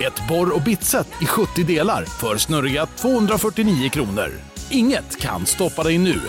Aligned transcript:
Ett 0.00 0.28
borr 0.28 0.54
och 0.54 0.62
bitset 0.62 1.06
i 1.22 1.26
70 1.26 1.64
delar 1.64 2.04
för 2.04 2.36
snurriga 2.36 2.86
249 2.86 3.88
kronor. 3.90 4.30
Inget 4.70 5.20
kan 5.20 5.46
stoppa 5.46 5.82
dig 5.82 5.98
nu. 5.98 6.20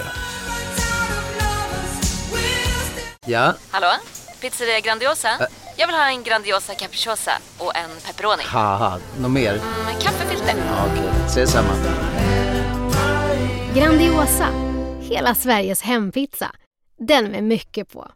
Ja, 3.26 3.54
Hallå? 3.72 3.88
Pizzeria 4.42 4.80
Grandiosa? 4.80 5.30
Jag 5.78 5.88
vill 5.88 5.96
ha 5.96 6.08
en 6.10 6.24
Grandiosa 6.24 6.74
capriciosa 6.74 7.32
och 7.58 7.76
en 7.76 7.90
pepperoni. 8.06 8.44
något 9.20 9.32
mer? 9.32 9.54
Med 9.86 10.02
kaffefilter. 10.02 10.56
Ja, 10.68 10.86
Okej, 10.94 11.10
ses 11.26 11.52
samma. 11.52 11.70
Grandiosa, 13.76 14.48
hela 15.02 15.36
Sveriges 15.36 15.82
hempizza. 15.82 16.52
Den 17.08 17.26
med 17.32 17.44
mycket 17.44 17.94
på. 17.94 18.08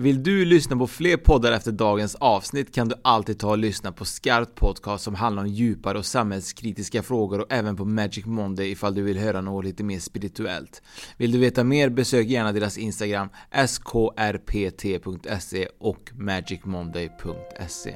Vill 0.00 0.22
du 0.22 0.44
lyssna 0.44 0.76
på 0.76 0.86
fler 0.86 1.16
poddar 1.16 1.52
efter 1.52 1.72
dagens 1.72 2.14
avsnitt 2.14 2.74
kan 2.74 2.88
du 2.88 2.94
alltid 3.02 3.38
ta 3.38 3.50
och 3.50 3.58
lyssna 3.58 3.92
på 3.92 4.04
Skarpt 4.04 4.54
Podcast 4.54 5.04
som 5.04 5.14
handlar 5.14 5.42
om 5.42 5.48
djupare 5.48 5.98
och 5.98 6.06
samhällskritiska 6.06 7.02
frågor 7.02 7.40
och 7.40 7.52
även 7.52 7.76
på 7.76 7.84
Magic 7.84 8.26
Monday 8.26 8.70
ifall 8.70 8.94
du 8.94 9.02
vill 9.02 9.18
höra 9.18 9.40
något 9.40 9.64
lite 9.64 9.84
mer 9.84 9.98
spirituellt. 9.98 10.82
Vill 11.16 11.32
du 11.32 11.38
veta 11.38 11.64
mer 11.64 11.88
besök 11.88 12.26
gärna 12.26 12.52
deras 12.52 12.78
Instagram 12.78 13.28
skrpt.se 13.66 15.68
och 15.78 16.10
magicmonday.se. 16.14 17.94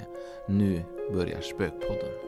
Nu 0.48 0.84
börjar 1.12 1.41
Spökpodden. 1.41 2.22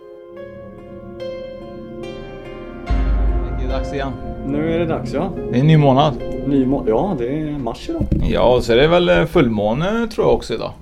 Dags 3.75 3.92
igen. 3.92 4.12
Nu 4.47 4.75
är 4.75 4.78
det 4.78 4.86
dags 4.86 5.12
ja. 5.12 5.30
Det 5.50 5.56
är 5.56 5.61
en 5.61 5.67
ny 5.67 5.77
månad. 5.77 6.14
Ny 6.47 6.67
må- 6.67 6.84
ja, 6.89 7.14
det 7.19 7.28
är 7.41 7.58
mars 7.58 7.89
idag. 7.91 8.03
Ja, 8.28 8.55
och 8.56 8.64
så 8.64 8.72
är 8.72 8.77
det 8.77 8.89
väl 8.89 9.08
eh, 9.08 9.25
fullmåne 9.25 10.08
tror 10.08 10.27
jag 10.27 10.34
också 10.34 10.55
idag. 10.55 10.72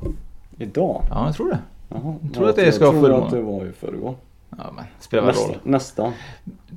Idag? 0.58 1.02
Ja, 1.10 1.26
jag 1.26 1.34
tror 1.34 1.50
det. 1.50 1.58
Jaha. 1.88 2.14
Jag 2.22 2.34
tror 2.34 2.48
att 2.48 2.56
det 2.56 2.72
ska 2.72 2.84
vara 2.90 2.94
Jag 2.94 3.00
tror 3.02 3.02
fullmåne. 3.02 3.26
att 3.26 3.30
det 3.32 3.40
var 3.42 3.64
i 3.66 3.72
förrgår. 3.72 4.14
Ja, 4.50 4.56
men 4.76 4.84
spelar 5.00 5.24
väl 5.26 5.34
roll. 5.34 5.48
Nästa, 5.50 5.68
nästan. 5.70 6.12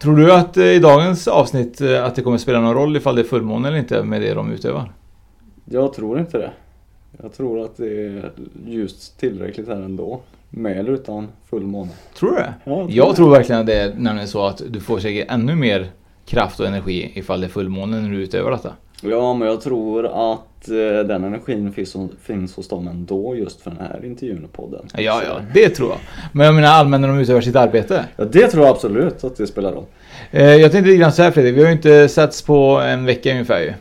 Tror 0.02 0.16
du 0.18 0.34
att 0.34 0.58
eh, 0.58 0.64
i 0.66 0.80
dagens 0.80 1.28
avsnitt 1.28 1.82
eh, 1.82 2.06
att 2.06 2.16
det 2.16 2.22
kommer 2.22 2.38
spela 2.38 2.60
någon 2.62 2.74
roll 2.74 2.98
ifall 2.98 3.16
det 3.16 3.22
är 3.22 3.26
fullmåne 3.26 3.68
eller 3.68 3.78
inte 3.78 4.04
med 4.04 4.22
det 4.22 4.34
de 4.34 4.52
utövar? 4.52 4.92
Jag 5.66 5.94
tror 5.94 6.20
inte 6.20 6.38
det. 6.38 6.52
Jag 7.24 7.34
tror 7.34 7.66
att 7.66 7.78
det 7.78 8.06
är 8.08 8.32
ljust 8.68 9.20
tillräckligt 9.20 9.68
här 9.68 9.76
ändå. 9.82 10.20
Med 10.50 10.78
eller 10.80 10.92
utan 10.92 11.28
fullmåne. 11.50 11.90
Tror 12.20 12.30
du 12.32 12.36
det? 12.36 12.54
Ja, 12.64 12.72
jag 12.72 12.88
tror 12.88 12.92
jag 12.96 13.16
tror 13.16 13.30
verkligen 13.32 13.62
att 13.62 13.68
det 13.68 13.80
är 13.82 13.94
nämligen 13.98 14.28
så 14.28 14.46
att 14.46 14.62
du 14.70 14.80
får 14.80 15.00
säkert 15.00 15.32
ännu 15.32 15.56
mer 15.56 15.90
kraft 16.26 16.60
och 16.60 16.68
energi 16.68 17.12
ifall 17.16 17.42
det 17.42 17.48
är 17.48 17.50
fullmåne 17.50 18.02
när 18.02 18.10
du 18.10 18.24
utövar 18.24 18.52
detta. 18.52 18.74
Ja, 19.02 19.34
men 19.34 19.48
jag 19.48 19.62
tror 19.62 20.06
att 20.06 20.70
eh, 20.70 21.08
den 21.08 21.24
energin 21.24 21.74
finns, 21.74 21.96
finns 22.24 22.56
hos 22.56 22.68
dem 22.68 22.88
ändå 22.88 23.36
just 23.36 23.62
för 23.62 23.72
den 23.72 23.80
här 23.80 24.06
intervjun 24.06 24.46
och 24.46 24.54
podden. 24.54 24.86
Ja, 24.98 25.22
ja, 25.28 25.42
det 25.54 25.70
tror 25.70 25.90
jag. 25.90 25.98
Men 26.32 26.46
jag 26.46 26.56
menar 26.56 26.68
allmänt 26.70 27.02
när 27.02 27.08
de 27.08 27.20
utövar 27.20 27.42
sitt 27.42 27.56
arbete. 27.56 28.06
Ja, 28.16 28.26
det 28.26 28.48
tror 28.48 28.66
jag 28.66 28.76
absolut 28.76 29.24
att 29.24 29.38
det 29.38 29.48
spelar 29.48 29.72
roll. 29.72 29.86
Eh, 30.32 30.56
jag 30.56 30.72
tänkte 30.72 30.90
lite 30.90 31.02
grann 31.02 31.12
så 31.12 31.24
här 31.24 31.32
Fredrik, 31.32 31.56
vi 31.56 31.60
har 31.60 31.68
ju 31.68 31.76
inte 31.76 32.10
setts 32.10 32.42
på 32.42 32.80
en 32.80 33.06
vecka 33.06 33.32
ungefär 33.32 33.60
ju. 33.60 33.74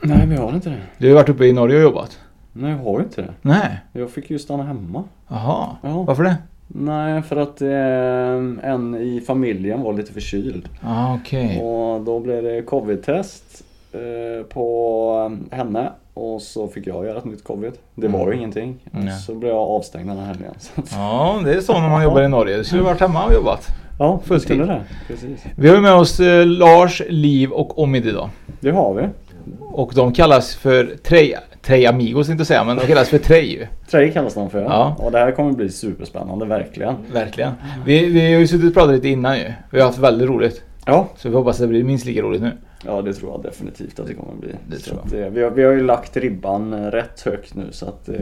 Nej, 0.00 0.26
vi 0.26 0.36
har 0.36 0.52
inte 0.52 0.70
det. 0.70 0.80
Du 0.98 1.08
har 1.08 1.14
varit 1.14 1.28
uppe 1.28 1.44
i 1.44 1.52
Norge 1.52 1.76
och 1.76 1.82
jobbat. 1.82 2.18
Nej, 2.52 2.70
jag 2.70 2.78
har 2.78 3.00
inte 3.00 3.22
det. 3.22 3.32
Nej. 3.42 3.78
Jag 3.92 4.10
fick 4.10 4.30
ju 4.30 4.38
stanna 4.38 4.62
hemma. 4.62 5.04
Jaha. 5.28 5.76
Ja. 5.82 6.02
Varför 6.02 6.22
det? 6.22 6.36
Nej, 6.66 7.22
för 7.22 7.36
att 7.36 7.62
eh, 7.62 8.70
en 8.70 8.94
i 8.94 9.22
familjen 9.26 9.82
var 9.82 9.92
lite 9.92 10.12
förkyld. 10.12 10.68
Ah, 10.82 11.14
okej. 11.14 11.62
Och 11.62 12.00
då 12.00 12.20
blev 12.20 12.42
det 12.42 12.62
covid-test 12.62 13.64
eh, 13.92 14.46
på 14.46 15.38
henne. 15.50 15.92
Och 16.14 16.42
så 16.42 16.68
fick 16.68 16.86
jag 16.86 17.04
göra 17.06 17.18
ett 17.18 17.24
nytt 17.24 17.44
covid. 17.44 17.72
Det 17.94 18.08
var 18.08 18.30
ju 18.32 18.38
ingenting. 18.38 18.76
Mm. 18.92 19.10
Så 19.10 19.34
blev 19.34 19.52
jag 19.52 19.60
avstängd 19.60 20.08
den 20.08 20.18
här 20.18 20.26
helgen. 20.26 20.54
Ja, 20.92 21.40
det 21.44 21.54
är 21.54 21.60
så 21.60 21.80
när 21.80 21.88
man 21.88 22.02
jobbar 22.02 22.22
i 22.22 22.28
Norge. 22.28 22.56
Du 22.56 22.64
skulle 22.64 22.82
varit 22.82 23.00
hemma 23.00 23.24
och 23.24 23.32
jobbat. 23.34 23.68
Ja, 23.98 24.20
Fulltid. 24.24 24.58
det. 24.58 24.82
Precis. 25.08 25.44
Vi 25.56 25.68
har 25.68 25.80
med 25.80 25.94
oss 25.94 26.20
eh, 26.20 26.46
Lars, 26.46 27.02
Liv 27.08 27.50
och 27.50 27.78
Omid 27.78 28.06
idag. 28.06 28.28
Det 28.60 28.70
har 28.70 28.94
vi. 28.94 29.08
Och 29.60 29.92
de 29.94 30.12
kallas 30.12 30.54
för 30.54 30.96
Tre, 31.02 31.36
tre 31.64 31.86
Amigos 31.86 32.28
inte 32.28 32.44
säga, 32.44 32.64
men 32.64 32.76
de 32.76 32.86
kallas 32.86 33.08
för 33.08 33.18
Tre 33.18 33.40
ju. 33.40 33.66
Trej 33.90 34.12
kallas 34.12 34.34
de 34.34 34.50
för. 34.50 34.62
Ja. 34.62 34.96
Och 34.98 35.12
det 35.12 35.18
här 35.18 35.32
kommer 35.32 35.52
bli 35.52 35.68
superspännande, 35.70 36.46
verkligen. 36.46 36.94
Verkligen. 37.12 37.52
Vi, 37.86 38.06
vi 38.06 38.32
har 38.32 38.40
ju 38.40 38.46
suttit 38.46 38.68
och 38.68 38.74
pratat 38.74 38.94
lite 38.94 39.08
innan 39.08 39.38
ju. 39.38 39.52
Vi 39.70 39.78
har 39.80 39.86
haft 39.86 39.98
väldigt 39.98 40.28
roligt. 40.28 40.62
Ja. 40.86 41.08
Så 41.16 41.28
vi 41.28 41.34
hoppas 41.34 41.56
att 41.56 41.60
det 41.60 41.66
blir 41.66 41.84
minst 41.84 42.06
lika 42.06 42.22
roligt 42.22 42.42
nu. 42.42 42.52
Ja, 42.86 43.02
det 43.02 43.12
tror 43.12 43.32
jag 43.32 43.42
definitivt 43.42 44.00
att 44.00 44.06
det 44.06 44.14
kommer 44.14 44.32
bli. 44.40 44.48
Det 44.68 44.78
Så 44.78 44.90
tror 44.90 45.00
att, 45.06 45.12
eh, 45.12 45.18
vi, 45.26 45.42
har, 45.42 45.50
vi 45.50 45.62
har 45.64 45.72
ju 45.72 45.82
lagt 45.86 46.16
ribban 46.16 46.72
eh, 46.72 46.90
rätt 46.90 47.20
högt 47.24 47.54
nu 47.54 47.62
så 47.70 47.86
att... 47.86 48.08
eh, 48.08 48.14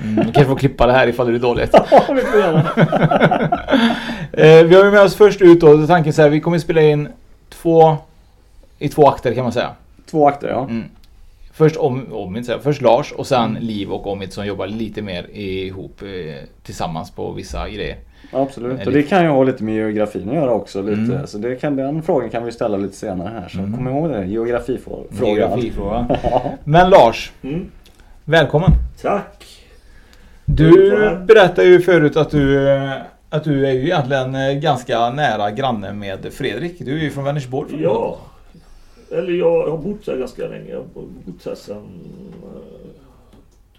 Mm, 0.00 0.16
du 0.16 0.22
kanske 0.22 0.44
får 0.44 0.56
klippa 0.56 0.86
det 0.86 0.92
här 0.92 1.06
ifall 1.08 1.26
det 1.26 1.34
är 1.34 1.38
dåligt. 1.38 1.70
Ja, 1.90 2.02
vi 2.14 2.20
får 2.20 2.40
göra 2.40 2.52
det. 2.52 3.58
Eh, 4.42 4.64
vi 4.64 4.74
har 4.76 4.84
ju 4.84 4.90
med 4.90 5.00
oss 5.02 5.14
först 5.14 5.42
ut 5.42 5.60
då, 5.60 5.86
tanken 5.86 6.12
så 6.12 6.22
här, 6.22 6.28
vi 6.28 6.40
kommer 6.40 6.58
spela 6.58 6.80
in 6.82 7.08
två 7.50 7.96
i 8.78 8.88
två 8.88 9.08
akter 9.08 9.34
kan 9.34 9.42
man 9.42 9.52
säga. 9.52 9.70
Två 10.10 10.28
akter, 10.28 10.48
ja. 10.48 10.60
Mm. 10.64 10.84
Först 11.58 11.76
om, 11.76 12.34
här, 12.48 12.58
först 12.58 12.82
Lars 12.82 13.12
och 13.12 13.26
sen 13.26 13.56
Liv 13.60 13.90
och 13.90 14.06
Omid 14.06 14.32
som 14.32 14.46
jobbar 14.46 14.66
lite 14.66 15.02
mer 15.02 15.26
ihop 15.32 16.02
eh, 16.02 16.08
tillsammans 16.62 17.10
på 17.10 17.32
vissa 17.32 17.68
grejer. 17.68 17.96
Absolut. 18.32 18.86
Och 18.86 18.92
det 18.92 19.02
kan 19.02 19.22
ju 19.22 19.28
ha 19.28 19.42
lite 19.42 19.64
med 19.64 19.74
geografin 19.74 20.28
att 20.28 20.34
göra 20.34 20.50
också. 20.50 20.82
Lite. 20.82 21.00
Mm. 21.14 21.26
Så 21.26 21.38
det 21.38 21.56
kan, 21.56 21.76
den 21.76 22.02
frågan 22.02 22.30
kan 22.30 22.44
vi 22.44 22.52
ställa 22.52 22.76
lite 22.76 22.96
senare 22.96 23.28
här. 23.40 23.48
Så 23.48 23.58
Mm. 23.58 23.74
kom 23.76 23.88
ihåg 23.88 24.10
det. 24.10 24.24
Geografifrågan. 24.26 25.06
Geografifråga. 25.20 26.06
Men 26.64 26.90
Lars, 26.90 27.32
välkommen. 28.24 28.70
Tack! 29.02 29.44
Du 30.44 30.70
berättade 31.28 31.68
ju 31.68 31.80
förut 31.80 32.16
att 32.16 32.30
du, 32.30 32.68
eh, 32.68 32.92
att 33.30 33.44
du 33.44 33.66
är 33.66 33.72
ju 33.72 33.82
egentligen 33.82 34.34
eh, 34.34 34.52
ganska 34.52 35.10
nära 35.10 35.50
granne 35.50 35.92
med 35.92 36.26
Fredrik. 36.32 36.76
Du 36.78 36.98
är 36.98 37.02
ju 37.02 37.10
från 37.10 37.24
Vänersborg. 37.24 37.82
Ja, 37.82 38.18
eller 39.12 39.32
jag 39.32 39.70
har 39.70 39.76
bott 39.78 40.06
här 40.06 40.16
ganska 40.16 40.48
länge. 40.48 40.70
Jag 40.70 40.76
har 40.78 40.84
bott 40.94 41.44
här 41.46 41.54
sedan 41.54 41.88
eh, 42.44 42.90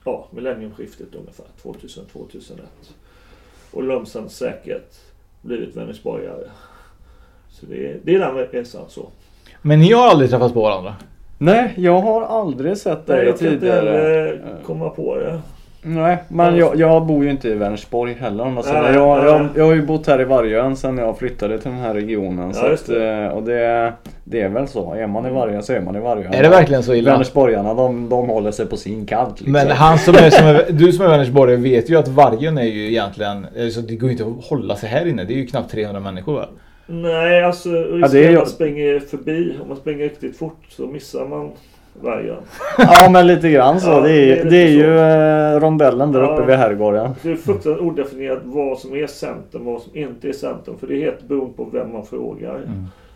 ja, 0.04 0.28
millenniumskiftet 0.32 1.16
ungefär, 1.16 1.46
2000-2001. 1.64 2.52
Och 3.72 3.84
långsamt 3.84 4.32
säkert 4.32 4.96
blivit 5.42 5.76
Vänersborgare. 5.76 6.44
Så 7.50 7.66
det, 7.66 7.88
är- 7.88 8.00
det 8.04 8.16
är 8.16 8.20
den 8.20 8.36
resan 8.36 8.86
så. 8.90 9.10
Men 9.62 9.80
ni 9.80 9.92
har 9.94 10.08
aldrig 10.08 10.30
träffat 10.30 10.54
på 10.54 10.62
varandra? 10.62 10.96
Nej, 11.38 11.74
jag 11.78 12.02
har 12.02 12.22
aldrig 12.22 12.78
sett 12.78 13.08
Nej, 13.08 13.18
dig 13.18 13.26
jag 13.28 13.40
kan 13.40 13.48
inte 13.48 13.60
tidigare. 13.60 13.90
heller 13.90 14.58
komma 14.66 14.90
på 14.90 15.16
det. 15.16 15.42
Nej, 15.82 16.18
men 16.28 16.58
jag, 16.58 16.76
jag 16.76 17.06
bor 17.06 17.24
ju 17.24 17.30
inte 17.30 17.48
i 17.50 17.54
Vänersborg 17.54 18.14
heller 18.20 18.44
om. 18.44 18.56
Nej, 18.56 18.64
jag, 18.94 19.18
nej. 19.18 19.26
jag, 19.26 19.48
jag 19.56 19.66
har 19.66 19.74
ju 19.74 19.82
bott 19.86 20.08
här 20.08 20.22
i 20.22 20.24
Vargön 20.24 20.76
sedan 20.76 20.98
jag 20.98 21.18
flyttade 21.18 21.60
till 21.60 21.72
den 21.72 21.80
här 21.80 21.94
regionen. 21.94 22.48
Ja, 22.48 22.54
så 22.54 22.68
just 22.68 22.90
att, 22.90 22.96
eh, 22.96 23.28
och 23.28 23.44
det, 23.44 23.94
det 24.24 24.42
är 24.42 24.50
väl 24.50 24.68
så. 24.68 24.94
Är 24.94 25.08
man 25.08 25.26
i 25.26 25.30
Vargön 25.30 25.64
så 25.64 25.74
är 25.74 25.80
man 25.82 25.96
i 25.96 26.00
Vargön. 26.00 26.34
Är 26.34 26.44
det 26.44 26.50
verkligen 26.50 26.84
så 26.84 26.94
illa? 26.94 27.12
Vänersborgarna 27.12 27.74
de, 27.74 28.10
de 28.10 28.30
håller 28.30 28.52
sig 28.52 28.66
på 28.66 28.78
sin 28.78 29.06
kant. 29.06 29.32
Liksom. 29.40 29.52
Men 29.52 29.68
han 29.68 29.98
som 29.98 30.16
är, 30.16 30.30
som 30.30 30.48
är, 30.48 30.66
du 30.70 30.92
som 30.92 31.06
är 31.06 31.10
Vänersborgare 31.10 31.60
vet 31.62 31.90
ju 31.90 31.96
att 32.00 32.08
Vargön 32.08 32.58
är 32.58 32.64
ju 32.64 32.88
egentligen, 32.90 33.48
eh, 33.56 33.68
så 33.68 33.82
det 33.82 33.96
går 33.96 34.10
ju 34.10 34.12
inte 34.12 34.26
att 34.26 34.46
hålla 34.50 34.76
sig 34.76 34.90
här 34.90 35.06
inne. 35.08 35.24
Det 35.24 35.34
är 35.34 35.38
ju 35.38 35.46
knappt 35.48 35.72
300 35.72 36.00
människor 36.02 36.34
va? 36.34 36.46
Nej, 36.88 37.44
alltså 37.44 37.70
risken 37.70 38.12
det 38.12 38.26
är 38.26 38.32
ju- 38.32 38.38
man 38.38 38.48
springer 38.48 39.00
förbi. 39.00 39.58
Om 39.62 39.68
man 39.68 39.78
springer 39.78 40.04
riktigt 40.04 40.38
fort 40.38 40.62
så 40.70 40.88
missar 40.88 41.26
man 41.26 41.52
vargen. 42.04 42.36
Ja 42.78 43.10
men 43.10 43.28
lite 43.28 43.50
grann 43.50 43.80
så. 43.82 43.90
Ja, 43.90 44.00
det, 44.02 44.10
det 44.10 44.14
är 44.14 44.32
är, 44.32 44.36
lite 44.36 44.50
det 44.50 44.58
är 44.64 44.68
så. 44.68 44.74
ju 44.74 45.00
eh, 45.00 45.60
rondellen 45.60 46.12
där 46.12 46.22
Ja. 46.22 46.34
uppe 46.34 46.46
vid 46.46 46.56
herrgården. 46.56 47.16
Det 47.22 47.32
är 47.32 47.36
fruktansvärt 47.36 47.82
odefinierat 47.82 48.40
vad 48.44 48.80
som 48.80 48.96
är 48.96 49.08
centrum 49.08 49.68
och 49.68 49.74
vad 49.74 49.82
som 49.82 49.98
inte 49.98 50.30
är 50.30 50.34
centrum. 50.34 50.76
För 50.80 50.88
det 50.88 50.94
är 50.96 51.02
helt 51.02 51.28
beroende 51.28 51.54
på 51.58 51.68
vem 51.74 51.94
man 51.94 52.06
frågar. 52.06 52.60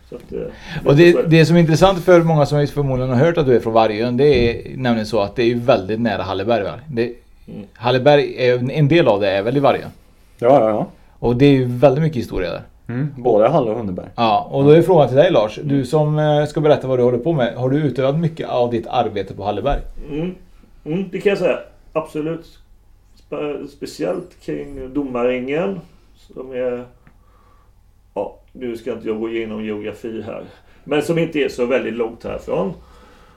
Så 0.10 0.16
att, 0.16 0.34
eh, 0.34 0.40
Och 0.86 0.92
så 0.92 0.98
det, 0.98 1.10
är 1.12 1.24
det 1.28 1.46
som 1.46 1.56
är 1.56 1.60
intressant 1.60 2.00
för 2.00 2.22
många 2.22 2.46
som 2.46 2.68
förmodligen 2.68 3.10
har 3.12 3.26
hört 3.26 3.38
att 3.38 3.46
du 3.46 3.56
är 3.56 3.60
från 3.60 3.74
Vargön, 3.74 4.18
det 4.18 4.26
är 4.50 4.78
nämligen 4.78 5.06
så 5.06 5.22
att 5.22 5.36
det 5.36 5.44
är 5.44 5.48
ju 5.48 5.60
väldigt 5.60 6.00
nära 6.02 6.22
Halleberg. 6.22 6.68
Det, 6.88 7.14
Mm. 7.48 7.62
Halleberg, 7.74 8.36
är, 8.48 8.72
en 8.72 8.88
del 8.88 9.08
av 9.08 9.22
det 9.22 9.30
är 9.32 9.42
väl 9.42 9.58
i 9.58 9.60
Vargön? 9.60 9.90
Ja, 10.40 10.48
ja, 10.48 10.70
ja. 10.70 10.88
Och 11.20 11.36
det 11.36 11.46
är 11.46 11.52
ju 11.52 11.66
väldigt 11.66 12.02
mycket 12.04 12.18
historia 12.18 12.50
där. 12.52 12.62
Mm. 12.88 13.08
Både 13.18 13.50
Halle 13.50 13.72
och 13.72 13.78
Hundeberg. 13.78 14.10
Ja, 14.16 14.48
och 14.52 14.64
då 14.64 14.70
är 14.70 14.82
frågan 14.82 15.08
till 15.08 15.18
dig 15.18 15.32
Lars. 15.32 15.60
Du 15.64 15.86
som 15.86 16.20
eh, 16.20 16.46
ska 16.46 16.62
berätta 16.62 16.88
vad 16.88 17.00
du 17.00 17.04
håller 17.04 17.18
på 17.18 17.34
med. 17.34 17.56
Har 17.56 17.70
du 17.70 17.78
utövat 17.78 18.20
mycket 18.20 18.50
av 18.50 18.72
ditt 18.72 18.88
arbete 18.88 19.34
på 19.34 19.44
Halleberg? 19.44 19.80
Mm. 20.10 20.36
Mm, 20.86 21.10
det 21.12 21.22
kan 21.22 21.30
jag 21.30 21.40
säga. 21.40 21.60
Absolut. 21.94 22.60
Spe- 23.30 23.68
speciellt 23.68 24.42
kring 24.42 24.94
domarringen. 24.94 25.80
Som 26.16 26.52
är 26.52 26.86
nu 28.54 28.78
ska 28.78 28.94
inte 28.94 29.08
jag 29.08 29.20
gå 29.20 29.30
igenom 29.30 29.66
geografi 29.66 30.22
här. 30.22 30.46
Men 30.84 31.02
som 31.02 31.18
inte 31.18 31.40
är 31.40 31.50
så 31.50 31.66
väldigt 31.66 31.94
långt 31.94 32.24
härifrån. 32.24 32.74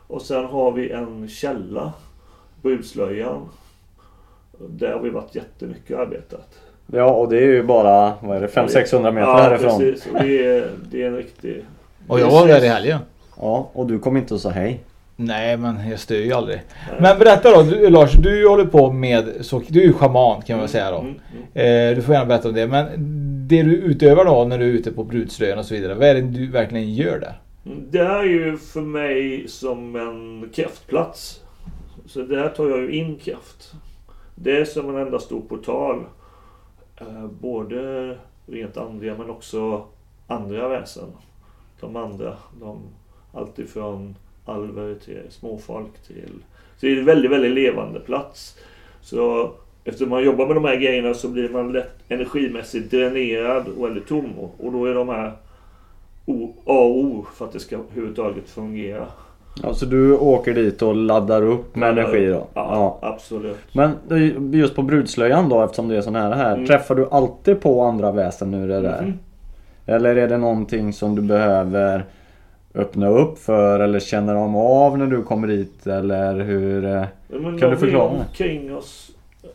Och 0.06 0.22
sen 0.22 0.44
har 0.44 0.72
vi 0.72 0.90
en 0.90 1.28
källa, 1.28 1.92
Brudslöjan. 2.62 3.48
Där 4.58 4.92
har 4.92 5.00
vi 5.00 5.10
varit 5.10 5.34
jättemycket 5.34 5.98
arbetat. 5.98 6.58
Ja, 6.92 7.10
och 7.10 7.28
det 7.28 7.36
är 7.36 7.46
ju 7.46 7.62
bara, 7.62 8.12
vad 8.20 8.36
är 8.36 8.40
det, 8.40 8.46
500-600 8.46 9.12
meter 9.12 9.20
ja, 9.28 9.36
härifrån. 9.36 9.78
precis. 9.78 10.06
Och 10.06 10.22
det, 10.22 10.46
är, 10.46 10.70
det 10.90 11.02
är 11.02 11.06
en 11.06 11.16
riktig... 11.16 11.64
Och 12.08 12.20
jag 12.20 12.30
var 12.30 12.46
där 12.48 12.64
i 12.64 12.68
helgen. 12.68 12.98
Ja, 13.40 13.70
och 13.72 13.86
du 13.86 13.98
kom 13.98 14.16
inte 14.16 14.34
och 14.34 14.40
sa 14.40 14.50
hej. 14.50 14.80
Nej 15.16 15.56
men 15.56 15.90
jag 15.90 15.98
stör 16.00 16.16
ju 16.16 16.32
aldrig. 16.32 16.62
Men 17.00 17.18
berätta 17.18 17.50
då 17.56 17.62
du, 17.62 17.90
Lars, 17.90 18.12
du 18.12 18.48
håller 18.48 18.64
på 18.64 18.92
med, 18.92 19.24
så, 19.40 19.62
du 19.68 19.80
är 19.80 19.84
ju 19.84 19.92
schaman 19.92 20.42
kan 20.42 20.56
man 20.56 20.60
väl 20.60 20.68
säga 20.68 20.90
då. 20.90 20.98
Mm, 20.98 21.14
Eh, 21.54 21.96
du 21.96 22.02
får 22.02 22.14
gärna 22.14 22.26
berätta 22.26 22.48
om 22.48 22.54
det. 22.54 22.66
Men 22.66 22.86
det 23.48 23.62
du 23.62 23.76
utövar 23.76 24.24
då 24.24 24.44
när 24.44 24.58
du 24.58 24.64
är 24.64 24.72
ute 24.72 24.92
på 24.92 25.04
brudslöjan 25.04 25.58
och 25.58 25.64
så 25.64 25.74
vidare. 25.74 25.94
Vad 25.94 26.08
är 26.08 26.14
det 26.14 26.20
du 26.20 26.46
verkligen 26.46 26.94
gör 26.94 27.18
där? 27.18 27.40
Det 27.90 27.98
är 27.98 28.22
ju 28.24 28.56
för 28.56 28.80
mig 28.80 29.48
som 29.48 29.96
en 29.96 30.48
kraftplats. 30.54 31.40
Så 32.06 32.22
där 32.22 32.48
tar 32.48 32.68
jag 32.68 32.80
ju 32.80 32.90
in 32.92 33.18
kraft. 33.18 33.72
Det 34.34 34.56
är 34.56 34.64
som 34.64 34.96
en 34.96 35.02
enda 35.06 35.18
stor 35.18 35.40
portal. 35.40 36.04
Eh, 37.00 37.26
både 37.26 38.16
rent 38.46 38.76
andliga 38.76 39.14
men 39.18 39.30
också 39.30 39.86
andra 40.26 40.68
väsen. 40.68 41.08
De 41.80 41.96
andra. 41.96 42.36
De, 42.60 42.78
alltifrån 43.32 44.14
alver 44.44 44.94
till 44.94 45.22
småfolk 45.30 46.02
till... 46.06 46.32
Så 46.76 46.86
det 46.86 46.92
är 46.92 46.98
en 46.98 47.04
väldigt, 47.04 47.30
väldigt 47.30 47.52
levande 47.52 48.00
plats. 48.00 48.58
Så 49.00 49.50
eftersom 49.84 50.08
man 50.10 50.24
jobbar 50.24 50.46
med 50.46 50.56
de 50.56 50.64
här 50.64 50.76
grejerna 50.76 51.14
så 51.14 51.28
blir 51.28 51.48
man 51.48 51.72
lätt 51.72 51.98
energimässigt 52.08 52.90
dränerad 52.90 53.68
och 53.68 53.84
väldigt 53.84 54.06
tom. 54.06 54.38
Och 54.58 54.72
då 54.72 54.86
är 54.86 54.94
de 54.94 55.08
här 55.08 55.32
O, 56.26 56.54
A 56.64 56.78
och 56.78 56.96
O 56.96 57.26
för 57.34 57.44
att 57.44 57.52
det 57.52 57.60
ska 57.60 57.76
överhuvudtaget 57.76 58.48
fungera. 58.48 59.06
Ja, 59.62 59.74
så 59.74 59.86
du 59.86 60.16
åker 60.16 60.54
dit 60.54 60.82
och 60.82 60.94
laddar 60.96 61.42
upp 61.42 61.76
med 61.76 61.88
energi 61.98 62.26
då? 62.26 62.46
Ja, 62.54 62.98
absolut. 63.02 63.56
Men 63.72 63.90
just 64.52 64.74
på 64.76 64.82
brudslöjan 64.82 65.48
då, 65.48 65.62
eftersom 65.62 65.88
det 65.88 65.96
är 65.96 66.00
så 66.02 66.10
nära 66.10 66.34
här. 66.34 66.54
Mm. 66.54 66.66
Träffar 66.66 66.94
du 66.94 67.08
alltid 67.10 67.60
på 67.60 67.82
andra 67.82 68.12
väsen 68.12 68.50
nu 68.50 68.68
det 68.68 68.80
där? 68.80 69.02
Mhm. 69.02 69.18
Eller 69.86 70.16
är 70.16 70.28
det 70.28 70.38
någonting 70.38 70.92
som 70.92 71.14
du 71.16 71.22
behöver 71.22 72.04
öppna 72.74 73.08
upp 73.08 73.38
för 73.38 73.80
eller 73.80 74.00
känner 74.00 74.34
de 74.34 74.56
av 74.56 74.98
när 74.98 75.06
du 75.06 75.22
kommer 75.22 75.48
dit? 75.48 75.86
Eller 75.86 76.34
hur? 76.40 76.84
eh, 76.84 76.90
Ja, 76.92 77.38
men 77.38 77.42
kan 77.58 77.70
de 77.70 77.74
du 77.74 77.76
förklara 77.76 78.10
är 78.10 78.14
det? 78.14 78.18
omkring 78.28 78.76
oss 78.76 79.10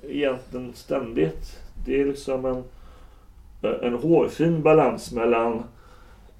egentligen 0.09 0.71
ständigt. 0.75 1.59
Det 1.86 2.01
är 2.01 2.06
liksom 2.06 2.45
en, 2.45 2.63
en 3.81 3.94
hårfin 3.94 4.62
balans 4.62 5.12
mellan 5.12 5.63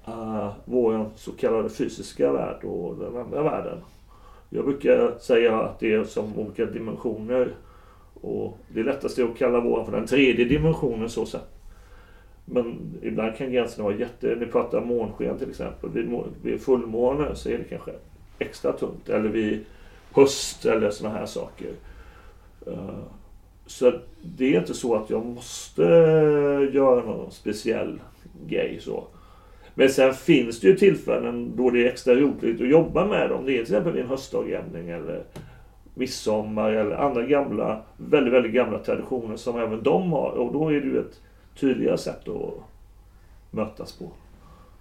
uh, 0.08 0.52
vår 0.64 1.10
så 1.16 1.32
kallade 1.32 1.68
fysiska 1.68 2.32
värld 2.32 2.64
och 2.64 2.96
den 2.96 3.16
andra 3.16 3.42
världen. 3.42 3.78
Jag 4.50 4.64
brukar 4.64 5.18
säga 5.18 5.60
att 5.60 5.80
det 5.80 5.92
är 5.92 6.04
som 6.04 6.38
olika 6.38 6.64
dimensioner. 6.66 7.48
Och 8.20 8.58
det 8.68 8.82
lättaste 8.82 9.22
är 9.22 9.26
att 9.26 9.38
kalla 9.38 9.60
våran 9.60 9.84
för 9.84 9.92
den 9.92 10.06
tredje 10.06 10.44
dimensionen 10.44 11.08
så 11.08 11.26
sett. 11.26 11.48
Men 12.44 12.78
ibland 13.02 13.36
kan 13.36 13.52
gränserna 13.52 13.84
vara 13.84 13.96
jätte... 13.96 14.36
Ni 14.40 14.46
pratar 14.46 14.80
månsken 14.80 15.38
till 15.38 15.50
exempel. 15.50 15.90
Vid, 15.90 16.18
vid 16.42 16.60
fullmåne 16.60 17.34
så 17.34 17.48
är 17.48 17.58
det 17.58 17.64
kanske 17.64 17.92
extra 18.38 18.72
tungt. 18.72 19.08
Eller 19.08 19.28
vid 19.28 19.64
höst 20.12 20.66
eller 20.66 20.90
sådana 20.90 21.18
här 21.18 21.26
saker. 21.26 21.70
Eh, 22.66 22.98
så 23.66 23.92
det 24.22 24.54
är 24.54 24.60
inte 24.60 24.74
så 24.74 24.94
att 24.94 25.10
jag 25.10 25.26
måste 25.26 25.82
göra 26.72 27.04
någon 27.04 27.30
speciell 27.30 28.00
grej 28.46 28.78
så. 28.80 29.06
Men 29.74 29.88
sen 29.88 30.14
finns 30.14 30.60
det 30.60 30.66
ju 30.66 30.76
tillfällen 30.76 31.56
då 31.56 31.70
det 31.70 31.86
är 31.86 31.90
extra 31.90 32.14
roligt 32.14 32.60
att 32.60 32.68
jobba 32.68 33.06
med 33.06 33.30
dem. 33.30 33.46
Det 33.46 33.52
är 33.52 33.54
till 33.54 33.62
exempel 33.62 33.92
vid 33.92 34.02
en 34.02 34.08
höstdagjämning 34.08 34.88
eller 34.88 35.22
midsommar 35.94 36.72
eller 36.72 36.96
andra 36.96 37.22
gamla, 37.22 37.82
väldigt, 37.96 38.34
väldigt 38.34 38.52
gamla 38.52 38.78
traditioner 38.78 39.36
som 39.36 39.58
även 39.58 39.82
de 39.82 40.12
har. 40.12 40.30
Och 40.30 40.52
då 40.52 40.68
är 40.68 40.80
det 40.80 40.86
ju 40.86 40.98
ett 40.98 41.20
tydligare 41.60 41.98
sätt 41.98 42.28
att 42.28 42.54
mötas 43.50 43.92
på. 43.92 44.10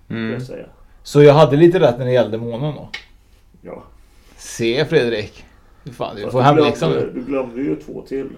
Mm. 0.10 0.32
Jag 0.32 0.42
säga. 0.42 0.66
Så 1.04 1.24
jag 1.24 1.34
hade 1.34 1.58
lite 1.58 1.80
rätt 1.80 1.98
när 1.98 2.06
det 2.06 2.12
gällde 2.12 2.38
månen 2.38 2.76
då? 2.76 2.90
Ja. 3.62 3.84
Se 4.38 4.86
Fredrik. 4.86 5.46
Fan, 5.94 6.16
du 6.16 6.22
Fast 6.22 6.32
får 6.32 6.42
hemläxa 6.42 6.90
nu. 6.90 7.12
Du 7.14 7.22
glömde 7.22 7.62
ju 7.62 7.76
två 7.76 8.02
till. 8.02 8.30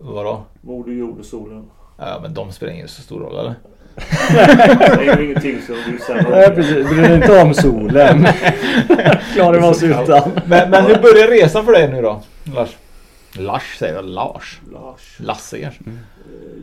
Vadå? 0.00 0.44
Moder 0.60 0.92
jord 0.92 1.18
och 1.18 1.24
solen. 1.26 1.70
Ja 1.98 2.18
men 2.22 2.34
de 2.34 2.52
spelar 2.52 2.72
ingen 2.72 2.88
så 2.88 3.02
stor 3.02 3.20
roll 3.20 3.38
eller? 3.38 3.54
Det 3.96 4.38
är 5.10 5.16
ju 5.18 5.24
ingenting 5.24 5.62
som 5.62 5.74
har- 5.74 6.30
Nej 6.30 6.50
precis, 6.54 6.88
bryr 6.88 7.02
dig 7.02 7.14
inte 7.16 7.42
om 7.42 7.54
solen. 7.54 8.26
Klarar 9.34 9.60
vi 9.60 9.66
oss 9.66 9.82
utan. 9.82 10.30
Men, 10.46 10.70
men 10.70 10.84
hur 10.84 10.94
börjar 10.94 11.28
resan 11.28 11.64
för 11.64 11.72
dig 11.72 11.88
nu 11.92 12.02
då? 12.02 12.22
Lars? 12.54 12.76
Lars 13.38 13.76
säger 13.78 13.94
jag, 13.94 14.04
Lars. 14.04 14.60
Lars. 14.72 15.16
Lasse 15.20 15.60
kanske? 15.60 15.80
Eh, 15.84 15.94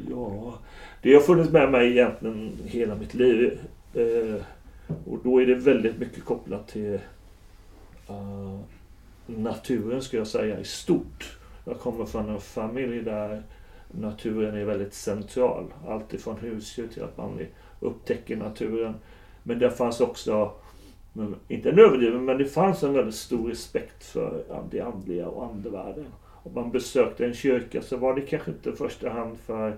Ja, 0.09 0.53
det 1.01 1.13
har 1.13 1.21
funnits 1.21 1.50
med 1.51 1.71
mig 1.71 1.91
egentligen 1.91 2.51
hela 2.65 2.95
mitt 2.95 3.13
liv. 3.13 3.59
Eh, 3.94 4.41
och 5.12 5.19
då 5.24 5.41
är 5.41 5.45
det 5.45 5.56
väldigt 5.56 5.97
mycket 6.00 6.25
kopplat 6.25 6.68
till 6.68 7.00
eh, 8.09 8.59
naturen 9.25 10.01
ska 10.01 10.18
jag 10.18 10.27
säga 10.27 10.59
i 10.59 10.63
stort. 10.63 11.38
Jag 11.65 11.79
kommer 11.79 12.06
från 12.06 12.29
en 12.29 12.41
familj 12.41 13.01
där 13.03 13.41
naturen 14.00 14.56
är 14.56 14.66
väldigt 14.66 14.94
central. 14.94 15.74
Allt 15.88 16.13
ifrån 16.13 16.38
husdjur 16.38 16.88
till 16.88 17.04
att 17.04 17.18
man 17.18 17.40
upptäcker 17.80 18.38
naturen. 18.38 18.95
Men 19.44 19.60
det 19.60 19.72
fanns 19.72 20.01
också, 20.01 20.51
inte 21.48 21.69
en 21.69 21.80
överdriven, 21.80 22.25
men 22.25 22.38
det 22.38 22.45
fanns 22.45 22.84
en 22.84 22.94
väldigt 22.94 23.16
stor 23.16 23.50
respekt 23.50 24.04
för 24.04 24.44
det 24.72 24.81
andliga 24.81 25.28
och 25.28 25.45
andevärlden. 25.45 26.06
Om 26.44 26.54
man 26.54 26.72
besökte 26.72 27.25
en 27.25 27.34
kyrka 27.34 27.81
så 27.81 27.98
var 27.98 28.16
det 28.16 28.22
kanske 28.22 28.51
inte 28.51 28.69
i 28.69 28.74
första 28.74 29.10
hand 29.10 29.38
för, 29.38 29.78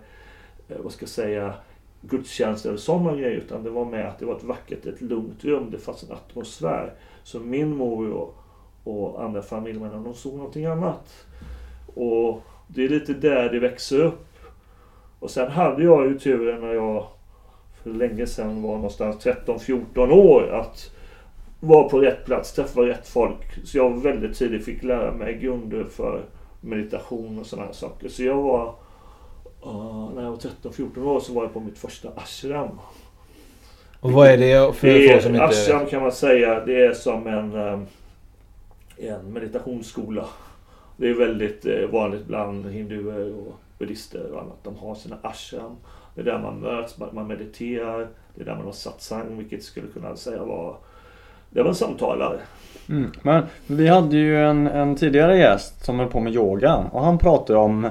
eh, 0.68 0.78
vad 0.84 0.92
ska 0.92 1.04
jag 1.04 1.10
säga, 1.10 1.54
gudstjänst 2.02 2.66
eller 2.66 2.78
sådana 2.78 3.16
grejer. 3.16 3.38
Utan 3.38 3.64
det 3.64 3.70
var 3.70 3.86
med 3.86 4.08
att 4.08 4.20
det 4.20 4.26
var 4.26 4.36
ett 4.36 4.44
vackert, 4.44 4.86
ett 4.86 5.02
lugnt 5.02 5.46
rum. 5.46 5.72
Det 5.72 5.78
fanns 5.78 6.04
en 6.04 6.12
atmosfär. 6.12 6.94
Så 7.24 7.40
min 7.40 7.76
mor 7.76 8.12
och, 8.12 8.36
och 8.84 9.24
andra 9.24 9.42
familjemedlemmar, 9.42 10.06
de 10.06 10.14
såg 10.14 10.34
någonting 10.34 10.66
annat. 10.66 11.26
Och 11.96 12.42
det 12.68 12.86
är 12.86 12.90
lite 12.90 13.14
där 13.14 13.50
det 13.50 13.60
växer 13.60 14.00
upp. 14.00 14.26
Och 15.20 15.32
sen 15.32 15.52
hade 15.52 15.84
jag 15.84 16.08
ju 16.08 16.20
turen 16.20 16.62
när 16.62 16.74
jag 16.74 17.08
för 17.84 17.90
länge 17.90 18.28
sedan 18.28 18.62
var 18.62 18.76
någonstans 18.76 19.26
13-14 19.26 20.12
år 20.12 20.50
att 20.50 20.92
vara 21.60 21.90
på 21.90 22.00
rätt 22.00 22.26
plats, 22.26 22.54
träffa 22.54 22.82
rätt 22.82 23.08
folk. 23.08 23.66
Så 23.66 23.78
jag 23.78 24.04
väldigt 24.04 24.38
tidigt 24.38 24.66
fick 24.66 24.84
lära 24.84 25.12
mig 25.12 25.38
grunder 25.38 25.84
för 25.84 26.22
meditation 26.62 27.40
och 27.40 27.46
sådana 27.46 27.66
här 27.66 27.74
saker. 27.74 28.10
Så 28.10 28.24
jag 28.24 28.42
var, 28.42 28.76
när 30.16 30.24
jag 30.24 30.30
var 30.30 30.38
13-14 30.64 31.06
år 31.06 31.20
så 31.20 31.34
var 31.34 31.44
jag 31.44 31.54
på 31.54 31.60
mitt 31.60 31.78
första 31.78 32.10
ashram. 32.16 32.80
Och 34.00 34.12
vad 34.12 34.28
är 34.28 34.38
det 34.38 34.74
för 34.76 34.88
Det 34.88 35.10
folk 35.10 35.24
som 35.24 35.36
är, 35.36 35.44
inte... 35.44 35.46
ashram 35.46 35.86
kan 35.86 36.02
man 36.02 36.12
säga, 36.12 36.66
det 36.66 36.86
är 36.86 36.94
som 36.94 37.28
en, 37.28 37.56
eh, 37.56 37.80
en 38.98 39.34
meditationsskola. 39.34 40.26
Det 40.98 41.10
är 41.10 41.14
väldigt 41.14 41.66
eh, 41.66 41.90
vanligt 41.92 42.26
bland 42.26 42.72
hinduer 42.72 43.34
och 43.34 43.54
buddhister 43.78 44.32
och 44.32 44.42
annat. 44.42 44.58
De 44.64 44.76
har 44.76 44.96
sina 44.96 45.18
ashram. 45.22 45.76
Det 46.16 46.22
är 46.22 46.26
där 46.26 46.40
man 46.40 46.60
möts, 46.60 46.98
man 46.98 47.10
man 47.12 47.28
mediterar. 47.28 48.08
Det 48.36 48.42
är 48.42 48.46
där 48.46 48.56
man 48.56 48.66
har 48.66 48.72
satsang, 48.72 49.38
vilket 49.38 49.64
skulle 49.64 49.88
kunna 49.88 50.16
säga 50.16 50.44
var... 50.44 50.76
Det 51.50 51.62
var 51.62 51.70
en 51.70 51.76
samtalare. 51.76 52.38
Mm. 52.90 53.12
Men 53.22 53.44
vi 53.68 53.88
hade 53.88 54.18
ju 54.18 54.46
en, 54.46 54.68
en 54.68 54.96
tidigare 54.96 55.38
gäst 55.38 55.86
som 55.86 56.00
höll 56.00 56.08
på 56.08 56.20
med 56.20 56.34
yoga 56.34 56.76
och 56.92 57.04
han 57.04 57.18
pratade 57.18 57.60
om 57.60 57.86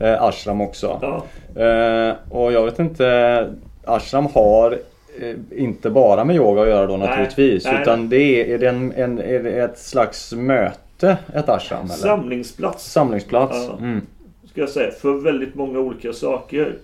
eh, 0.00 0.22
ashram 0.22 0.60
också. 0.60 0.98
Ja. 1.02 1.24
Eh, 1.62 2.14
och 2.30 2.52
jag 2.52 2.64
vet 2.64 2.78
inte, 2.78 3.48
ashram 3.84 4.26
har 4.34 4.78
eh, 5.20 5.36
inte 5.50 5.90
bara 5.90 6.24
med 6.24 6.36
yoga 6.36 6.62
att 6.62 6.68
göra 6.68 6.86
då 6.86 6.96
Nej, 6.96 7.08
naturligtvis. 7.08 7.64
nej, 7.64 7.82
utan 7.82 8.08
det 8.08 8.16
är, 8.16 8.54
är, 8.54 8.58
det 8.58 8.68
en, 8.68 8.92
en, 8.92 9.18
är 9.18 9.42
det 9.42 9.50
ett 9.50 9.78
slags 9.78 10.32
möte, 10.32 10.78
ett 11.08 11.48
ashram 11.48 11.84
eller? 11.84 11.94
Samlingsplats. 11.94 12.92
Samlingsplats. 12.92 13.66
Ja. 13.68 13.78
Mm. 13.78 14.06
Ska 14.44 14.60
jag 14.60 14.70
säga, 14.70 14.90
för 14.90 15.12
väldigt 15.12 15.54
många 15.54 15.78
olika 15.78 16.12
saker. 16.12 16.78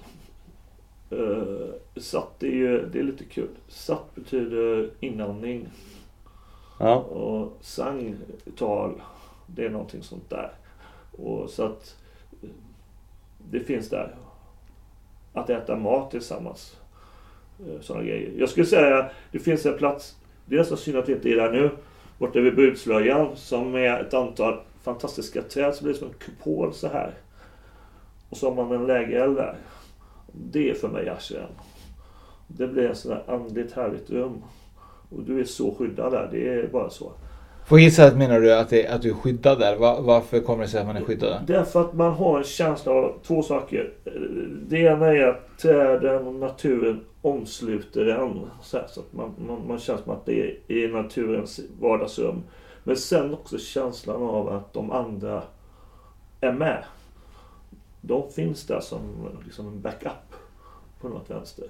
Uh, 1.12 1.66
satt 1.96 2.42
är 2.42 2.46
ju, 2.46 2.88
det 2.92 2.98
är 2.98 3.02
lite 3.02 3.24
kul. 3.24 3.48
Satt 3.68 4.14
betyder 4.14 4.90
inandning. 5.00 5.68
Ja. 6.78 6.94
Och 6.96 7.58
sang, 7.60 8.16
tal, 8.56 9.02
det 9.46 9.64
är 9.64 9.70
någonting 9.70 10.02
sånt 10.02 10.30
där. 10.30 10.50
Och 11.18 11.50
så 11.50 11.64
att 11.64 11.96
eh, 12.42 12.48
det 13.50 13.60
finns 13.60 13.88
där. 13.88 14.14
Att 15.32 15.50
äta 15.50 15.76
mat 15.76 16.10
tillsammans. 16.10 16.76
Eh, 17.60 17.80
Sådana 17.80 18.04
grejer. 18.04 18.32
Jag 18.38 18.48
skulle 18.48 18.66
säga, 18.66 19.10
det 19.32 19.38
finns 19.38 19.66
en 19.66 19.78
plats, 19.78 20.16
det 20.46 20.54
är 20.54 20.58
nästan 20.58 20.78
synd 20.78 20.96
att 20.96 21.06
det 21.06 21.12
inte 21.12 21.28
är 21.28 21.36
där 21.36 21.52
nu, 21.52 21.70
borta 22.18 22.40
vid 22.40 22.56
Budslöjan, 22.56 23.36
som 23.36 23.74
är 23.74 24.00
ett 24.00 24.14
antal 24.14 24.60
fantastiska 24.82 25.42
träd 25.42 25.74
som 25.74 25.84
blir 25.84 25.94
som 25.94 26.08
en 26.08 26.14
kupol 26.14 26.74
så 26.74 26.88
här. 26.88 27.14
Och 28.30 28.36
så 28.36 28.50
har 28.50 28.64
man 28.64 28.80
en 28.80 28.86
lägereld 28.86 29.36
där. 29.36 29.56
Det 30.32 30.70
är 30.70 30.74
för 30.74 30.88
mig 30.88 31.08
ashram. 31.08 31.50
Det 32.46 32.66
blir 32.66 32.90
ett 32.90 32.98
sådär 32.98 33.22
andligt 33.26 33.72
härligt 33.72 34.10
rum. 34.10 34.42
Och 35.10 35.22
du 35.22 35.40
är 35.40 35.44
så 35.44 35.74
skyddad 35.74 36.12
där, 36.12 36.28
det 36.32 36.48
är 36.48 36.68
bara 36.68 36.90
så. 36.90 37.12
På 37.68 37.76
vilket 37.76 37.94
sätt 37.94 38.16
menar 38.16 38.40
du 38.40 38.54
att, 38.54 38.68
det, 38.68 38.86
att 38.86 39.02
du 39.02 39.10
är 39.10 39.14
skyddad 39.14 39.58
där? 39.58 39.76
Var, 39.76 40.00
varför 40.00 40.40
kommer 40.40 40.62
det 40.62 40.68
sig 40.68 40.80
att 40.80 40.86
man 40.86 40.96
är 40.96 41.04
skyddad 41.04 41.30
där? 41.30 41.56
Därför 41.56 41.80
att 41.80 41.92
man 41.92 42.12
har 42.12 42.38
en 42.38 42.44
känsla 42.44 42.92
av 42.92 43.18
två 43.22 43.42
saker. 43.42 43.92
Det 44.68 44.78
ena 44.78 45.06
är 45.06 45.26
att 45.26 45.58
träden 45.58 46.26
och 46.26 46.34
naturen 46.34 47.04
omsluter 47.22 48.06
en. 48.06 48.40
Så, 48.62 48.76
här, 48.76 48.86
så 48.88 49.00
att 49.00 49.12
man, 49.12 49.34
man, 49.46 49.66
man 49.68 49.78
känner 49.78 50.02
som 50.02 50.12
att 50.12 50.26
det 50.26 50.40
är 50.40 50.72
i 50.72 50.88
naturens 50.88 51.60
vardagsrum. 51.80 52.42
Men 52.84 52.96
sen 52.96 53.34
också 53.34 53.58
känslan 53.58 54.22
av 54.22 54.48
att 54.48 54.72
de 54.72 54.90
andra 54.90 55.42
är 56.40 56.52
med. 56.52 56.84
De 58.00 58.30
finns 58.30 58.66
där 58.66 58.80
som 58.80 59.00
liksom 59.44 59.66
en 59.66 59.80
backup 59.80 60.34
på 61.00 61.08
något 61.08 61.30
vänster. 61.30 61.66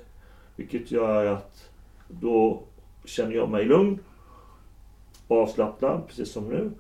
Vilket 0.57 0.91
gör 0.91 1.27
att 1.27 1.71
då 2.09 2.63
känner 3.05 3.35
jag 3.35 3.51
mig 3.51 3.65
lugn 3.65 3.99
avslappnad, 5.29 6.03
precis 6.09 6.33
som 6.33 6.49
nu. 6.49 6.71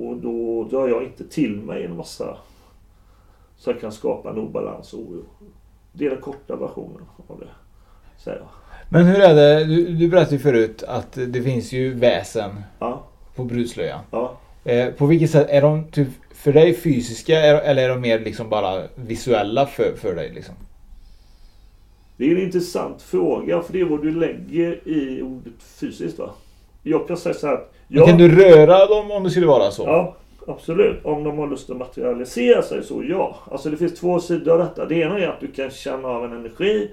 Och 0.00 0.16
då 0.16 0.64
drar 0.70 0.88
jag 0.88 1.02
inte 1.04 1.28
till 1.28 1.56
mig 1.56 1.84
en 1.84 1.96
massa 1.96 2.36
som 3.56 3.74
kan 3.74 3.92
skapa 3.92 4.30
en 4.30 4.38
obalans 4.38 4.92
och 4.92 5.00
oro. 5.00 5.24
Det 5.92 6.06
är 6.06 6.10
den 6.10 6.20
korta 6.20 6.56
versionen 6.56 7.02
av 7.26 7.40
det, 7.40 7.48
säger 8.24 8.38
jag. 8.38 8.48
Men 8.88 9.06
hur 9.06 9.20
är 9.20 9.34
det? 9.34 9.64
Du, 9.64 9.88
du 9.94 10.08
berättade 10.08 10.36
ju 10.36 10.42
förut 10.42 10.82
att 10.82 11.12
det 11.12 11.42
finns 11.42 11.72
ju 11.72 11.94
väsen 11.94 12.50
Ja. 12.78 13.02
på 13.34 13.44
brudslöjan. 13.44 14.00
Ja. 14.10 14.36
Eh, 14.64 14.90
på 14.94 15.06
vilket 15.06 15.30
sätt 15.30 15.46
är 15.50 15.62
de 15.62 15.84
typ 15.84 16.08
för 16.34 16.52
dig 16.52 16.74
fysiska 16.74 17.40
eller 17.40 17.82
är 17.82 17.88
de 17.88 18.00
mer 18.00 18.18
liksom 18.20 18.48
bara 18.48 18.82
visuella 18.94 19.66
för, 19.66 19.96
för 19.96 20.14
dig? 20.14 20.30
Liksom? 20.34 20.54
Det 22.16 22.24
är 22.24 22.36
en 22.36 22.42
intressant 22.42 23.02
fråga, 23.02 23.62
för 23.62 23.72
det 23.72 23.80
är 23.80 23.84
vad 23.84 24.02
du 24.02 24.10
lägger 24.10 24.88
i 24.88 25.22
ordet 25.22 25.62
fysiskt. 25.62 26.18
Va? 26.18 26.30
Jag 26.86 27.08
kan 27.08 27.16
säga 27.16 27.34
så 27.34 27.46
här. 27.46 27.60
jag- 27.88 28.08
Kan 28.08 28.18
du 28.18 28.28
röra 28.36 28.86
dem 28.86 29.10
om 29.10 29.24
det 29.24 29.30
skulle 29.30 29.46
vara 29.46 29.70
så? 29.70 29.82
Ja, 29.82 30.16
absolut. 30.46 31.04
Om 31.04 31.24
de 31.24 31.38
har 31.38 31.46
lust 31.46 31.70
att 31.70 31.76
materialisera 31.76 32.62
sig 32.62 32.82
så 32.82 33.02
ja. 33.08 33.36
Alltså 33.50 33.70
det 33.70 33.76
finns 33.76 33.94
två 34.00 34.20
sidor 34.20 34.52
av 34.52 34.58
detta. 34.58 34.84
Det 34.86 34.94
ena 34.94 35.18
är 35.18 35.28
att 35.28 35.40
du 35.40 35.46
kan 35.46 35.70
känna 35.70 36.08
av 36.08 36.24
en 36.24 36.32
energi. 36.32 36.90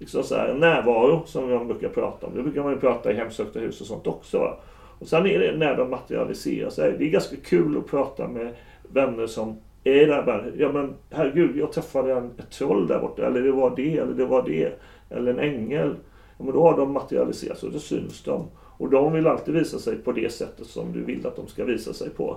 Liksom 0.00 0.22
så 0.22 0.34
här, 0.34 0.54
närvaro 0.54 1.22
som 1.26 1.50
jag 1.50 1.66
brukar 1.66 1.88
prata 1.88 2.26
om. 2.26 2.32
Det 2.36 2.42
brukar 2.42 2.62
man 2.62 2.72
ju 2.72 2.78
prata 2.80 3.12
i 3.12 3.14
hemsökta 3.14 3.58
hus 3.58 3.80
och 3.80 3.86
sånt 3.86 4.06
också. 4.06 4.38
Va? 4.38 4.56
Och 4.98 5.06
sen 5.06 5.26
är 5.26 5.38
det 5.38 5.56
när 5.56 5.76
de 5.76 5.90
materialiserar 5.90 6.70
sig. 6.70 6.94
Det 6.98 7.04
är 7.04 7.08
ganska 7.10 7.36
kul 7.44 7.76
att 7.78 7.86
prata 7.86 8.28
med 8.28 8.54
vänner 8.92 9.26
som 9.26 9.56
är 9.84 10.06
där 10.06 10.22
bara, 10.22 10.44
ja 10.58 10.72
men 10.72 10.94
herregud, 11.10 11.56
jag 11.56 11.72
träffade 11.72 12.12
en, 12.12 12.30
ett 12.38 12.50
troll 12.50 12.86
där 12.86 12.98
borta. 12.98 13.26
Eller 13.26 13.40
det 13.40 13.52
var 13.52 13.72
det, 13.76 13.98
eller 13.98 14.14
det 14.14 14.24
var 14.26 14.42
det. 14.42 14.72
Eller 15.10 15.30
en 15.30 15.38
ängel. 15.38 15.94
Ja, 16.38 16.44
men 16.44 16.54
då 16.54 16.62
har 16.62 16.76
de 16.76 16.92
materialiserats 16.92 17.62
och 17.62 17.72
då 17.72 17.78
syns 17.78 18.22
de. 18.22 18.46
Och 18.78 18.90
de 18.90 19.12
vill 19.12 19.26
alltid 19.26 19.54
visa 19.54 19.78
sig 19.78 19.96
på 19.96 20.12
det 20.12 20.32
sättet 20.32 20.66
som 20.66 20.92
du 20.92 21.04
vill 21.04 21.26
att 21.26 21.36
de 21.36 21.46
ska 21.46 21.64
visa 21.64 21.92
sig 21.92 22.10
på. 22.10 22.36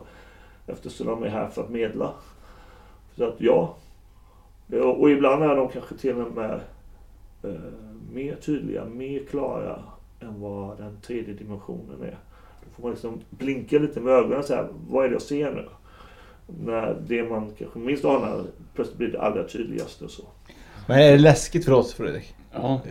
Eftersom 0.67 1.07
de 1.07 1.23
är 1.23 1.29
här 1.29 1.47
för 1.47 1.63
att 1.63 1.69
medla. 1.69 2.13
Så 3.15 3.23
att 3.25 3.35
ja. 3.37 3.75
Ja, 4.67 4.83
Och 4.83 5.11
ibland 5.11 5.43
är 5.43 5.55
de 5.55 5.69
kanske 5.69 5.95
till 5.95 6.21
och 6.21 6.35
med 6.35 6.59
eh, 7.43 7.51
mer 8.13 8.35
tydliga, 8.35 8.85
mer 8.85 9.19
klara 9.29 9.83
än 10.19 10.41
vad 10.41 10.77
den 10.77 10.97
tredje 11.01 11.33
dimensionen 11.33 12.01
är. 12.01 12.17
Då 12.65 12.75
får 12.75 12.83
man 12.83 12.91
liksom 12.91 13.21
blinka 13.29 13.79
lite 13.79 13.99
med 13.99 14.13
ögonen 14.13 14.39
och 14.39 14.45
säga, 14.45 14.67
vad 14.89 15.05
är 15.05 15.09
det 15.09 15.15
jag 15.15 15.21
ser 15.21 15.51
nu? 15.51 15.65
När 16.65 16.97
det 17.07 17.29
man 17.29 17.51
kanske 17.57 17.79
minst 17.79 18.05
anar 18.05 18.43
plötsligt 18.75 18.97
blir 18.97 19.11
det 19.11 19.21
allra 19.21 19.47
tydligaste 19.47 20.05
och 20.05 20.11
så. 20.11 20.23
Men 20.87 20.99
är 20.99 21.11
det 21.11 21.17
läskigt 21.17 21.65
för 21.65 21.71
oss 21.71 21.93
Fredrik? 21.93 22.33
Ja. 22.53 22.81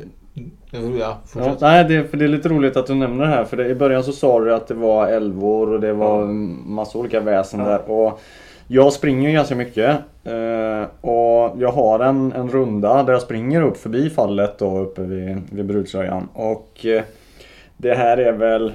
Ja, 0.71 0.78
Ja, 0.99 1.18
fortsätt. 1.26 1.61
nej, 1.61 1.85
det, 1.85 2.04
för 2.04 2.16
det 2.16 2.25
är 2.25 2.28
lite 2.28 2.49
roligt 2.49 2.76
att 2.76 2.87
du 2.87 2.95
nämner 2.95 3.25
det 3.25 3.30
här. 3.30 3.45
För 3.45 3.57
det, 3.57 3.68
i 3.68 3.75
början 3.75 4.04
så 4.04 4.12
sa 4.12 4.40
du 4.40 4.54
att 4.54 4.66
det 4.68 4.75
var 4.75 5.07
älvor 5.09 5.73
och 5.73 5.80
det 5.80 5.92
var 5.92 6.25
massa 6.68 6.99
olika 6.99 7.21
väsen 7.21 7.61
där. 7.64 7.90
Och 7.90 8.21
jag 8.68 8.92
springer 8.92 9.28
ju 9.28 9.35
ganska 9.35 9.54
mycket. 9.54 9.90
Eh, 10.25 10.83
och 11.11 11.52
jag 11.59 11.73
har 11.73 12.00
en, 12.00 12.33
en 12.33 12.49
runda 12.49 13.02
där 13.02 13.12
jag 13.12 13.23
springer 13.23 13.62
upp 13.62 13.76
förbi 13.76 14.11
fallet 14.11 14.59
då 14.59 14.78
uppe 14.78 15.02
vid, 15.02 15.38
vid 15.50 15.66
Bruksröjan. 15.66 16.28
Och 16.33 16.87
eh, 16.87 17.02
det 17.76 17.95
här 17.95 18.16
är 18.16 18.33
väl 18.33 18.73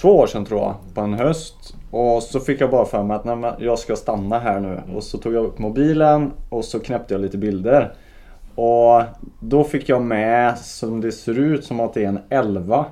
två 0.00 0.08
år 0.16 0.26
sedan 0.26 0.44
tror 0.44 0.60
jag, 0.60 0.74
på 0.94 1.00
en 1.00 1.14
höst. 1.14 1.74
Och 1.90 2.22
så 2.22 2.40
fick 2.40 2.60
jag 2.60 2.70
bara 2.70 2.84
för 2.84 3.02
mig 3.02 3.14
att 3.16 3.24
nej, 3.24 3.52
jag 3.58 3.78
ska 3.78 3.96
stanna 3.96 4.38
här 4.38 4.60
nu. 4.60 4.80
Och 4.96 5.02
så 5.02 5.18
tog 5.18 5.34
jag 5.34 5.44
upp 5.44 5.58
mobilen 5.58 6.30
och 6.48 6.64
så 6.64 6.80
knäppte 6.80 7.14
jag 7.14 7.20
lite 7.20 7.38
bilder. 7.38 7.92
Och 8.60 9.02
då 9.40 9.64
fick 9.64 9.88
jag 9.88 10.02
med, 10.02 10.58
som 10.58 11.00
det 11.00 11.12
ser 11.12 11.38
ut 11.38 11.64
som 11.64 11.80
att 11.80 11.94
det 11.94 12.04
är 12.04 12.08
en 12.08 12.18
11 12.28 12.84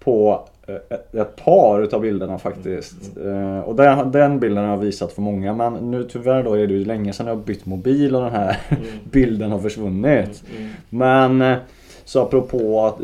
på 0.00 0.44
eh, 0.66 0.74
ett, 0.74 1.14
ett 1.14 1.36
par 1.44 1.82
utav 1.82 2.00
bilderna 2.00 2.38
faktiskt. 2.38 3.16
Eh, 3.16 3.58
Och 3.60 3.76
den, 3.76 4.12
den 4.12 4.40
bilden 4.40 4.64
har 4.64 4.70
jag 4.70 4.78
visat 4.78 5.12
för 5.12 5.22
många 5.22 5.54
men 5.54 5.90
nu 5.90 6.04
tyvärr 6.04 6.42
då 6.42 6.54
är 6.54 6.66
det 6.66 6.74
ju 6.74 6.84
länge 6.84 7.12
sedan 7.12 7.26
jag 7.26 7.34
har 7.34 7.42
bytt 7.42 7.66
mobil 7.66 8.16
och 8.16 8.22
den 8.22 8.32
här 8.32 8.56
bilden 9.10 9.50
har 9.50 9.58
försvunnit. 9.58 10.42
Men 10.90 11.42
eh, 11.42 11.56
så 12.04 12.22
apropå 12.22 12.86
att, 12.86 12.98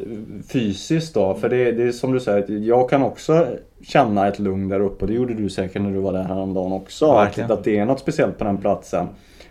fysiskt 0.49 1.15
då, 1.15 1.35
för 1.35 1.49
det, 1.49 1.73
det 1.73 1.83
är 1.83 1.93
som 1.93 2.13
du 2.13 2.21
säger, 2.21 2.51
jag 2.59 2.91
kan 2.91 3.03
också 3.03 3.47
känna 3.83 4.29
ett 4.29 4.39
lugn 4.39 4.69
där 4.69 4.81
uppe 4.81 5.05
och 5.05 5.07
det 5.09 5.15
gjorde 5.15 5.35
du 5.35 5.51
säkert 5.51 5.83
när 5.83 5.91
du 5.91 5.99
var 5.99 6.13
där 6.13 6.23
häromdagen 6.23 6.73
också. 6.73 7.13
Verkligen. 7.13 7.53
Att 7.53 7.65
det 7.65 7.79
är 7.79 7.85
något 7.87 8.01
speciellt 8.01 8.39
på 8.39 8.45
den 8.45 8.57
platsen. 8.59 9.07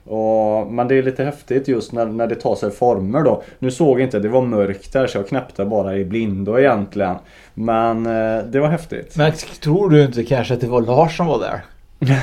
Och, 0.08 0.68
men 0.72 0.88
det 0.88 0.96
är 0.98 1.04
lite 1.04 1.24
häftigt 1.24 1.68
just 1.68 1.92
när, 1.92 2.06
när 2.06 2.28
det 2.28 2.36
tar 2.36 2.56
sig 2.56 2.72
former 2.72 3.22
då. 3.24 3.44
Nu 3.60 3.72
såg 3.72 4.00
jag 4.00 4.08
inte, 4.08 4.20
det 4.20 4.30
var 4.30 4.42
mörkt 4.42 4.94
där 4.94 5.08
så 5.08 5.18
jag 5.18 5.28
knäppte 5.28 5.66
bara 5.66 5.96
i 5.98 6.06
blindo 6.06 6.60
egentligen. 6.60 7.16
Men 7.54 8.06
eh, 8.06 8.44
det 8.46 8.60
var 8.60 8.68
häftigt. 8.68 9.16
Men 9.18 9.32
tror 9.62 9.90
du 9.90 10.04
inte 10.04 10.24
kanske 10.24 10.54
att 10.54 10.62
det 10.62 10.68
var 10.68 10.82
Lars 10.82 11.18
som 11.18 11.26
var 11.28 11.40
där? 11.40 11.62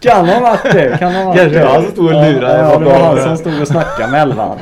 Kan 0.00 0.28
ha 0.28 0.40
varit 0.40 0.72
det, 0.72 0.98
kan 0.98 1.14
ha 1.14 1.24
varit 1.24 1.38
Kanske 1.38 1.58
det. 1.58 1.64
han 1.66 1.82
som 1.82 1.92
stod 1.92 2.04
och 2.06 2.12
lurade 2.12 2.58
Ja, 2.58 2.72
ja, 2.72 2.78
det 2.78 2.84
var 2.84 2.98
han 2.98 3.22
som 3.22 3.36
stod 3.36 3.60
och 3.60 3.68
snackade 3.68 4.10
med 4.10 4.22
elvan. 4.22 4.58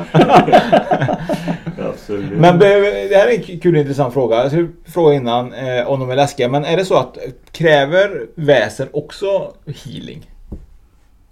Men 2.30 2.58
det 2.58 2.68
det 3.08 3.16
här 3.16 3.28
är 3.28 3.50
en 3.52 3.60
kul 3.60 3.74
och 3.74 3.80
intressant 3.80 4.14
fråga. 4.14 4.36
Jag 4.36 4.46
skulle 4.50 4.68
fråga 4.86 5.14
innan 5.14 5.52
eh, 5.52 5.86
om 5.88 6.00
de 6.00 6.10
är 6.10 6.16
läskiga. 6.16 6.48
Men 6.48 6.64
är 6.64 6.76
det 6.76 6.84
så 6.84 6.96
att 6.96 7.18
kräver 7.52 8.26
väsen 8.34 8.88
också 8.92 9.52
healing? 9.84 10.30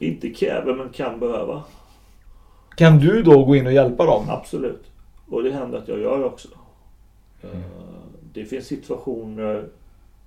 Inte 0.04 0.30
kräver 0.30 0.75
men 0.75 0.88
kan 0.88 1.20
behöva. 1.20 1.62
Kan 2.76 2.99
du 2.99 3.23
då 3.23 3.44
gå 3.44 3.56
in 3.56 3.66
och 3.66 3.73
hjälpa 3.73 4.06
dem? 4.06 4.25
Absolut. 4.28 4.90
Och 5.28 5.42
det 5.42 5.50
händer 5.50 5.78
att 5.78 5.88
jag 5.88 5.99
gör 6.00 6.25
också. 6.25 6.49
Eh, 7.42 7.49
Det 8.32 8.44
finns 8.44 8.66
situationer 8.66 9.68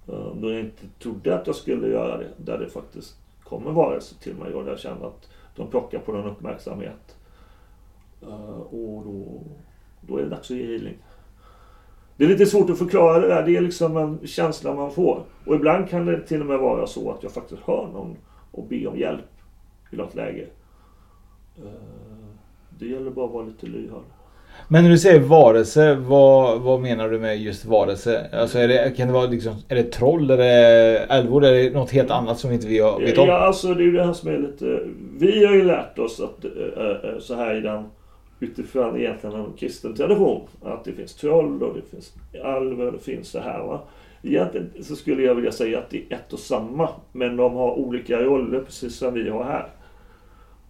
eh, 0.08 0.34
då 0.36 0.52
jag 0.52 0.60
inte 0.60 0.84
trodde 1.00 1.36
att 1.36 1.48
jag 1.48 1.56
skulle 1.56 1.88
göra 1.88 2.18
det. 2.18 2.28
Där 2.38 2.58
det 2.58 2.70
faktiskt 2.70 3.16
kommer 3.44 3.72
varelser 3.72 4.18
till 4.18 4.36
mig 4.36 4.54
och 4.54 4.64
där 4.64 4.72
jag 4.72 4.80
känner 4.80 5.08
att 5.08 5.30
de 5.56 5.68
plockar 5.68 6.00
på 6.00 6.12
någon 6.12 6.32
uppmärksamhet. 6.32 7.16
Eh, 8.22 8.60
Och 8.60 9.04
då, 9.06 9.42
då 10.02 10.18
är 10.18 10.24
det 10.24 10.30
dags 10.30 10.52
att 10.52 10.58
ge 10.58 10.66
healing. 10.66 10.98
Det 12.18 12.24
är 12.24 12.28
lite 12.30 12.46
svårt 12.46 12.70
att 12.70 12.78
förklara 12.78 13.20
det 13.20 13.28
där. 13.28 13.44
Det 13.46 13.58
är 13.58 13.62
liksom 13.62 13.98
en 13.98 14.20
känsla 14.28 14.74
man 14.74 14.92
får. 14.92 15.24
Och 15.46 15.56
ibland 15.56 15.90
kan 15.90 16.06
det 16.06 16.22
till 16.22 16.42
och 16.42 16.48
med 16.48 16.60
vara 16.60 16.88
så 16.88 17.12
att 17.12 17.24
jag 17.24 17.32
faktiskt 17.32 17.62
hör 17.62 17.88
någon 17.94 18.16
och 18.52 18.66
ber 18.66 18.88
om 18.88 18.98
hjälp 18.98 19.22
i 19.92 19.96
något 19.96 20.16
läge. 20.16 20.46
Eh, 21.58 21.64
Det 22.80 22.86
gäller 22.86 23.12
bara 23.12 23.26
att 23.26 23.32
vara 23.34 23.46
lite 23.46 23.66
lyhörd. 23.66 24.02
Men 24.68 24.84
när 24.84 24.92
du 24.92 24.98
säger 24.98 25.20
varelse, 25.20 25.96
vad, 25.96 26.62
vad 26.62 26.80
menar 26.82 27.10
du 27.10 27.20
med 27.20 27.38
just 27.42 27.66
varelse? 27.66 28.30
Alltså 28.34 28.60
är 28.60 28.68
det, 28.68 28.94
kan 28.98 29.08
det 29.08 29.14
vara 29.14 29.26
liksom, 29.28 29.56
är 29.68 29.76
det 29.76 29.84
troll, 29.92 30.32
är 30.32 30.38
det 30.38 30.98
älvor, 31.10 31.46
är 31.46 31.64
det 31.64 31.70
något 31.74 31.92
helt 31.92 32.12
annat 32.12 32.40
som 32.40 32.52
inte 32.52 32.68
vi 32.68 32.80
har- 32.80 33.00
vet 33.00 33.18
om? 33.18 33.28
Ja, 33.28 33.38
alltså 33.38 33.74
det 33.74 33.82
är 33.82 33.86
ju 33.86 33.92
det 33.92 34.04
här 34.06 34.14
som 34.14 34.30
är 34.30 34.38
lite... 34.38 34.80
Vi 35.18 35.46
har 35.46 35.54
ju 35.54 35.64
lärt 35.64 36.00
oss 36.00 36.20
att 36.20 36.46
äh, 36.46 37.12
äh, 37.12 37.20
så 37.20 37.36
här 37.36 37.56
i 37.56 37.62
den 37.62 37.84
utifrån 38.40 38.98
egentligen 38.98 39.36
en 39.36 39.54
kristen 39.58 39.96
tradition. 39.96 40.42
Att 40.64 40.84
det 40.86 40.92
finns 40.92 41.16
troll 41.16 41.64
och 41.64 41.76
det 41.76 41.82
finns 41.92 42.14
alver 42.44 42.92
det 42.92 43.00
finns 43.00 43.28
så 43.30 43.40
här 43.40 43.60
va. 43.60 43.82
Egentligen 44.24 44.70
så 44.84 44.96
skulle 44.96 45.24
jag 45.24 45.36
vilja 45.36 45.52
säga 45.52 45.78
att 45.80 45.90
det 45.90 45.98
är 45.98 46.16
ett 46.16 46.34
och 46.34 46.40
samma. 46.40 46.90
Men 47.12 47.38
de 47.38 47.54
har 47.54 47.72
olika 47.74 48.18
roller 48.18 48.60
precis 48.60 48.96
som 48.96 49.14
vi 49.14 49.30
har 49.30 49.44
här. 49.44 49.68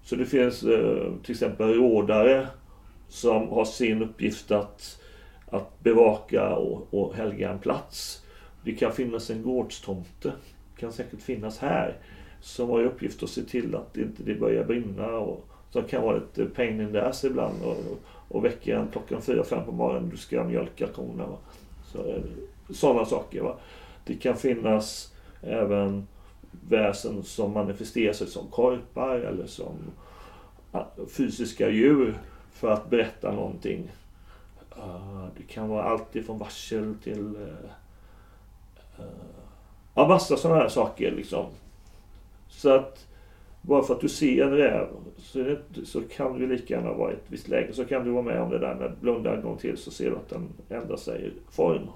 Så 0.07 0.15
det 0.15 0.25
finns 0.25 0.63
eh, 0.63 1.13
till 1.23 1.31
exempel 1.31 1.73
rådare 1.73 2.47
som 3.07 3.49
har 3.49 3.65
sin 3.65 4.01
uppgift 4.01 4.51
att, 4.51 5.01
att 5.45 5.79
bevaka 5.79 6.55
och, 6.55 6.93
och 6.93 7.15
helga 7.15 7.51
en 7.51 7.59
plats. 7.59 8.23
Det 8.63 8.71
kan 8.71 8.91
finnas 8.91 9.29
en 9.29 9.43
gårdstomte, 9.43 10.31
kan 10.77 10.91
säkert 10.91 11.21
finnas 11.21 11.59
här, 11.59 11.97
som 12.41 12.69
har 12.69 12.81
i 12.81 12.85
uppgift 12.85 13.23
att 13.23 13.29
se 13.29 13.41
till 13.41 13.75
att 13.75 13.93
det 13.93 14.01
inte 14.01 14.23
det 14.23 14.35
börjar 14.35 14.63
brinna 14.63 15.07
och 15.07 15.45
som 15.69 15.83
kan 15.83 16.03
vara 16.03 16.17
lite 16.17 16.45
pain 16.45 16.81
in 16.81 16.91
the 16.91 16.99
ass 16.99 17.23
ibland 17.23 17.63
och, 17.63 17.77
och 18.27 18.45
väcka 18.45 18.79
en 18.79 18.87
klockan 18.87 19.21
fyra, 19.21 19.43
fem 19.43 19.65
på 19.65 19.71
morgonen, 19.71 20.09
du 20.09 20.17
ska 20.17 20.43
mjölka 20.43 20.87
korna. 20.87 21.27
Va? 21.27 21.37
Så, 21.85 21.97
eh, 21.97 22.21
sådana 22.69 23.05
saker. 23.05 23.41
Va? 23.41 23.55
Det 24.05 24.13
kan 24.13 24.37
finnas 24.37 25.13
även 25.41 26.07
väsen 26.69 27.23
som 27.23 27.53
manifesterar 27.53 28.13
sig 28.13 28.27
som 28.27 28.47
korpar 28.47 29.15
eller 29.15 29.47
som 29.47 29.73
ah, 30.71 30.85
fysiska 31.07 31.69
djur 31.69 32.17
för 32.51 32.71
att 32.71 32.89
berätta 32.89 33.31
någonting. 33.31 33.91
Ah, 34.69 35.27
det 35.37 35.43
kan 35.43 35.69
vara 35.69 35.83
allt 35.83 36.15
ifrån 36.15 36.37
varsel 36.37 36.95
till 37.03 37.35
eh, 37.35 37.71
eh, 38.99 39.05
ja, 39.93 40.07
massa 40.07 40.37
sådana 40.37 40.59
här 40.59 40.69
saker 40.69 41.11
liksom. 41.11 41.45
Så 42.47 42.69
att 42.69 43.07
bara 43.61 43.83
för 43.83 43.93
att 43.93 44.01
du 44.01 44.09
ser 44.09 44.43
en 44.43 44.51
räv 44.51 44.87
så, 45.17 45.37
det, 45.39 45.85
så 45.85 46.01
kan 46.01 46.39
du 46.39 46.47
lika 46.47 46.73
gärna 46.73 46.93
vara 46.93 47.11
i 47.11 47.13
ett 47.13 47.25
visst 47.27 47.47
läge. 47.47 47.73
Så 47.73 47.85
kan 47.85 48.03
du 48.03 48.11
vara 48.11 48.23
med 48.23 48.41
om 48.41 48.49
det 48.49 48.59
där 48.59 48.75
när 48.75 48.89
du 48.89 48.95
blundar 48.95 49.35
en 49.35 49.41
gång 49.41 49.57
till 49.57 49.77
så 49.77 49.91
ser 49.91 50.09
du 50.09 50.15
att 50.15 50.29
den 50.29 50.49
ändrar 50.69 50.97
sig 50.97 51.27
i 51.27 51.31
form 51.51 51.87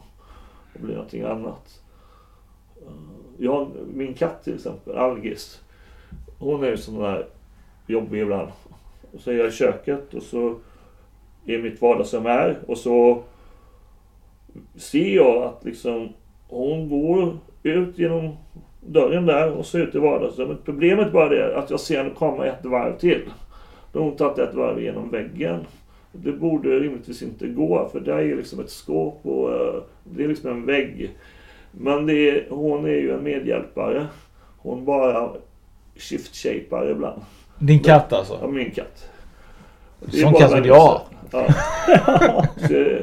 och 0.73 0.79
blir 0.79 0.95
någonting 0.95 1.21
annat. 1.21 1.81
Eh, 2.81 2.93
jag 3.37 3.71
min 3.93 4.13
katt 4.13 4.43
till 4.43 4.55
exempel, 4.55 4.97
Algis. 4.97 5.61
Hon 6.39 6.63
är 6.63 6.67
ju 6.67 6.77
sån 6.77 6.99
där 6.99 7.25
jobbig 7.87 8.21
ibland. 8.21 8.49
Och 9.11 9.19
så 9.19 9.31
är 9.31 9.35
jag 9.35 9.47
i 9.47 9.51
köket 9.51 10.13
och 10.13 10.23
så 10.23 10.55
är 11.45 11.61
mitt 11.61 11.81
vardagsrum 11.81 12.25
här 12.25 12.59
och 12.67 12.77
så 12.77 13.23
ser 14.75 15.15
jag 15.15 15.43
att 15.43 15.65
liksom 15.65 16.09
hon 16.47 16.89
går 16.89 17.37
ut 17.63 17.99
genom 17.99 18.35
dörren 18.79 19.25
där 19.25 19.51
och 19.51 19.65
så 19.65 19.77
ut 19.77 19.95
i 19.95 19.99
vardagsrummet. 19.99 20.57
Problemet 20.65 21.11
bara 21.11 21.29
det 21.29 21.57
att 21.57 21.69
jag 21.69 21.79
ser 21.79 21.97
henne 21.97 22.09
komma 22.15 22.45
ett 22.45 22.65
varv 22.65 22.97
till. 22.97 23.21
Då 23.91 23.99
har 23.99 24.05
hon 24.05 24.15
tagit 24.15 24.37
ett 24.37 24.55
varv 24.55 24.81
genom 24.81 25.09
väggen. 25.09 25.65
Det 26.11 26.31
borde 26.31 26.79
rimligtvis 26.79 27.21
inte 27.21 27.47
gå 27.47 27.89
för 27.91 27.99
där 27.99 28.17
är 28.17 28.35
liksom 28.35 28.59
ett 28.59 28.69
skåp 28.69 29.19
och 29.23 29.53
eh, 29.53 29.81
det 30.03 30.23
är 30.23 30.27
liksom 30.27 30.49
en 30.49 30.65
vägg. 30.65 31.11
Men 31.71 32.09
är, 32.09 32.47
hon 32.49 32.85
är 32.85 32.89
ju 32.89 33.13
en 33.13 33.23
medhjälpare. 33.23 34.07
Hon 34.57 34.85
bara 34.85 35.29
shift-shapar 35.95 36.91
ibland. 36.91 37.21
Din 37.59 37.79
katt 37.79 38.13
alltså? 38.13 38.37
Ja, 38.41 38.47
min 38.47 38.71
katt. 38.71 39.09
Sån 40.11 40.33
katt 40.33 40.55
vill 40.55 40.65
jag. 40.65 41.01
Ja. 41.31 41.47
Så, 42.67 42.97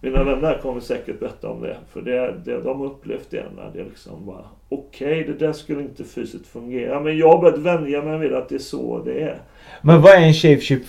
mina 0.00 0.24
vänner 0.24 0.58
kommer 0.62 0.80
säkert 0.80 1.20
berätta 1.20 1.48
om 1.48 1.60
det. 1.62 1.76
För 1.92 2.00
det, 2.00 2.34
det, 2.44 2.60
de 2.60 2.80
har 2.80 2.86
upplevt 2.86 3.30
det 3.30 3.44
när 3.56 3.70
det 3.74 3.84
liksom 3.84 4.26
bara 4.26 4.44
Okej, 4.68 5.20
okay, 5.20 5.32
det 5.32 5.46
där 5.46 5.52
skulle 5.52 5.80
inte 5.80 6.04
fysiskt 6.04 6.46
fungera. 6.46 7.00
Men 7.00 7.18
jag 7.18 7.28
har 7.28 7.40
börjat 7.40 7.58
vänja 7.58 8.02
mig 8.02 8.18
vid 8.18 8.34
att 8.34 8.48
det 8.48 8.54
är 8.54 8.58
så 8.58 9.02
det 9.04 9.20
är. 9.20 9.38
Men 9.82 10.02
vad 10.02 10.12
är 10.12 10.20
en 10.20 10.34
shapeshift? 10.34 10.86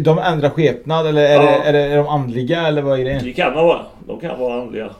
De 0.00 0.18
ändrar 0.18 0.50
skepnad 0.50 1.06
eller 1.06 1.22
är, 1.22 1.34
ja. 1.34 1.42
det, 1.42 1.68
är, 1.68 1.72
det, 1.72 1.78
är 1.78 1.96
de 1.96 2.06
andliga 2.06 2.66
eller 2.66 2.82
vad 2.82 3.00
är 3.00 3.04
det? 3.04 3.20
Det 3.24 3.32
kan 3.32 3.54
de 3.54 3.66
vara. 3.66 3.80
De 4.06 4.20
kan 4.20 4.38
vara 4.40 4.62
andliga. 4.62 4.90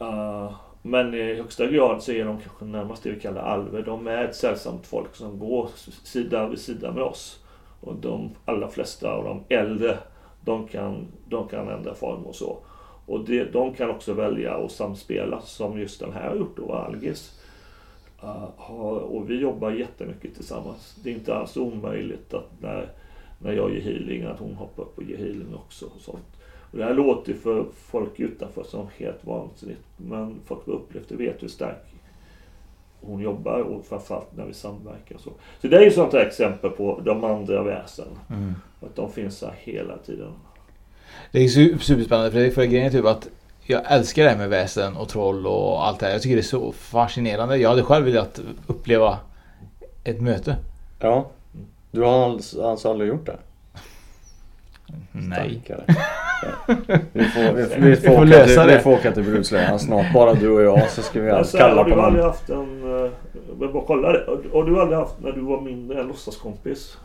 Uh, 0.00 0.52
men 0.82 1.14
i 1.14 1.34
högsta 1.34 1.66
grad 1.66 2.02
så 2.02 2.12
är 2.12 2.24
de 2.24 2.40
kanske 2.40 2.64
närmast 2.64 3.02
det 3.02 3.10
vi 3.10 3.20
kallar 3.20 3.42
alver. 3.42 3.82
De 3.82 4.06
är 4.06 4.24
ett 4.24 4.36
sällsamt 4.36 4.86
folk 4.86 5.14
som 5.14 5.38
går 5.38 5.68
sida 6.04 6.48
vid 6.48 6.58
sida 6.58 6.92
med 6.92 7.02
oss. 7.02 7.44
Och 7.80 7.94
de 7.94 8.30
allra 8.44 8.68
flesta 8.68 9.10
av 9.10 9.24
de 9.24 9.44
äldre, 9.54 9.98
de 10.40 10.68
kan, 10.68 11.06
de 11.28 11.48
kan 11.48 11.68
ändra 11.68 11.94
form 11.94 12.22
och 12.22 12.34
så. 12.34 12.58
Och 13.06 13.24
det, 13.24 13.44
de 13.44 13.74
kan 13.74 13.90
också 13.90 14.12
välja 14.12 14.54
att 14.54 14.72
samspela 14.72 15.40
som 15.40 15.80
just 15.80 16.00
den 16.00 16.12
här 16.12 16.28
har 16.28 16.36
gjort 16.36 16.56
då, 16.56 16.72
Algis. 16.72 17.40
Uh, 18.22 18.48
har, 18.56 18.98
och 18.98 19.30
vi 19.30 19.40
jobbar 19.40 19.70
jättemycket 19.70 20.34
tillsammans. 20.34 20.96
Det 21.04 21.10
är 21.10 21.14
inte 21.14 21.34
alls 21.34 21.56
omöjligt 21.56 22.34
att 22.34 22.50
när, 22.60 22.88
när 23.38 23.52
jag 23.52 23.74
ger 23.74 23.80
healing 23.80 24.24
att 24.24 24.38
hon 24.38 24.54
hoppar 24.54 24.82
upp 24.82 24.98
och 24.98 25.04
ger 25.04 25.16
healing 25.16 25.54
också. 25.54 25.86
Och 25.86 26.00
sånt. 26.00 26.35
Och 26.76 26.82
det 26.82 26.88
här 26.88 26.94
låter 26.94 27.34
för 27.34 27.66
folk 27.90 28.20
utanför 28.20 28.64
som 28.64 28.86
helt 28.96 29.24
vansinnigt. 29.24 29.80
Men 29.96 30.40
folk 30.46 30.64
som 30.64 30.72
upplevt 30.72 31.08
det 31.08 31.16
vet 31.16 31.42
hur 31.42 31.48
stark 31.48 31.84
hon 33.00 33.20
jobbar 33.20 33.60
och 33.60 33.86
framförallt 33.86 34.36
när 34.36 34.44
vi 34.44 34.54
samverkar. 34.54 35.18
Så, 35.18 35.30
så 35.60 35.68
det 35.68 35.76
är 35.76 35.80
ju 35.80 35.90
sånt 35.90 36.12
här 36.12 36.20
exempel 36.20 36.70
på 36.70 37.00
de 37.04 37.24
andra 37.24 37.62
väsen. 37.62 38.08
Mm. 38.30 38.54
Att 38.80 38.96
de 38.96 39.12
finns 39.12 39.42
här 39.42 39.54
hela 39.58 39.98
tiden. 39.98 40.32
Det 41.32 41.44
är 41.44 41.48
superspännande 41.78 42.30
för, 42.30 42.50
för 42.50 42.64
grejen 42.64 42.86
är 42.86 42.90
typ 42.90 43.04
att 43.04 43.28
jag 43.62 43.92
älskar 43.92 44.24
det 44.24 44.30
här 44.30 44.38
med 44.38 44.48
väsen 44.48 44.96
och 44.96 45.08
troll 45.08 45.46
och 45.46 45.86
allt 45.86 46.00
det 46.00 46.06
här. 46.06 46.12
Jag 46.12 46.22
tycker 46.22 46.36
det 46.36 46.40
är 46.40 46.42
så 46.42 46.72
fascinerande. 46.72 47.56
Jag 47.56 47.68
hade 47.68 47.82
själv 47.82 48.04
velat 48.04 48.40
uppleva 48.66 49.18
ett 50.04 50.20
möte. 50.20 50.56
Ja. 50.98 51.30
Du 51.90 52.02
har 52.02 52.30
alltså, 52.30 52.62
alltså 52.62 52.90
aldrig 52.90 53.08
gjort 53.08 53.26
det? 53.26 53.36
Nej. 55.12 55.62
vi 57.12 57.24
får, 57.24 57.52
vi, 57.52 57.62
vi, 57.62 57.90
vi, 57.90 57.96
får, 57.96 58.16
får 58.16 58.24
lösa 58.24 58.60
till, 58.60 58.70
det. 58.70 58.76
Vi 58.76 58.82
får 58.82 58.92
åka 58.92 59.12
till 59.12 59.22
Brudslöjan 59.22 59.78
snart. 59.78 60.12
Bara 60.14 60.34
du 60.34 60.48
och 60.48 60.62
jag 60.62 60.90
så 60.90 61.02
ska 61.02 61.20
vi 61.20 61.30
alltså, 61.30 61.58
kalla 61.58 61.84
på 61.84 61.90
någon. 61.90 61.98
Har 61.98 62.04
du 62.04 62.06
aldrig 62.06 62.24
haft 62.24 62.50
en... 62.50 63.10
Jag 63.60 63.72
bara 63.72 63.82
kolla 63.86 64.12
det. 64.12 64.24
Har 64.52 64.64
du 64.64 64.80
aldrig 64.80 64.98
haft 64.98 65.14
när 65.22 65.32
du 65.32 65.40
var 65.40 65.60
mindre 65.60 66.00
en 66.00 66.06
låtsaskompis? 66.06 66.96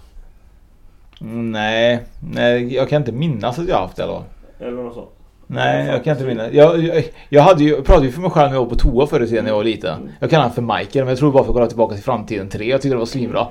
Nej, 1.24 2.00
nej, 2.34 2.76
jag 2.76 2.90
kan 2.90 3.02
inte 3.02 3.12
minnas 3.12 3.60
att 3.60 3.68
jag 3.68 3.78
haft 3.78 3.98
det 3.98 4.04
då. 4.04 4.24
Eller 4.60 4.84
något 4.84 4.94
sånt. 4.94 5.10
Nej, 5.54 5.88
jag 5.88 6.04
kan 6.04 6.14
inte 6.14 6.26
minnas. 6.26 6.48
Jag, 6.52 6.84
jag, 6.84 7.04
jag, 7.30 7.42
hade 7.42 7.64
ju, 7.64 7.82
pratade 7.82 8.06
ju 8.06 8.12
för 8.12 8.22
mig 8.22 8.32
själv 8.32 8.50
när 8.50 8.56
jag 8.56 8.64
var 8.64 8.70
på 8.70 8.76
toa 8.76 9.08
förr 9.08 9.24
i 9.24 9.28
tiden 9.28 9.44
när 9.44 9.52
jag 9.52 9.58
var 9.58 9.64
liten. 9.64 10.00
Mm. 10.00 10.12
Jag 10.20 10.30
kallade 10.30 10.50
honom 10.50 10.56
för 10.56 10.78
Michael, 10.78 11.06
men 11.06 11.10
jag 11.12 11.18
tror 11.18 11.32
bara 11.32 11.44
för 11.44 11.50
att 11.50 11.56
kolla 11.56 11.68
tillbaka 11.68 11.96
till 11.96 12.04
framtiden 12.04 12.50
3. 12.50 12.66
Jag 12.66 12.82
tyckte 12.82 12.96
det 12.96 13.00
var 13.00 13.06
svinbra. 13.06 13.48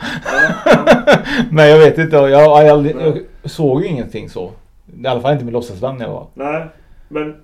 men 1.50 1.68
jag 1.68 1.78
vet 1.78 1.98
inte, 1.98 2.16
jag, 2.16 2.30
jag, 2.30 2.66
jag, 2.66 2.86
jag 3.42 3.50
såg 3.50 3.82
ju 3.82 3.88
ingenting 3.88 4.30
så. 4.30 4.50
I 5.04 5.06
alla 5.06 5.20
fall 5.20 5.32
inte 5.32 5.44
med 5.44 5.52
låtsasvän 5.52 5.96
när 5.96 6.04
jag 6.04 6.12
var. 6.12 6.26
Nej, 6.34 6.66
men 7.08 7.36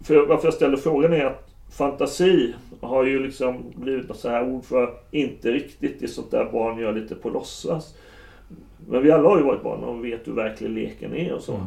för, 0.00 0.26
varför 0.26 0.46
jag 0.46 0.54
ställer 0.54 0.76
frågan 0.76 1.12
är 1.12 1.24
att 1.24 1.48
fantasi 1.70 2.54
har 2.80 3.04
ju 3.04 3.18
liksom 3.18 3.72
blivit 3.76 4.08
något 4.08 4.18
så 4.18 4.28
här 4.28 4.48
ord 4.48 4.64
för 4.64 4.94
inte 5.10 5.52
riktigt. 5.52 6.00
Det 6.00 6.06
är 6.06 6.08
sånt 6.08 6.30
där 6.30 6.48
barn 6.52 6.78
gör 6.78 6.92
lite 6.92 7.14
på 7.14 7.30
låtsas. 7.30 7.94
Men 8.88 9.02
vi 9.02 9.10
alla 9.10 9.28
har 9.28 9.38
ju 9.38 9.44
varit 9.44 9.62
barn 9.62 9.84
och 9.84 10.04
vet 10.04 10.28
hur 10.28 10.32
verklig 10.32 10.70
leken 10.70 11.14
är 11.14 11.32
och 11.32 11.42
så. 11.42 11.54
Mm. 11.54 11.66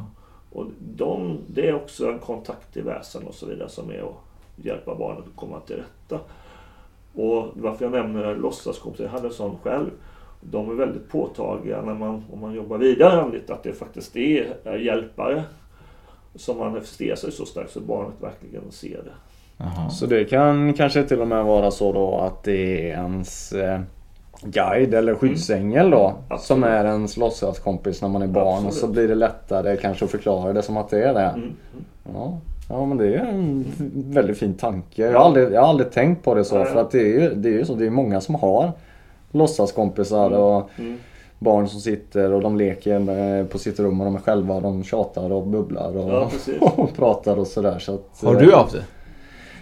Och 0.51 0.65
de, 0.79 1.37
det 1.47 1.67
är 1.67 1.75
också 1.75 2.11
en 2.11 2.19
kontakt 2.19 2.73
till 2.73 2.83
väsen 2.83 3.27
och 3.27 3.33
så 3.35 3.45
vidare 3.45 3.69
som 3.69 3.91
är 3.91 3.99
att 3.99 4.15
hjälpa 4.55 4.95
barnet 4.95 5.23
att 5.27 5.35
komma 5.35 5.59
till 5.59 5.75
rätta. 5.75 6.19
Och 7.13 7.47
varför 7.53 7.85
jag 7.85 7.91
nämner 7.91 8.35
låtsaskompisar, 8.35 9.03
jag 9.03 9.11
hade 9.11 9.27
en 9.27 9.33
sån 9.33 9.57
själv. 9.63 9.89
De 10.41 10.69
är 10.69 10.73
väldigt 10.73 11.09
påtagliga 11.09 11.81
när 11.81 11.93
man, 11.93 12.23
om 12.33 12.39
man 12.41 12.53
jobbar 12.53 12.77
vidare 12.77 13.21
andligt, 13.21 13.49
att 13.49 13.63
det 13.63 13.73
faktiskt 13.73 14.15
är 14.15 14.77
hjälpare 14.77 15.43
som 16.35 16.57
manifesterar 16.57 17.15
sig 17.15 17.31
så 17.31 17.45
starkt 17.45 17.71
så 17.71 17.79
barnet 17.79 18.13
verkligen 18.21 18.71
ser 18.71 19.03
det. 19.03 19.63
Aha. 19.63 19.89
Så 19.89 20.05
det 20.05 20.25
kan 20.25 20.73
kanske 20.73 21.03
till 21.03 21.21
och 21.21 21.27
med 21.27 21.45
vara 21.45 21.71
så 21.71 21.93
då 21.93 22.17
att 22.17 22.43
det 22.43 22.91
är 22.91 22.93
ens 22.93 23.53
eh, 23.53 23.79
guide 24.43 24.93
eller 24.93 25.15
skyddsängel 25.15 25.89
då. 25.89 26.07
Mm. 26.07 26.39
Som 26.39 26.63
är 26.63 26.85
ens 26.85 27.17
låtsaskompis 27.17 28.01
när 28.01 28.09
man 28.09 28.21
är 28.21 28.27
barn. 28.27 28.47
Absolut. 28.47 28.67
Och 28.67 28.73
så 28.73 28.87
blir 28.87 29.07
det 29.07 29.15
lättare 29.15 29.77
kanske 29.77 30.05
att 30.05 30.11
förklara 30.11 30.53
det 30.53 30.61
som 30.61 30.77
att 30.77 30.89
det 30.89 31.03
är 31.03 31.13
det. 31.13 31.21
Mm. 31.21 31.55
Ja. 32.13 32.39
ja 32.69 32.85
men 32.85 32.97
det 32.97 33.15
är 33.15 33.25
en 33.25 33.65
väldigt 33.93 34.37
fin 34.37 34.53
tanke. 34.53 35.01
Jag 35.01 35.13
har 35.13 35.25
aldrig, 35.25 35.51
jag 35.51 35.61
har 35.61 35.67
aldrig 35.67 35.91
tänkt 35.91 36.23
på 36.23 36.35
det 36.35 36.45
så. 36.45 36.65
För 36.65 36.81
att 36.81 36.91
det 36.91 36.99
är 36.99 37.21
ju, 37.21 37.33
det 37.33 37.49
är 37.49 37.53
ju 37.53 37.65
så. 37.65 37.75
Det 37.75 37.85
är 37.85 37.89
många 37.89 38.21
som 38.21 38.35
har 38.35 38.71
låtsaskompisar 39.31 40.27
mm. 40.27 40.39
och 40.39 40.69
mm. 40.77 40.97
barn 41.39 41.67
som 41.67 41.79
sitter 41.79 42.33
och 42.33 42.41
de 42.41 42.57
leker 42.57 43.43
på 43.43 43.57
sitt 43.57 43.79
rum 43.79 44.01
och 44.01 44.05
de 44.05 44.15
är 44.15 44.19
själva 44.19 44.55
och 44.55 44.61
de 44.61 44.83
tjatar 44.83 45.31
och 45.31 45.47
bubblar 45.47 45.97
och, 45.97 46.31
ja, 46.59 46.71
och 46.75 46.95
pratar 46.95 47.39
och 47.39 47.47
sådär. 47.47 47.79
Så 47.79 47.93
att, 47.93 48.23
har 48.23 48.35
du 48.35 48.53
haft 48.53 48.73
det? 48.73 48.83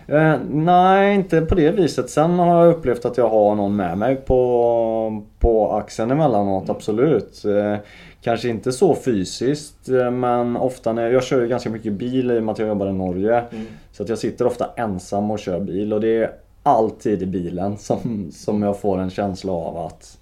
Eh, 0.07 0.39
nej, 0.49 1.15
inte 1.15 1.41
på 1.41 1.55
det 1.55 1.71
viset. 1.71 2.09
Sen 2.09 2.39
har 2.39 2.65
jag 2.65 2.75
upplevt 2.75 3.05
att 3.05 3.17
jag 3.17 3.29
har 3.29 3.55
någon 3.55 3.75
med 3.75 3.97
mig 3.97 4.15
på, 4.15 5.23
på 5.39 5.71
axeln 5.71 6.11
emellanåt, 6.11 6.63
mm. 6.63 6.75
absolut. 6.75 7.45
Eh, 7.45 7.75
kanske 8.21 8.49
inte 8.49 8.71
så 8.71 8.95
fysiskt, 8.95 9.89
eh, 9.89 10.11
men 10.11 10.57
ofta 10.57 10.93
när 10.93 11.11
jag 11.11 11.23
kör 11.23 11.45
ganska 11.45 11.69
mycket 11.69 11.93
bil 11.93 12.31
i 12.31 12.39
och 12.39 12.43
med 12.43 12.51
att 12.51 12.59
jag 12.59 12.67
jobbar 12.67 12.87
i 12.87 12.93
Norge. 12.93 13.43
Mm. 13.51 13.65
Så 13.91 14.03
att 14.03 14.09
jag 14.09 14.17
sitter 14.17 14.47
ofta 14.47 14.69
ensam 14.75 15.31
och 15.31 15.39
kör 15.39 15.59
bil 15.59 15.93
och 15.93 16.01
det 16.01 16.23
är 16.23 16.31
alltid 16.67 17.23
i 17.23 17.25
bilen 17.25 17.77
som, 17.77 18.31
som 18.33 18.61
jag 18.61 18.79
får 18.79 18.97
en 18.97 19.09
känsla 19.09 19.51
av 19.51 19.77
att, 19.77 20.17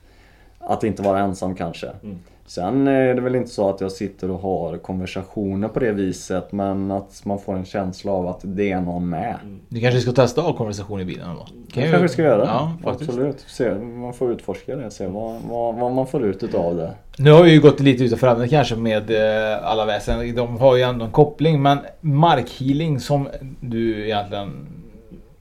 att 0.59 0.83
inte 0.83 1.01
vara 1.01 1.19
ensam 1.19 1.55
kanske. 1.55 1.87
Mm. 2.03 2.19
Sen 2.47 2.87
är 2.87 3.15
det 3.15 3.21
väl 3.21 3.35
inte 3.35 3.49
så 3.49 3.69
att 3.69 3.81
jag 3.81 3.91
sitter 3.91 4.31
och 4.31 4.39
har 4.39 4.77
konversationer 4.77 5.67
på 5.67 5.79
det 5.79 5.91
viset 5.91 6.51
men 6.51 6.91
att 6.91 7.21
man 7.25 7.39
får 7.39 7.55
en 7.55 7.65
känsla 7.65 8.11
av 8.11 8.27
att 8.27 8.39
det 8.43 8.71
är 8.71 8.81
någon 8.81 9.09
med. 9.09 9.35
Mm. 9.43 9.59
Du 9.69 9.81
kanske 9.81 9.99
ska 9.99 10.11
testa 10.11 10.41
att 10.41 10.47
ha 10.47 10.53
konversation 10.53 11.01
i 11.01 11.05
bilen 11.05 11.27
då? 11.35 11.47
Kan 11.71 11.83
jag 11.83 11.91
kanske 11.91 12.09
ska 12.09 12.21
göra 12.21 12.37
det. 12.37 12.45
Ja, 12.45 12.77
Absolut. 12.83 13.45
Se, 13.47 13.75
man 13.75 14.13
får 14.13 14.31
utforska 14.31 14.75
det, 14.75 14.91
se 14.91 15.07
vad, 15.07 15.41
vad, 15.49 15.75
vad 15.75 15.91
man 15.91 16.07
får 16.07 16.25
ut 16.25 16.43
utav 16.43 16.75
det. 16.75 16.91
Nu 17.17 17.31
har 17.31 17.43
vi 17.43 17.51
ju 17.51 17.61
gått 17.61 17.79
lite 17.79 18.03
utanför 18.03 18.27
ämnet 18.27 18.49
kanske 18.49 18.75
med 18.75 19.11
eh, 19.11 19.71
alla 19.71 19.85
väsen. 19.85 20.35
De 20.35 20.57
har 20.57 20.75
ju 20.75 20.81
ändå 20.81 21.05
en 21.05 21.11
koppling 21.11 21.61
men 21.61 21.77
markhealing 22.01 22.99
som 22.99 23.27
du 23.59 24.05
egentligen 24.05 24.67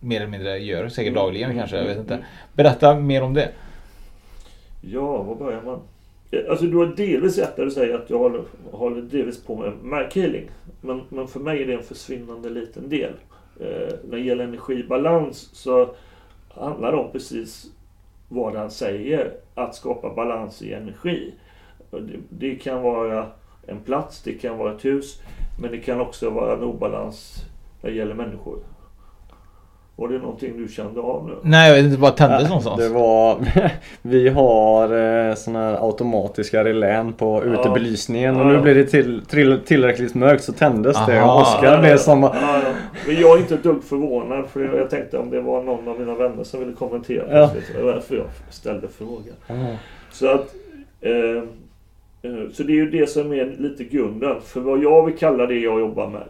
mer 0.04 0.16
eller 0.16 0.30
mindre 0.30 0.58
gör, 0.58 0.88
säkert 0.88 1.12
mm. 1.12 1.22
dagligen 1.22 1.50
mm. 1.50 1.58
kanske, 1.58 1.76
jag 1.76 1.84
vet 1.84 1.98
inte. 1.98 2.18
Berätta 2.52 3.00
mer 3.00 3.22
om 3.22 3.34
det. 3.34 3.50
Ja, 4.80 5.22
var 5.22 5.34
börjar 5.34 5.62
man? 5.62 5.80
Alltså 6.50 6.64
du 6.64 6.76
har 6.76 6.86
delvis 6.86 7.38
rätt 7.38 7.58
när 7.58 7.64
du 7.64 7.70
säger 7.70 7.94
att 7.94 8.10
jag 8.10 8.18
håller, 8.18 8.42
håller 8.70 9.02
delvis 9.02 9.44
på 9.44 9.56
med 9.56 9.72
markhealing. 9.82 10.50
Men, 10.80 11.02
men 11.08 11.28
för 11.28 11.40
mig 11.40 11.62
är 11.62 11.66
det 11.66 11.74
en 11.74 11.82
försvinnande 11.82 12.50
liten 12.50 12.88
del. 12.88 13.12
Eh, 13.60 13.94
när 14.08 14.16
det 14.16 14.24
gäller 14.24 14.44
energibalans 14.44 15.50
så 15.52 15.94
handlar 16.48 16.92
det 16.92 16.98
om 16.98 17.12
precis 17.12 17.66
vad 18.28 18.54
han 18.54 18.70
säger. 18.70 19.32
Att 19.54 19.74
skapa 19.74 20.14
balans 20.14 20.62
i 20.62 20.72
energi. 20.72 21.34
Det, 21.90 22.18
det 22.28 22.54
kan 22.54 22.82
vara 22.82 23.26
en 23.66 23.80
plats, 23.80 24.22
det 24.22 24.32
kan 24.32 24.58
vara 24.58 24.74
ett 24.74 24.84
hus. 24.84 25.20
Men 25.60 25.70
det 25.70 25.78
kan 25.78 26.00
också 26.00 26.30
vara 26.30 26.52
en 26.52 26.62
obalans 26.62 27.44
när 27.82 27.90
det 27.90 27.96
gäller 27.96 28.14
människor. 28.14 28.58
Var 29.96 30.08
det 30.08 30.18
någonting 30.18 30.56
du 30.56 30.68
kände 30.68 31.00
av 31.00 31.26
nu? 31.28 31.34
Nej 31.42 31.68
jag 31.68 31.76
vet 31.76 31.84
inte, 31.84 32.00
vad 32.00 32.16
tändes 32.16 32.48
någonstans? 32.48 32.80
Det 32.80 32.88
var... 32.88 33.38
Vi 34.02 34.28
har 34.28 34.84
eh, 35.28 35.34
såna 35.34 35.58
här 35.58 35.86
automatiska 35.86 36.64
relän 36.64 37.12
på 37.12 37.42
Ja. 37.46 37.52
utebelysningen 37.52 38.36
och 38.36 38.40
Ja. 38.46 38.48
nu 38.52 38.60
blir 38.60 38.74
det 38.74 38.84
till, 38.84 39.22
till, 39.26 39.60
tillräckligt 39.66 40.14
mörkt 40.14 40.44
så 40.44 40.52
tändes 40.52 41.06
det 41.06 41.20
Aha. 41.22 41.34
och 41.34 41.40
Oskar 41.40 41.80
blev 41.80 41.96
som... 41.96 42.22
Ja, 42.22 42.32
ja. 42.34 42.60
Men 43.06 43.16
jag 43.20 43.36
är 43.36 43.40
inte 43.40 43.54
ett 43.54 43.62
dugg 43.62 43.84
förvånad 43.84 44.46
för 44.46 44.76
jag 44.78 44.90
tänkte 44.90 45.18
om 45.18 45.30
det 45.30 45.40
var 45.40 45.62
någon 45.62 45.88
av 45.88 45.98
mina 46.00 46.14
vänner 46.14 46.44
som 46.44 46.60
ville 46.60 46.72
kommentera. 46.72 47.24
Ja. 47.40 47.50
Det 47.76 47.82
var 47.82 47.92
därför 47.92 48.16
jag 48.16 48.26
ställde 48.50 48.88
frågan. 48.88 49.34
Ja. 49.46 49.54
Så 50.12 50.28
att 50.28 50.54
eh, 51.00 51.12
eh, 52.22 52.48
Så 52.52 52.62
det 52.62 52.72
är 52.72 52.76
ju 52.76 52.90
det 52.90 53.10
som 53.10 53.32
är 53.32 53.54
lite 53.58 53.84
grunden. 53.84 54.36
För 54.44 54.60
vad 54.60 54.82
jag 54.82 55.06
vill 55.06 55.16
kalla 55.16 55.46
det 55.46 55.58
jag 55.58 55.80
jobbar 55.80 56.08
med. 56.08 56.22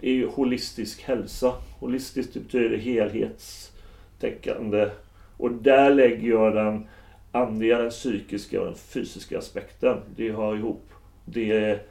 Det 0.00 0.10
är 0.10 0.14
ju 0.14 0.26
holistisk 0.26 1.02
hälsa. 1.02 1.54
Holistiskt 1.80 2.34
betyder 2.34 2.76
helhetstäckande. 2.76 4.90
Och 5.36 5.52
där 5.52 5.94
lägger 5.94 6.28
jag 6.28 6.54
den 6.54 6.86
andliga, 7.32 7.78
den 7.78 7.90
psykiska 7.90 8.60
och 8.60 8.66
den 8.66 8.74
fysiska 8.74 9.38
aspekten. 9.38 9.98
Det 10.16 10.32
hör 10.32 10.56
ihop. 10.56 10.84
Det 11.24 11.52
är 11.52 11.82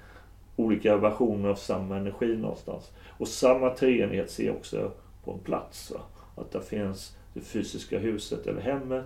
olika 0.56 0.98
versioner 0.98 1.50
av 1.50 1.56
samma 1.56 1.98
energi 1.98 2.38
någonstans. 2.38 2.92
Och 3.08 3.28
samma 3.28 3.70
treenighet 3.70 4.32
ser 4.32 4.46
jag 4.46 4.56
också 4.56 4.92
på 5.24 5.32
en 5.32 5.40
plats. 5.40 5.92
Va? 5.92 6.00
Att 6.36 6.52
där 6.52 6.60
finns 6.60 7.18
det 7.34 7.42
fysiska 7.42 8.00
huset 8.00 8.48
eller 8.48 8.62
hemmet. 8.62 9.06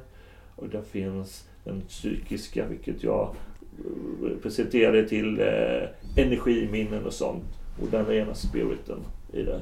Och 0.56 0.70
där 0.70 0.82
finns 0.82 1.48
den 1.64 1.82
psykiska, 1.82 2.68
vilket 2.68 3.04
jag 3.04 3.36
presenterade 4.42 5.10
till 5.10 5.40
eh, 5.40 6.24
energiminnen 6.24 7.06
och 7.06 7.14
sånt. 7.14 7.61
Och 7.80 7.88
den 7.92 8.06
rena 8.06 8.34
spiriten 8.34 9.00
i 9.34 9.44
det. 9.44 9.62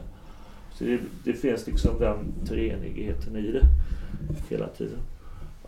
Så 0.74 0.84
det, 0.84 1.00
det 1.24 1.34
finns 1.34 1.68
liksom 1.68 2.00
den 2.00 2.18
treenigheten 2.48 3.36
i 3.36 3.52
det 3.52 3.66
hela 4.50 4.68
tiden. 4.68 5.00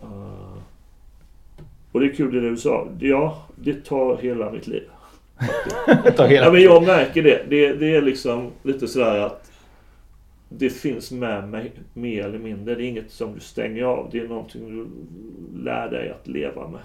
Uh, 0.02 0.58
och 1.92 2.00
det 2.00 2.06
är 2.06 2.14
kul 2.14 2.34
det 2.34 2.50
du 2.50 2.56
sa. 2.56 2.88
Ja, 3.00 3.46
det 3.56 3.84
tar 3.84 4.16
hela 4.16 4.50
mitt 4.50 4.66
liv. 4.66 4.88
Det 6.04 6.12
tar 6.12 6.28
hela 6.28 6.46
Ja, 6.46 6.52
men 6.52 6.62
jag 6.62 6.86
märker 6.86 7.22
det. 7.22 7.44
det. 7.48 7.72
Det 7.72 7.96
är 7.96 8.02
liksom 8.02 8.50
lite 8.62 8.88
sådär 8.88 9.18
att 9.18 9.52
det 10.48 10.70
finns 10.70 11.10
med 11.10 11.48
mig 11.48 11.72
mer 11.94 12.24
eller 12.24 12.38
mindre. 12.38 12.74
Det 12.74 12.84
är 12.84 12.86
inget 12.86 13.10
som 13.10 13.34
du 13.34 13.40
stänger 13.40 13.82
av. 13.82 14.08
Det 14.12 14.18
är 14.18 14.28
någonting 14.28 14.68
du 14.68 14.86
lär 15.64 15.90
dig 15.90 16.10
att 16.10 16.28
leva 16.28 16.68
med. 16.68 16.80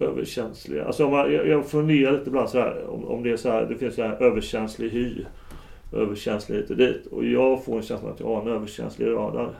Överkänsliga. 0.00 0.84
Alltså 0.84 1.04
om 1.04 1.10
man, 1.10 1.32
jag, 1.32 1.48
jag 1.48 1.66
funderar 1.66 2.12
lite 2.12 2.28
ibland 2.28 2.48
så 2.48 2.58
här 2.58 2.86
om, 2.86 3.04
om 3.04 3.22
det 3.22 3.30
är 3.30 3.36
så 3.36 3.50
här. 3.50 3.66
Det 3.66 3.76
finns 3.76 3.94
så 3.94 4.02
här 4.02 4.22
överkänslig 4.22 4.90
hy. 4.90 5.24
Överkänslig 5.92 6.56
hit 6.56 6.70
och 6.70 6.76
dit. 6.76 7.06
Och 7.06 7.24
jag 7.24 7.64
får 7.64 7.76
en 7.76 7.82
känsla 7.82 8.10
att 8.10 8.20
jag 8.20 8.26
har 8.26 8.42
en 8.42 8.48
överkänslig 8.48 9.06
radar. 9.06 9.50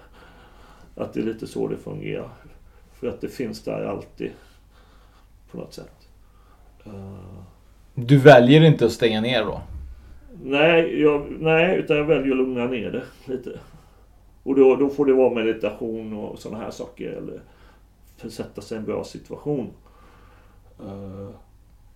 Att 0.94 1.12
det 1.12 1.20
är 1.20 1.24
lite 1.24 1.46
så 1.46 1.68
det 1.68 1.76
fungerar. 1.76 2.28
För 3.00 3.08
att 3.08 3.20
det 3.20 3.28
finns 3.28 3.62
där 3.64 3.84
alltid. 3.84 4.30
På 5.50 5.58
något 5.58 5.74
sätt. 5.74 6.08
Uh, 6.86 7.42
Du 7.94 8.18
väljer 8.18 8.60
inte 8.64 8.86
att 8.86 8.92
stänga 8.92 9.20
ner 9.20 9.44
då? 9.44 9.60
Nej, 10.42 11.00
jag, 11.02 11.26
nej, 11.40 11.78
utan 11.78 11.96
jag 11.96 12.04
väljer 12.04 12.30
att 12.30 12.36
lugna 12.36 12.66
ner 12.66 12.90
det 12.90 13.32
lite. 13.32 13.50
Och 14.42 14.54
då, 14.54 14.76
då 14.76 14.88
får 14.88 15.06
det 15.06 15.12
vara 15.12 15.34
meditation 15.34 16.12
och 16.12 16.38
sådana 16.38 16.64
här 16.64 16.70
saker. 16.70 17.10
Eller 17.10 17.40
försätta 18.16 18.60
sig 18.60 18.76
i 18.76 18.78
en 18.78 18.84
bra 18.84 19.04
situation. 19.04 19.70
Eh, 20.80 21.30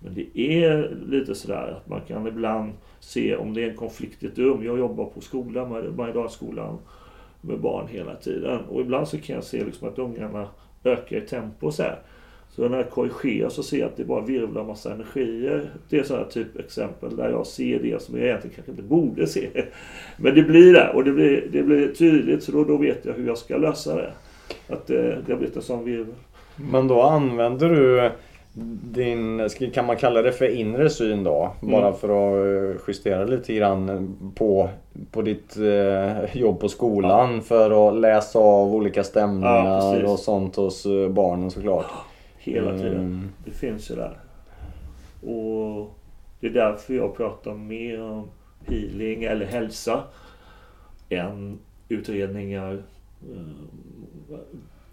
men 0.03 0.15
det 0.15 0.41
är 0.41 0.97
lite 1.07 1.35
sådär 1.35 1.77
att 1.77 1.89
man 1.89 2.01
kan 2.01 2.27
ibland 2.27 2.73
se 3.01 3.37
om 3.37 3.55
det 3.55 3.65
är 3.65 3.71
en 3.71 3.77
konflikt 3.77 4.23
i 4.23 4.27
ett 4.27 4.39
rum. 4.39 4.65
Jag 4.65 4.79
jobbar 4.79 5.05
på 5.05 5.21
skolan, 5.21 5.95
Mariedalsskolan, 5.97 6.79
med 7.41 7.61
barn 7.61 7.89
hela 7.89 8.15
tiden. 8.15 8.61
Och 8.65 8.81
ibland 8.81 9.09
så 9.09 9.19
kan 9.19 9.35
jag 9.35 9.45
se 9.45 9.65
liksom 9.65 9.89
att 9.89 9.99
ungarna 9.99 10.49
ökar 10.85 11.17
i 11.17 11.21
tempo 11.21 11.71
så 11.71 11.83
här. 11.83 11.99
Så 12.51 12.69
när 12.69 12.77
jag 12.77 12.91
korrigerar 12.91 13.49
så 13.49 13.63
ser 13.63 13.79
jag 13.79 13.87
att 13.87 13.97
det 13.97 14.05
bara 14.05 14.25
virvlar 14.25 14.65
massa 14.65 14.93
energier. 14.93 15.71
Det 15.89 15.99
är 15.99 16.03
sådana 16.03 16.25
typ 16.25 16.59
exempel 16.59 17.17
där 17.17 17.31
jag 17.31 17.47
ser 17.47 17.83
det 17.83 18.03
som 18.03 18.17
jag 18.17 18.27
egentligen 18.27 18.55
kanske 18.55 18.71
inte 18.71 18.83
borde 18.83 19.27
se. 19.27 19.49
Men 20.17 20.35
det 20.35 20.43
blir 20.43 20.73
det 20.73 20.89
och 20.89 21.05
det 21.05 21.13
blir, 21.13 21.49
det 21.53 21.63
blir 21.63 21.89
tydligt 21.89 22.43
så 22.43 22.53
då, 22.53 22.65
då 22.65 22.77
vet 22.77 23.05
jag 23.05 23.13
hur 23.13 23.27
jag 23.27 23.39
ska 23.39 23.57
lösa 23.57 23.97
det. 23.97 24.13
Att 24.69 24.87
det, 24.87 25.19
det 25.27 25.33
har 25.33 25.39
blivit 25.39 25.57
en 25.57 25.63
sån 25.63 25.85
virvel. 25.85 26.15
Men 26.57 26.89
då 26.89 27.03
använder 27.03 27.69
du 27.69 28.11
din, 28.93 29.49
kan 29.75 29.87
man 29.87 29.97
kalla 29.97 30.23
det 30.23 30.33
för 30.33 30.49
inre 30.57 30.91
syn 30.91 31.25
då? 31.25 31.53
Bara 31.61 31.87
Mm. 31.87 31.99
för 31.99 32.09
att 32.09 32.75
eh, 32.77 32.81
justera 32.89 33.25
lite 33.25 33.55
grann 33.55 34.17
på, 34.35 34.69
på 35.11 35.23
ditt 35.23 35.57
eh, 35.57 36.37
jobb 36.37 36.61
på 36.61 36.69
skolan 36.69 37.43
för 37.43 37.89
att 37.89 38.01
läsa 38.01 38.39
av 38.39 38.75
olika 38.75 39.01
Ja, 39.01 39.05
stämningar 39.05 39.93
precis. 39.93 40.11
och 40.11 40.19
sånt 40.19 40.57
hos 40.57 40.87
eh, 40.87 41.09
barnen 41.09 41.51
såklart. 41.51 41.87
Hela 42.39 42.77
tiden. 42.77 42.95
Mm. 42.97 43.29
Det 43.45 43.51
finns 43.51 43.91
ju 43.91 43.95
där. 43.95 44.19
Och 45.35 45.91
det 46.41 46.47
är 46.47 46.51
därför 46.51 46.95
jag 46.95 47.17
pratar 47.17 47.55
mer 47.55 48.03
om 48.03 48.29
healing 48.67 49.25
eller 49.25 49.47
hälsa 49.47 50.03
än 51.09 51.59
utredningar, 51.89 52.83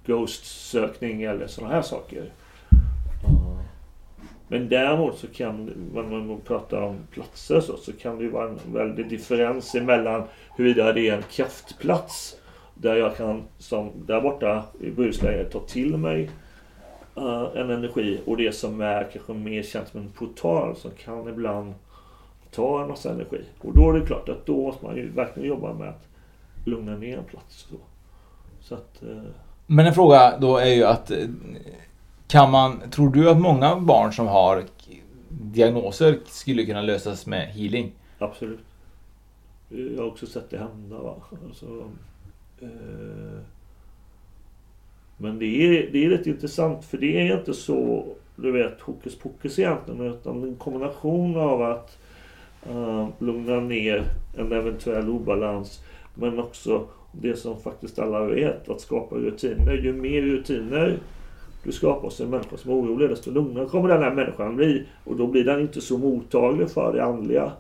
ghost-sökning 0.06 1.24
eller 1.24 1.48
sådana 1.48 1.74
här 1.74 1.82
saker. 1.82 2.32
Men 4.48 4.70
däremot 4.70 5.18
så 5.18 5.28
kan, 5.28 5.66
när 5.94 6.04
man 6.04 6.42
pratar 6.42 6.82
om 6.82 6.98
platser 7.12 7.60
så, 7.60 7.78
så 7.78 7.94
kan 7.94 8.18
det 8.18 8.24
ju 8.24 8.30
vara 8.30 8.50
en 8.50 8.60
väldig 8.74 9.10
differens 9.10 9.76
emellan 9.76 10.24
huruvida 10.56 10.94
det 10.94 11.10
är 11.10 11.16
en 11.16 11.24
kraftplats 11.24 12.38
där 12.74 12.96
jag 12.96 13.18
kan, 13.18 13.44
som 13.58 13.92
där 14.06 14.22
borta 14.22 14.64
i 14.80 14.92
Bohuslän, 14.92 15.50
ta 15.50 15.60
till 15.60 15.98
mig 15.98 16.30
uh, 17.18 17.48
en 17.56 17.70
energi 17.70 18.22
och 18.26 18.38
det 18.38 18.52
som 18.56 18.82
är 18.82 19.08
kanske 19.14 19.34
mer 19.34 19.64
känt 19.64 19.88
som 19.88 20.00
en 20.00 20.10
portal 20.10 20.76
som 20.76 20.92
kan 20.92 21.30
ibland 21.30 21.74
ta 22.52 22.82
en 22.82 22.88
massa 22.88 23.12
energi. 23.12 23.42
Och 23.60 23.74
då 23.76 23.90
är 23.90 24.00
det 24.00 24.06
klart 24.06 24.30
att 24.30 24.46
då 24.46 24.64
måste 24.64 24.86
man 24.86 24.96
ju 24.96 25.10
verkligen 25.10 25.50
jobba 25.50 25.74
med 25.74 25.90
att 25.90 26.08
lugna 26.66 26.98
ner 26.98 27.18
en 27.18 27.24
plats. 27.24 27.68
Så, 27.70 27.76
så 28.60 28.76
att... 28.76 29.04
uh... 29.04 29.22
Men 29.66 29.86
en 29.86 29.94
fråga 29.94 30.38
då 30.40 30.58
är 30.58 30.74
ju 30.74 30.84
att 30.84 31.12
eh, 31.12 31.18
kan 32.28 32.52
man, 32.52 32.90
tror 32.90 33.10
du 33.10 33.30
att 33.30 33.40
många 33.40 33.76
barn 33.76 34.14
som 34.14 34.28
har 34.28 34.64
diagnoser 35.30 36.20
skulle 36.26 36.66
kunna 36.66 36.82
lösas 36.82 37.26
med 37.26 37.48
healing? 37.48 37.92
Absolut. 38.20 38.60
Jag 39.70 39.98
har 39.98 40.08
också 40.08 40.26
sett 40.26 40.50
det 40.50 40.58
hända. 40.58 40.98
Va? 40.98 41.16
Alltså, 41.48 41.66
eh, 42.62 43.40
men 45.18 45.40
det 45.40 45.46
är, 45.46 45.92
det 45.92 46.06
är 46.06 46.10
lite 46.10 46.30
intressant 46.30 46.86
för 46.86 46.98
det 46.98 47.30
är 47.30 47.38
inte 47.40 47.54
så, 47.54 48.06
du 48.36 48.52
vet, 48.52 48.82
hokus 48.82 49.20
pokus 49.20 49.60
egentligen. 49.60 50.02
Utan 50.02 50.44
en 50.44 50.56
kombination 50.56 51.38
av 51.38 51.62
att 51.62 51.98
eh, 52.70 53.08
lugna 53.20 53.60
ner 53.60 54.04
en 54.38 54.52
eventuell 54.52 55.10
obalans. 55.10 55.84
Men 56.14 56.40
också 56.40 56.88
det 57.12 57.36
som 57.36 57.62
faktiskt 57.62 58.00
alla 58.00 58.26
vet, 58.26 58.70
att 58.70 58.82
skapa 58.82 59.16
rutiner. 59.16 59.74
Ju 59.74 59.94
mer 59.94 60.22
rutiner 60.22 61.00
du 61.68 61.74
skapar 61.74 62.08
oss 62.08 62.22
en 62.22 62.30
människa 62.30 62.58
som 62.58 62.72
är 62.72 62.76
orolig, 62.76 63.10
desto 63.10 63.32
lugnare 63.32 63.66
kommer 63.66 63.90
den 63.90 64.04
här 64.04 64.14
människan 64.14 64.56
bli. 64.56 64.86
Och 65.04 65.16
då 65.16 65.28
blir 65.28 65.44
den 65.44 65.60
inte 65.60 65.82
så 65.82 65.98
mottaglig 65.98 66.70
för 66.70 66.94
det 66.94 67.04
andliga. 67.04 67.52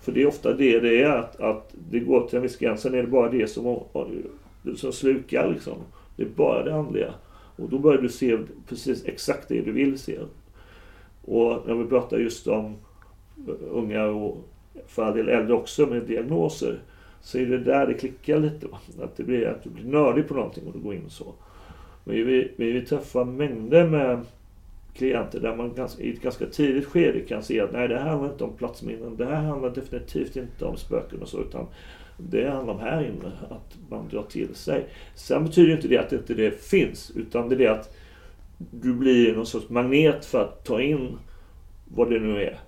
För 0.00 0.12
det 0.12 0.22
är 0.22 0.26
ofta 0.26 0.52
det 0.52 0.80
det 0.80 1.02
är, 1.02 1.10
att, 1.10 1.40
att 1.40 1.74
det 1.90 1.98
går 1.98 2.26
till 2.26 2.36
en 2.36 2.42
viss 2.42 2.56
gräns. 2.56 2.80
Sen 2.80 2.94
är 2.94 3.02
det 3.02 3.08
bara 3.08 3.30
det 3.30 3.46
som, 3.46 3.80
som 4.76 4.92
slukar 4.92 5.50
liksom. 5.52 5.74
Det 6.16 6.22
är 6.22 6.28
bara 6.28 6.64
det 6.64 6.74
andliga. 6.74 7.14
Och 7.56 7.68
då 7.68 7.78
börjar 7.78 8.02
du 8.02 8.08
se 8.08 8.38
precis 8.68 9.04
exakt 9.04 9.48
det 9.48 9.60
du 9.60 9.72
vill 9.72 9.98
se. 9.98 10.18
Och 11.24 11.62
när 11.66 11.74
vi 11.74 11.84
pratar 11.84 12.18
just 12.18 12.46
om 12.46 12.74
eh, 13.48 13.54
unga 13.70 14.04
och 14.04 14.36
för 14.86 15.04
all 15.04 15.16
del 15.16 15.28
äldre 15.28 15.54
också 15.54 15.86
med 15.86 16.02
diagnoser. 16.02 16.78
Så 17.20 17.38
är 17.38 17.46
det 17.46 17.58
där 17.58 17.86
det 17.86 17.94
klickar 17.94 18.38
lite. 18.38 18.66
Va? 18.66 18.78
Att 19.02 19.16
det 19.16 19.22
blir 19.22 19.46
att 19.46 19.64
du 19.64 19.70
blir 19.70 19.84
nördig 19.84 20.28
på 20.28 20.34
någonting 20.34 20.66
och 20.66 20.72
du 20.72 20.78
går 20.78 20.94
in 20.94 21.04
och 21.04 21.12
så. 21.12 21.34
Vi, 22.08 22.22
vi, 22.22 22.52
vi 22.56 22.80
träffar 22.80 23.24
mängder 23.24 23.86
med 23.86 24.24
klienter 24.94 25.40
där 25.40 25.56
man 25.56 25.74
ganska, 25.74 26.02
i 26.02 26.12
ett 26.12 26.22
ganska 26.22 26.46
tidigt 26.46 26.86
skede 26.86 27.20
kan 27.20 27.42
se 27.42 27.60
att 27.60 27.72
nej 27.72 27.88
det 27.88 27.98
här 27.98 28.08
handlar 28.08 28.32
inte 28.32 28.44
om 28.44 28.56
platsminnen. 28.56 29.16
Det 29.16 29.26
här 29.26 29.42
handlar 29.42 29.70
definitivt 29.70 30.36
inte 30.36 30.64
om 30.64 30.76
spöken 30.76 31.22
och 31.22 31.28
så 31.28 31.40
utan 31.40 31.66
det 32.16 32.50
handlar 32.50 32.74
om 32.74 32.80
här 32.80 33.02
inne, 33.02 33.32
att 33.50 33.78
man 33.90 34.08
drar 34.08 34.22
till 34.22 34.54
sig. 34.54 34.86
Sen 35.14 35.44
betyder 35.44 35.72
inte 35.72 35.88
det 35.88 35.98
att 35.98 36.12
inte 36.12 36.34
det 36.34 36.62
finns 36.62 37.12
utan 37.16 37.48
det 37.48 37.54
är 37.54 37.58
det 37.58 37.68
att 37.68 37.96
du 38.58 38.94
blir 38.94 39.34
någon 39.34 39.46
sorts 39.46 39.68
magnet 39.68 40.24
för 40.24 40.42
att 40.42 40.64
ta 40.64 40.80
in 40.80 41.18
vad 41.84 42.10
det 42.10 42.18
nu 42.18 42.42
är. 42.42 42.58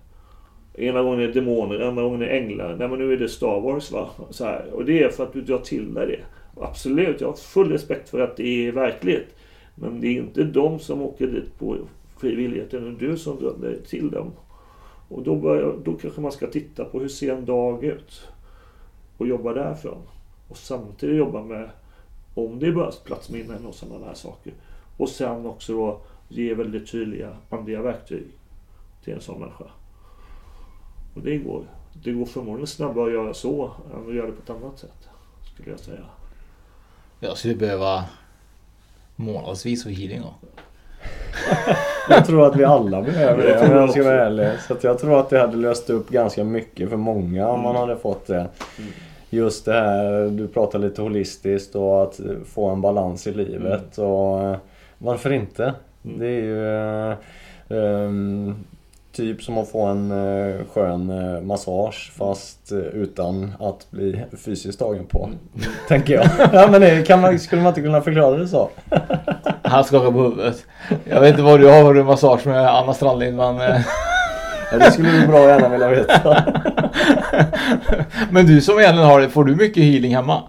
Ena 0.74 1.02
gången 1.02 1.20
är 1.20 1.26
det 1.26 1.32
demoner, 1.32 1.80
andra 1.80 2.02
gången 2.02 2.22
är 2.22 2.26
det 2.26 2.32
änglar. 2.32 2.76
Nej 2.78 2.88
men 2.88 2.98
nu 2.98 3.12
är 3.12 3.16
det 3.16 3.28
Star 3.28 3.60
Wars 3.60 3.92
va. 3.92 4.10
Så 4.30 4.44
här. 4.44 4.70
Och 4.72 4.84
det 4.84 5.02
är 5.02 5.08
för 5.08 5.24
att 5.24 5.32
du 5.32 5.40
drar 5.42 5.58
till 5.58 5.94
dig 5.94 6.06
det. 6.06 6.20
Absolut, 6.60 7.20
jag 7.20 7.28
har 7.28 7.34
full 7.34 7.72
respekt 7.72 8.08
för 8.08 8.20
att 8.20 8.36
det 8.36 8.68
är 8.68 8.72
verkligt. 8.72 9.34
Men 9.74 10.00
det 10.00 10.06
är 10.06 10.12
inte 10.12 10.44
de 10.44 10.78
som 10.78 11.02
åker 11.02 11.26
dit 11.26 11.58
på 11.58 11.76
frivilligheten. 12.16 12.80
utan 12.80 12.98
det 12.98 13.06
är 13.06 13.10
du 13.10 13.16
som 13.16 13.36
drömmer 13.36 13.78
till 13.88 14.10
dem. 14.10 14.32
Och 15.08 15.22
då, 15.22 15.36
börjar, 15.36 15.74
då 15.84 15.94
kanske 15.94 16.20
man 16.20 16.32
ska 16.32 16.46
titta 16.46 16.84
på 16.84 17.00
hur 17.00 17.08
ser 17.08 17.34
en 17.34 17.44
dag 17.44 17.84
ut? 17.84 18.28
Och 19.16 19.26
jobba 19.26 19.52
därifrån. 19.52 20.02
Och 20.48 20.56
samtidigt 20.56 21.16
jobba 21.16 21.42
med 21.42 21.70
om 22.34 22.58
det 22.58 22.72
behövs 22.72 22.98
platsminnen 22.98 23.66
och 23.66 23.74
sådana 23.74 24.06
där 24.06 24.14
saker. 24.14 24.52
Och 24.96 25.08
sen 25.08 25.46
också 25.46 25.72
då 25.72 26.00
ge 26.28 26.54
väldigt 26.54 26.90
tydliga 26.90 27.36
andliga 27.50 27.82
verktyg 27.82 28.26
till 29.04 29.12
en 29.14 29.20
sån 29.20 29.40
människa. 29.40 29.64
Och 31.14 31.22
det 31.22 31.38
går. 31.38 31.64
Det 32.04 32.12
går 32.12 32.26
förmodligen 32.26 32.66
snabbare 32.66 33.06
att 33.06 33.12
göra 33.12 33.34
så 33.34 33.70
än 33.94 34.08
att 34.08 34.14
göra 34.14 34.26
det 34.26 34.32
på 34.32 34.42
ett 34.42 34.62
annat 34.62 34.78
sätt. 34.78 35.08
Skulle 35.54 35.70
jag 35.70 35.80
säga. 35.80 36.04
Jag 37.20 37.36
skulle 37.38 37.54
behöva 37.54 38.04
månadsvis 39.16 39.86
av 39.86 39.92
healing 39.92 40.20
då. 40.20 40.34
Jag 42.08 42.26
tror 42.26 42.46
att 42.46 42.56
vi 42.56 42.64
alla 42.64 43.02
behöver 43.02 43.42
det 43.46 43.60
om 43.60 43.76
jag 43.76 43.90
ska 43.90 44.02
vara 44.04 44.26
ärlig. 44.26 44.48
Så 44.66 44.72
att 44.72 44.84
jag 44.84 44.98
tror 44.98 45.20
att 45.20 45.30
det 45.30 45.38
hade 45.40 45.56
löst 45.56 45.90
upp 45.90 46.08
ganska 46.10 46.44
mycket 46.44 46.88
för 46.90 46.96
många 46.96 47.48
om 47.48 47.60
man 47.60 47.76
Mm. 47.76 47.88
hade 47.88 47.96
fått 48.00 48.26
det. 48.26 48.46
Just 49.30 49.64
det 49.64 49.72
här, 49.72 50.28
du 50.30 50.48
pratar 50.48 50.78
lite 50.78 51.02
holistiskt 51.02 51.74
och 51.74 52.02
att 52.02 52.20
få 52.52 52.68
en 52.70 52.80
balans 52.80 53.26
i 53.26 53.32
livet. 53.32 53.98
Och 53.98 54.42
eh, 54.42 54.56
varför 54.98 55.32
inte? 55.32 55.74
Det 56.02 56.26
är 56.26 56.42
ju 56.42 56.68
ehm, 57.68 58.64
typ 59.16 59.42
som 59.42 59.58
att 59.58 59.68
få 59.68 59.82
en 59.86 60.10
eh, 60.10 60.54
skön 60.74 61.10
eh, 61.10 61.40
massage 61.40 62.12
fast 62.18 62.72
eh, 62.72 62.78
utan 62.78 63.52
att 63.60 63.90
bli 63.90 64.24
fysiskt 64.44 64.78
tagen 64.78 65.06
på. 65.06 65.30
Tänker 65.88 66.14
jag. 66.14 66.26
Ja, 66.52 66.68
men 66.70 66.80
det, 66.80 67.06
kan 67.06 67.20
man, 67.20 67.38
skulle 67.38 67.62
man 67.62 67.68
inte 67.70 67.80
kunna 67.80 68.00
förklara 68.00 68.36
det 68.36 68.48
så? 68.48 68.70
Han 69.62 69.84
skakar 69.84 70.10
på 70.12 70.22
huvudet. 70.22 70.64
Jag 71.04 71.20
vet 71.20 71.30
inte 71.30 71.42
vad 71.42 71.60
du 71.60 71.66
har 71.66 71.94
för 71.94 72.02
massage 72.02 72.46
med 72.46 72.68
Anna 72.74 72.94
Strandlind 72.94 73.36
men... 73.36 73.60
eh, 73.60 73.80
Ja, 74.72 74.78
det 74.78 74.90
skulle 74.92 75.10
du 75.20 75.26
bra 75.26 75.48
gärna 75.48 75.68
vilja 75.68 75.88
veta. 75.88 76.44
men 78.30 78.46
du 78.46 78.60
som 78.60 78.78
egentligen 78.78 79.08
har 79.08 79.20
det, 79.20 79.28
får 79.28 79.44
du 79.44 79.56
mycket 79.56 79.82
healing 79.84 80.14
hemma? 80.16 80.42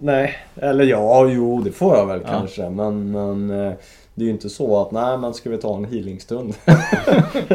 Nej, 0.00 0.34
eller 0.56 0.84
ja, 0.84 1.26
jo 1.28 1.60
det 1.60 1.72
får 1.72 1.96
jag 1.96 2.06
väl 2.06 2.20
Ja. 2.24 2.30
kanske. 2.30 2.68
Men, 2.70 3.10
men 3.10 3.66
eh, 3.66 3.72
det 4.14 4.22
är 4.22 4.26
ju 4.26 4.32
inte 4.32 4.48
så 4.48 4.80
att 4.80 4.90
nej 4.92 5.18
men 5.18 5.34
ska 5.34 5.50
vi 5.50 5.58
ta 5.58 5.76
en 5.76 5.84
healingstund? 5.84 6.54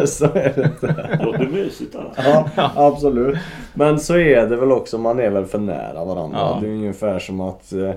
så 0.07 0.25
är 0.25 0.53
det 0.55 0.63
inte. 0.65 1.19
Låter 1.23 1.47
mysigt. 1.51 1.95
Ja, 2.17 2.49
absolut. 2.75 3.37
Men 3.73 3.99
så 3.99 4.17
är 4.17 4.47
det 4.47 4.55
väl 4.55 4.71
också, 4.71 4.97
man 4.97 5.19
är 5.19 5.29
väl 5.29 5.45
för 5.45 5.59
nära 5.59 6.05
varandra. 6.05 6.37
Ja. 6.39 6.57
Det 6.61 6.67
är 6.67 6.71
ungefär 6.71 7.19
som 7.19 7.41
att 7.41 7.73
eh, 7.73 7.91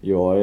jag 0.00 0.36
är, 0.36 0.42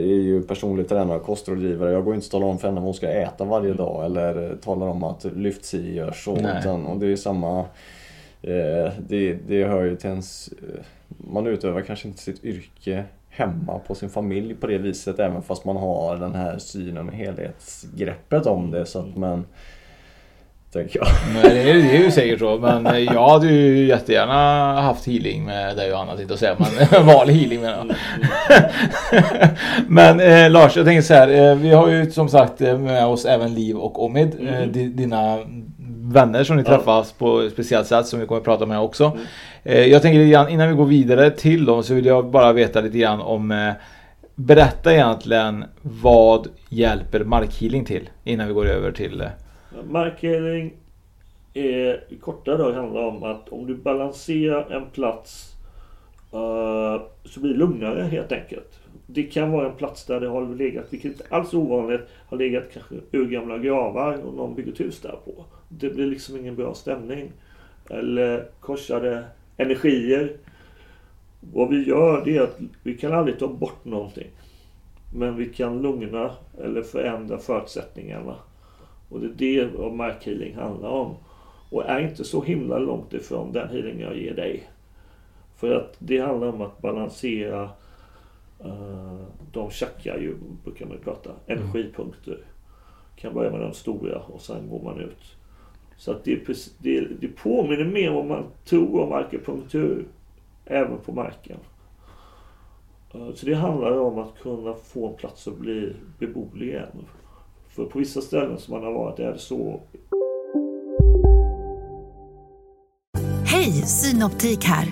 är 0.00 0.20
ju 0.22 0.42
personlig 0.42 0.88
tränare 0.88 1.16
och 1.18 1.26
kostrådgivare. 1.26 1.92
Jag 1.92 2.04
går 2.04 2.14
inte 2.14 2.24
och 2.26 2.30
talar 2.30 2.46
om 2.46 2.58
för 2.58 2.68
henne 2.68 2.80
vad 2.80 2.84
hon 2.84 2.94
ska 2.94 3.08
äta 3.08 3.44
varje 3.44 3.72
dag 3.72 4.04
eller 4.04 4.50
eh, 4.50 4.56
talar 4.56 4.86
om 4.88 5.04
att 5.04 5.24
lyft 5.24 5.64
si 5.64 5.94
gör 5.94 6.12
så. 6.12 6.36
Utan, 6.60 6.86
och 6.86 6.98
det 6.98 7.06
är 7.12 7.16
samma 7.16 7.58
eh, 8.42 8.92
det, 9.08 9.38
det 9.48 9.64
hör 9.64 9.82
ju 9.84 9.96
till 9.96 10.10
ens... 10.10 10.48
eh, 10.48 10.80
Man 11.08 11.46
utövar 11.46 11.80
kanske 11.80 12.08
inte 12.08 12.22
sitt 12.22 12.44
yrke 12.44 13.04
hemma 13.38 13.78
på 13.86 13.94
sin 13.94 14.10
familj 14.10 14.54
på 14.54 14.66
det 14.66 14.78
viset 14.78 15.18
även 15.18 15.42
fast 15.42 15.64
man 15.64 15.76
har 15.76 16.16
den 16.16 16.34
här 16.34 16.58
synen 16.58 17.08
och 17.08 17.14
helhetsgreppet 17.14 18.46
om 18.46 18.70
det. 18.70 18.86
Så 18.86 18.98
att 18.98 19.16
man... 19.16 19.46
Tänker 20.72 20.98
jag. 20.98 21.08
Nej, 21.34 21.54
det 21.54 21.70
är, 21.70 21.74
det 21.74 21.96
är 21.96 22.02
ju 22.04 22.10
säkert 22.10 22.38
så. 22.38 22.58
Men 22.58 23.04
jag 23.04 23.28
hade 23.28 23.46
ju 23.46 23.86
jättegärna 23.86 24.80
haft 24.80 25.06
healing 25.06 25.44
med 25.44 25.76
dig 25.76 25.92
och 25.92 26.00
annat 26.00 26.20
inte 26.20 26.34
att 26.34 26.40
säga. 26.40 26.56
Men 26.58 27.06
vanlig 27.06 27.34
healing 27.34 27.60
menar 27.60 27.76
jag. 27.76 27.96
men 29.88 30.20
eh, 30.20 30.50
Lars, 30.50 30.76
jag 30.76 30.86
tänker 30.86 31.02
så 31.02 31.14
här. 31.14 31.28
Eh, 31.50 31.54
vi 31.56 31.70
har 31.70 31.88
ju 31.88 32.10
som 32.10 32.28
sagt 32.28 32.60
eh, 32.60 32.78
med 32.78 33.06
oss 33.06 33.24
även 33.24 33.54
Liv 33.54 33.76
och 33.76 34.04
Omid. 34.04 34.36
Eh, 34.40 34.48
Mm. 34.58 34.72
di, 34.72 34.88
dina 34.88 35.38
vänner 36.12 36.44
som 36.44 36.56
ni 36.56 36.62
Ja. 36.66 36.76
träffas 36.76 37.12
på 37.12 37.40
ett 37.40 37.52
speciellt 37.52 37.86
sätt 37.86 38.06
som 38.06 38.20
vi 38.20 38.26
kommer 38.26 38.38
att 38.38 38.44
prata 38.44 38.66
med 38.66 38.80
också. 38.80 39.18
Eh, 39.62 39.86
jag 39.86 40.02
tänker 40.02 40.18
lite 40.18 40.30
grann, 40.30 40.48
innan 40.48 40.68
vi 40.68 40.74
går 40.74 40.86
vidare 40.86 41.30
till 41.30 41.64
dem 41.64 41.82
så 41.82 41.94
vill 41.94 42.06
jag 42.06 42.26
bara 42.30 42.52
veta 42.52 42.80
lite 42.80 42.98
grann 42.98 43.20
om 43.20 43.50
eh, 43.50 43.72
Berätta 44.40 44.92
egentligen 44.92 45.64
vad 45.82 46.48
hjälper 46.68 47.24
markhealing 47.24 47.84
till 47.84 48.08
innan 48.24 48.46
vi 48.48 48.52
går 48.54 48.66
över 48.66 48.92
till 48.92 49.20
eh, 49.20 49.28
Markering 49.90 50.72
är 51.54 52.04
i 52.08 52.16
korta 52.20 52.56
drag 52.56 52.72
handlar 52.72 53.02
om 53.04 53.22
att 53.22 53.48
om 53.48 53.66
du 53.66 53.74
balanserar 53.74 54.70
en 54.70 54.86
plats 54.86 55.52
eh, 56.32 57.02
så 57.24 57.40
blir 57.40 57.52
det 57.52 57.58
lugnare 57.58 58.02
helt 58.02 58.32
enkelt. 58.32 58.80
Det 59.06 59.22
kan 59.22 59.52
vara 59.52 59.66
en 59.66 59.74
plats 59.76 60.04
där 60.04 60.20
det 60.20 60.28
har 60.28 60.54
legat, 60.54 60.84
vilket 60.90 61.12
inte 61.12 61.24
alls 61.28 61.52
är 61.52 61.58
ovanligt, 61.58 62.00
har 62.28 62.36
legat 62.36 62.64
kanske 62.72 62.94
urgamla 63.12 63.58
gravar 63.58 64.18
och 64.26 64.34
någon 64.34 64.54
bygger 64.54 64.72
ett 64.72 64.80
hus 64.80 65.00
där 65.00 65.16
på. 65.24 65.44
Det 65.68 65.90
blir 65.90 66.06
liksom 66.06 66.36
ingen 66.36 66.56
bra 66.56 66.74
stämning. 66.74 67.32
Eller 67.90 68.48
korsade 68.60 69.24
energier. 69.56 70.36
Vad 71.40 71.68
vi 71.68 71.88
gör 71.88 72.24
det 72.24 72.36
är 72.36 72.42
att 72.42 72.58
vi 72.82 72.94
kan 72.94 73.12
aldrig 73.12 73.38
ta 73.38 73.48
bort 73.48 73.84
någonting. 73.84 74.28
Men 75.14 75.36
vi 75.36 75.46
kan 75.46 75.82
lugna 75.82 76.30
eller 76.62 76.82
förändra 76.82 77.38
förutsättningarna. 77.38 78.34
Och 79.08 79.20
det 79.20 79.58
är 79.58 79.64
det 79.64 79.70
vad 79.76 79.92
markhealing 79.92 80.54
handlar 80.54 80.88
om. 80.88 81.14
Och 81.70 81.84
är 81.84 82.00
inte 82.00 82.24
så 82.24 82.42
himla 82.42 82.78
långt 82.78 83.14
ifrån 83.14 83.52
den 83.52 83.68
healing 83.68 84.00
jag 84.00 84.16
ger 84.16 84.34
dig. 84.34 84.68
För 85.56 85.74
att 85.74 85.96
det 85.98 86.18
handlar 86.18 86.48
om 86.48 86.60
att 86.60 86.82
balansera 86.82 87.70
uh, 88.64 89.22
de 89.52 89.70
chakra 89.70 90.18
ju, 90.18 90.34
brukar 90.64 90.86
man 90.86 90.94
ju 90.94 91.02
prata, 91.02 91.30
energipunkter. 91.46 92.38
Kan 93.16 93.34
börja 93.34 93.50
med 93.50 93.60
de 93.60 93.72
stora 93.72 94.18
och 94.18 94.40
sen 94.40 94.68
går 94.68 94.82
man 94.82 95.00
ut. 95.00 95.37
Så 95.98 96.10
att 96.10 96.24
det, 96.24 96.46
det, 96.78 97.00
det 97.20 97.28
påminner 97.28 97.84
mer 97.84 98.10
om 98.10 98.14
vad 98.14 98.26
man 98.26 98.44
tror 98.64 99.00
om 99.00 99.12
akupunktur. 99.12 100.04
Även 100.64 100.98
på 100.98 101.12
marken. 101.12 101.58
Eh, 103.14 103.34
så 103.34 103.46
det 103.46 103.54
handlar 103.54 103.98
om 103.98 104.18
att 104.18 104.38
kunna 104.42 104.74
få 104.74 105.08
en 105.08 105.16
plats 105.16 105.48
att 105.48 105.58
bli 105.58 105.92
beboelig 106.18 106.68
igen. 106.68 107.06
För 107.68 107.84
på 107.84 107.98
vissa 107.98 108.20
ställen 108.20 108.58
som 108.58 108.74
man 108.74 108.84
har 108.84 108.92
varit 108.92 109.18
är 109.18 109.32
det 109.32 109.38
så 109.38 109.80
Hej, 113.46 113.72
Synoptik 113.72 114.64
här. 114.64 114.88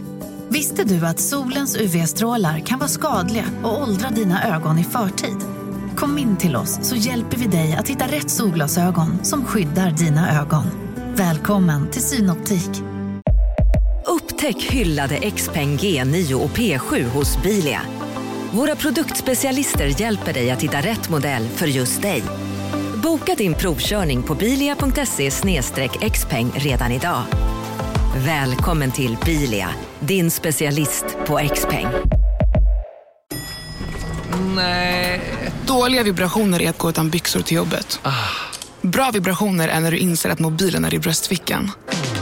Visste 0.49 0.85
du 0.85 1.07
att 1.07 1.21
solens 1.21 1.81
UV-strålar 1.81 2.59
kan 2.59 2.79
vara 2.79 2.89
skadliga 2.89 3.45
och 3.65 3.83
åldra 3.83 4.11
dina 4.11 4.57
ögon 4.57 4.79
i 4.79 4.85
förtid? 4.85 5.37
Kom 5.97 6.19
in 6.19 6.37
till 6.37 6.57
oss 6.57 6.89
så 6.89 6.97
hjälper 6.97 7.37
vi 7.37 7.47
dig 7.47 7.77
att 7.79 7.89
hitta 7.89 8.05
rätt 8.05 8.31
solglasögon 8.31 9.25
som 9.25 9.45
skyddar 9.45 9.91
dina 9.91 10.41
ögon. 10.41 10.86
Välkommen 11.19 11.91
till 11.91 12.03
Synoptik. 12.03 12.71
Upptäck 14.07 14.63
hyllade 14.63 15.31
XPeng 15.31 15.77
G9 15.77 16.35
och 16.35 16.51
P7 16.51 17.05
hos 17.05 17.43
Bilia. 17.43 17.81
Våra 18.53 18.77
produktspecialister 18.77 20.01
hjälper 20.01 20.33
dig 20.33 20.51
att 20.51 20.63
hitta 20.63 20.81
rätt 20.81 21.09
modell 21.09 21.49
för 21.49 21.67
just 21.67 22.03
dig. 22.03 22.23
Boka 23.03 23.35
din 23.35 23.55
provkörning 23.55 24.23
på 24.23 24.35
bilia.se 24.35 25.31
xpeng 26.11 26.53
redan 26.55 26.93
idag. 26.93 27.23
Välkommen 28.17 28.93
till 28.93 29.17
Bilia, 29.25 29.69
din 30.01 30.31
specialist 30.31 31.05
på 31.27 31.41
XPeng. 31.55 31.87
Nej. 34.55 35.21
Dåliga 35.67 36.03
vibrationer 36.03 36.63
är 36.63 36.71
att 36.71 36.79
gå 36.79 36.89
utan 36.89 37.11
byxor 37.11 37.41
till 37.41 37.57
jobbet. 37.57 38.01
Bra 38.93 39.11
vibrationer 39.15 39.69
är 39.69 39.81
när 39.81 39.91
du 39.91 39.99
inser 39.99 40.31
att 40.31 40.39
mobilen 40.39 40.85
är 40.85 40.95
i 40.95 40.99
bröstfickan. 40.99 41.71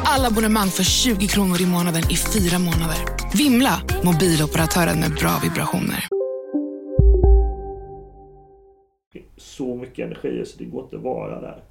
Alla 0.05 0.29
abonnemang 0.29 0.69
för 0.69 0.83
20 0.83 1.27
kronor 1.27 1.63
i 1.63 1.67
månaden 1.67 2.03
i 2.11 2.17
fyra 2.17 2.59
månader. 2.59 2.97
Vimla! 3.35 3.83
Mobiloperatören 4.05 5.01
med 5.01 5.11
bra 5.11 5.41
vibrationer. 5.43 6.09
så 9.37 9.77
mycket 9.77 10.07
energi 10.07 10.45
så 10.47 10.59
det 10.59 10.65
går 10.65 10.85
inte 10.85 10.97
att 10.97 11.03
vara 11.03 11.41
där. 11.41 11.63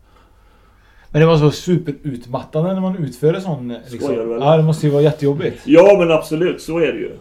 Men 1.09 1.21
det 1.21 1.27
måste 1.27 1.43
vara 1.43 1.53
superutmattande 1.53 2.73
när 2.73 2.81
man 2.81 2.97
utför 2.97 3.33
en 3.33 3.41
sån... 3.41 3.67
Liksom. 3.67 3.97
Skojar 3.99 4.25
du, 4.25 4.35
eller? 4.35 4.45
Ja, 4.45 4.57
det 4.57 4.63
måste 4.63 4.87
ju 4.87 4.93
vara 4.93 5.03
jättejobbigt. 5.03 5.61
Ja 5.65 5.95
men 5.99 6.11
absolut, 6.11 6.61
så 6.61 6.77
är 6.77 6.93
det 6.93 6.99
ju. 6.99 7.11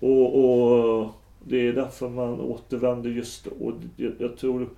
Och, 0.00 0.44
och 0.44 1.12
det 1.44 1.68
är 1.68 1.72
därför 1.72 2.08
man 2.08 2.40
återvänder 2.40 3.10
just. 3.10 3.46
Och 3.46 3.72
jag, 3.96 4.12
jag 4.18 4.36
tror 4.36 4.68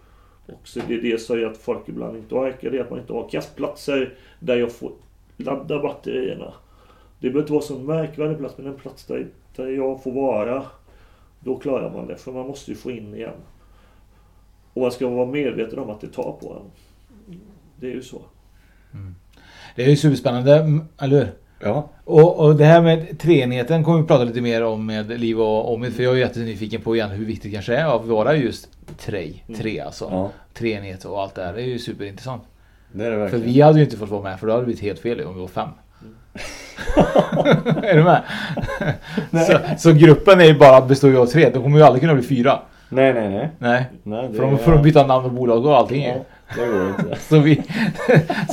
också 0.49 0.81
det 0.89 0.95
är 0.95 1.03
det 1.03 1.19
som 1.19 1.41
gör 1.41 1.51
att 1.51 1.57
folk 1.57 1.89
ibland 1.89 2.17
inte 2.17 2.35
orkar. 2.35 2.71
Det 2.71 2.79
är 2.79 2.83
att 2.83 2.91
man 2.91 2.99
inte 2.99 3.13
har 3.13 3.29
kastplatser 3.29 4.15
där 4.41 4.57
jag 4.57 4.73
får 4.73 4.93
ladda 5.37 5.83
batterierna. 5.83 6.55
Det 7.19 7.31
behöver 7.31 7.41
inte 7.41 7.53
vara 7.53 7.63
så 7.63 7.79
märkvärdig 7.79 8.39
plats 8.39 8.55
men 8.59 8.67
en 8.67 8.77
plats 8.77 9.05
där, 9.05 9.27
där 9.57 9.69
jag 9.69 10.03
får 10.03 10.13
vara. 10.13 10.65
Då 11.41 11.59
klarar 11.59 11.91
man 11.91 12.07
det 12.07 12.17
för 12.17 12.33
man 12.33 12.47
måste 12.47 12.71
ju 12.71 12.77
få 12.77 12.91
in 12.91 13.15
igen. 13.15 13.37
Och 14.73 14.83
man 14.83 14.93
ska 14.93 15.09
vara 15.09 15.27
medveten 15.27 15.79
om 15.79 15.91
att 15.91 16.01
det 16.01 16.07
tar 16.07 16.33
på 16.41 16.57
en. 16.61 16.71
Det 17.77 17.87
är 17.87 17.95
ju 17.95 18.03
så. 18.03 18.23
Mm. 18.95 19.15
Det 19.77 19.85
är 19.85 19.89
ju 19.89 19.97
superspännande, 19.97 20.59
mm, 20.59 20.85
eller 20.99 21.19
hur? 21.19 21.33
Ja. 21.61 21.89
Och, 22.05 22.39
och 22.39 22.57
det 22.57 22.65
här 22.65 22.81
med 22.81 23.19
treenigheten 23.19 23.85
kommer 23.85 24.01
vi 24.01 24.07
prata 24.07 24.25
lite 24.25 24.41
mer 24.41 24.65
om 24.65 24.87
med 24.87 25.21
Liv 25.21 25.41
och 25.41 25.73
Omid. 25.75 25.95
För 25.97 26.03
jag 26.03 26.15
är 26.15 26.19
jättenyfiken 26.19 26.81
på 26.81 26.97
igen 26.97 27.11
hur 27.11 27.25
viktigt 27.25 27.51
det 27.51 27.55
kanske 27.55 27.77
är 27.77 27.97
att 27.97 28.05
vara 28.05 28.35
just 28.35 28.69
tre. 28.99 29.33
Mm. 29.49 29.61
Tre 29.61 29.81
alltså. 29.81 30.09
Ja. 30.11 30.31
Treenighet 30.55 31.05
och 31.05 31.23
allt 31.23 31.35
det 31.35 31.45
här. 31.45 31.53
Det 31.53 31.63
är 31.63 31.67
ju 31.67 31.79
superintressant. 31.79 32.43
Det 32.93 33.07
är 33.07 33.11
det 33.11 33.17
För 33.17 33.23
verkligen. 33.23 33.45
vi 33.45 33.61
hade 33.61 33.79
ju 33.79 33.85
inte 33.85 33.97
fått 33.97 34.09
vara 34.09 34.23
med 34.23 34.41
för 34.41 34.47
då 34.47 34.53
hade 34.53 34.63
det 34.63 34.67
blivit 34.67 34.83
helt 34.83 34.99
fel 34.99 35.21
om 35.21 35.35
vi 35.35 35.41
var 35.41 35.49
fem. 35.49 35.69
är 37.83 37.97
du 37.97 38.05
med? 38.05 38.23
så, 39.47 39.59
så 39.79 39.93
gruppen 39.93 40.41
är 40.41 40.45
ju 40.45 40.59
bara 40.59 40.81
består 40.81 41.11
ju 41.11 41.19
av 41.19 41.27
tre. 41.27 41.51
De 41.51 41.63
kommer 41.63 41.79
ju 41.79 41.85
aldrig 41.85 42.01
kunna 42.01 42.15
bli 42.15 42.23
fyra. 42.23 42.59
Nej, 42.89 43.15
nej, 43.15 43.29
nej. 43.29 43.49
Nej. 43.59 43.85
Nej, 44.03 44.33
för 44.33 44.43
de 44.43 44.59
får 44.59 44.73
de 44.73 44.83
byta 44.83 45.07
namn 45.07 45.25
och 45.25 45.33
bolag 45.33 45.67
och 45.67 45.77
allting. 45.77 46.05
Ja, 46.05 46.15
det 46.57 46.67
går 46.67 46.89
inte. 46.89 47.17
så, 47.21 47.39
vi, 47.39 47.57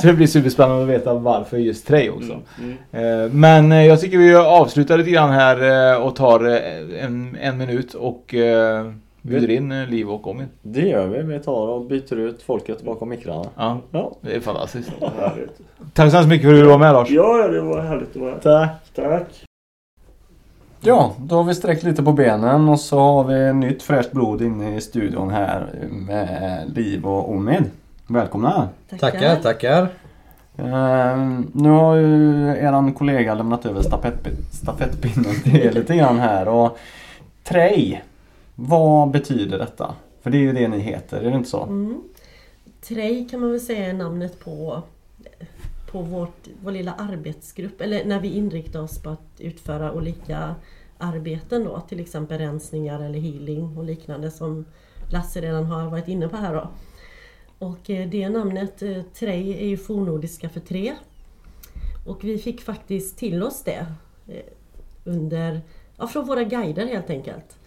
så 0.00 0.06
det 0.06 0.12
blir 0.12 0.26
superspännande 0.26 0.82
att 0.82 0.88
veta 0.88 1.14
varför 1.14 1.56
just 1.56 1.86
Trej 1.86 2.10
också. 2.10 2.40
Mm, 2.58 2.76
Eh, 2.92 3.30
Men 3.32 3.72
eh, 3.72 3.86
jag 3.86 4.00
tycker 4.00 4.18
vi 4.18 4.34
avslutar 4.36 4.98
lite 4.98 5.10
grann 5.10 5.30
här 5.30 5.92
eh, 5.92 6.02
och 6.02 6.16
tar 6.16 6.44
en, 7.00 7.36
en 7.40 7.58
minut 7.58 7.94
och 7.94 8.34
bjuder 9.22 9.50
in 9.50 9.84
Liv 9.84 10.10
och 10.10 10.26
Omid. 10.30 10.46
Det 10.62 10.80
gör 10.88 11.06
vi. 11.06 11.22
Vi 11.22 11.38
tar 11.40 11.68
och 11.68 11.84
byter 11.84 12.14
ut 12.18 12.42
folket 12.42 12.82
bakom 12.82 13.08
mikrarna. 13.08 13.44
Ja, 13.56 13.78
Ja. 13.90 14.12
det 14.20 14.36
är 14.36 14.40
fantastiskt. 14.40 14.90
Tack 15.92 16.10
så 16.10 16.16
hemskt 16.16 16.28
mycket 16.28 16.46
för 16.48 16.54
att 16.54 16.60
du 16.60 16.66
var 16.66 16.78
med 16.78 16.92
Lars. 16.92 17.10
Ja, 17.10 17.38
ja, 17.38 17.48
det 17.48 17.60
var 17.60 17.80
härligt 17.80 18.10
att 18.10 18.22
vara 18.22 18.30
här. 18.32 18.38
Tack. 18.40 18.70
Tack. 18.94 19.26
Ja, 20.80 21.14
då 21.18 21.36
har 21.36 21.44
vi 21.44 21.54
sträckt 21.54 21.82
lite 21.82 22.02
på 22.02 22.12
benen 22.12 22.68
och 22.68 22.80
så 22.80 22.98
har 22.98 23.24
vi 23.24 23.52
nytt 23.52 23.82
fräscht 23.82 24.12
blod 24.12 24.42
inne 24.42 24.76
i 24.76 24.80
studion 24.80 25.30
här 25.30 25.66
med 25.90 26.62
Liv 26.74 27.06
och 27.06 27.30
Omid. 27.30 27.64
Välkomna! 28.08 28.68
Tackar, 28.98 29.36
tackar. 29.36 29.88
Ehm, 30.56 31.50
nu 31.54 31.68
har 31.68 31.96
ju 31.96 32.46
eran 32.48 32.92
kollega 32.92 33.34
lämnat 33.34 33.66
över 33.66 33.80
stafettpin- 33.82 34.50
stafettpinnen 34.52 35.40
till 35.42 35.56
er 35.56 35.72
lite 35.72 35.96
grann 35.96 36.18
här 36.18 36.48
och 36.48 36.78
Trej, 37.44 38.04
vad 38.54 39.10
betyder 39.10 39.58
detta? 39.58 39.94
För 40.22 40.30
det 40.30 40.36
är 40.36 40.40
ju 40.40 40.52
det 40.52 40.68
ni 40.68 40.78
heter, 40.78 41.20
är 41.20 41.30
det 41.30 41.36
inte 41.36 41.48
så? 41.48 41.62
Mm. 41.62 42.02
Trej 42.80 43.28
kan 43.28 43.40
man 43.40 43.50
väl 43.50 43.60
säga 43.60 43.86
är 43.86 43.92
namnet 43.92 44.40
på, 44.40 44.82
på 45.92 46.00
vårt, 46.00 46.46
vår 46.62 46.72
lilla 46.72 46.92
arbetsgrupp. 46.92 47.80
Eller 47.80 48.04
när 48.04 48.20
vi 48.20 48.28
inriktar 48.28 48.80
oss 48.80 48.98
på 48.98 49.10
att 49.10 49.30
utföra 49.38 49.92
olika 49.92 50.54
arbeten 50.98 51.64
då. 51.64 51.80
Till 51.80 52.00
exempel 52.00 52.38
rensningar 52.38 53.00
eller 53.00 53.18
healing 53.18 53.78
och 53.78 53.84
liknande 53.84 54.30
som 54.30 54.64
Lasse 55.10 55.40
redan 55.40 55.64
har 55.64 55.90
varit 55.90 56.08
inne 56.08 56.28
på 56.28 56.36
här 56.36 56.54
då. 56.54 56.68
Och 57.58 57.90
eh, 57.90 58.08
det 58.08 58.28
namnet, 58.28 58.82
eh, 58.82 59.02
Trej, 59.02 59.62
är 59.62 59.66
ju 59.66 59.76
fornnordiska 59.76 60.48
för 60.48 60.60
tre. 60.60 60.94
Och 62.06 62.24
vi 62.24 62.38
fick 62.38 62.60
faktiskt 62.60 63.18
till 63.18 63.42
oss 63.42 63.62
det 63.62 63.86
eh, 64.28 64.42
under, 65.04 65.60
ja, 65.96 66.06
från 66.06 66.26
våra 66.26 66.44
guider 66.44 66.86
helt 66.86 67.10
enkelt. 67.10 67.58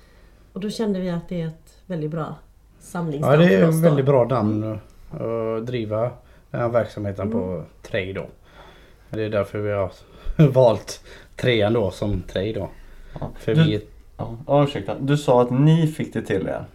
Och 0.53 0.59
då 0.59 0.69
kände 0.69 0.99
vi 0.99 1.09
att 1.09 1.29
det 1.29 1.41
är 1.41 1.47
ett 1.47 1.81
väldigt 1.85 2.11
bra 2.11 2.35
Ja, 2.79 2.85
samlingsnamn 2.85 3.39
det 3.39 3.55
är 3.55 3.65
då. 3.65 3.71
väldigt 3.71 4.05
bra 4.05 4.23
namn 4.25 4.79
att 5.11 5.67
driva 5.67 6.11
den 6.51 6.61
här 6.61 6.69
verksamheten 6.69 7.31
på 7.31 7.63
Trej 7.81 8.13
då. 8.13 8.27
Det 9.09 9.23
är 9.23 9.29
därför 9.29 9.59
vi 9.59 9.71
har 9.71 9.91
valt 10.51 11.03
trean 11.35 11.73
då 11.73 11.91
som 11.91 12.21
Trej 12.21 12.53
då. 12.53 12.69
För 13.39 13.55
du, 13.55 13.63
vi 13.63 13.81
ja, 14.17 14.37
ja, 14.47 14.63
ursäkta. 14.63 14.95
Du 14.99 15.17
sa 15.17 15.41
att 15.41 15.51
ni 15.51 15.87
fick 15.87 16.13
det 16.13 16.21
till 16.21 16.47
er. 16.47 16.65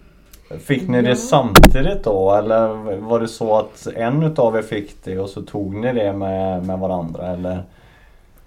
Fick 0.58 0.88
ni 0.88 0.96
Ja. 0.96 1.02
det 1.02 1.16
samtidigt 1.16 2.04
då 2.04 2.34
eller 2.34 2.68
var 2.96 3.20
det 3.20 3.28
så 3.28 3.56
att 3.56 3.86
en 3.96 4.22
utav 4.22 4.56
er 4.56 4.62
fick 4.62 5.04
det 5.04 5.18
och 5.18 5.28
så 5.30 5.42
tog 5.42 5.74
ni 5.74 5.92
det 5.92 6.12
med, 6.12 6.66
med 6.66 6.78
varandra 6.78 7.26
eller? 7.26 7.62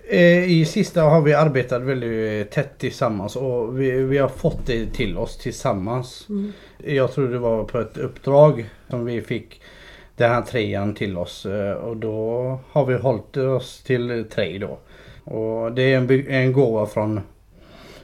Eh, 0.09 0.51
I 0.51 0.65
sista 0.65 1.01
har 1.01 1.21
vi 1.21 1.33
arbetat 1.33 1.81
väldigt 1.81 2.51
tätt 2.51 2.77
tillsammans 2.77 3.35
och 3.35 3.81
vi, 3.81 3.91
vi 3.91 4.17
har 4.17 4.27
fått 4.27 4.65
det 4.65 4.85
till 4.85 5.17
oss 5.17 5.37
tillsammans. 5.37 6.25
Mm. 6.29 6.53
Jag 6.77 7.11
tror 7.11 7.27
det 7.27 7.39
var 7.39 7.63
på 7.63 7.79
ett 7.79 7.97
uppdrag 7.97 8.69
som 8.89 9.05
vi 9.05 9.21
fick 9.21 9.61
den 10.15 10.31
här 10.31 10.41
trean 10.41 10.95
till 10.95 11.17
oss 11.17 11.45
eh, 11.45 11.71
och 11.71 11.97
då 11.97 12.59
har 12.71 12.85
vi 12.85 12.95
hållit 12.95 13.37
oss 13.37 13.83
till 13.83 14.25
tre 14.35 14.57
då. 14.57 14.77
Och 15.33 15.71
det 15.71 15.93
är 15.93 15.97
en, 15.97 16.27
en 16.29 16.53
gåva 16.53 16.85
från 16.85 17.21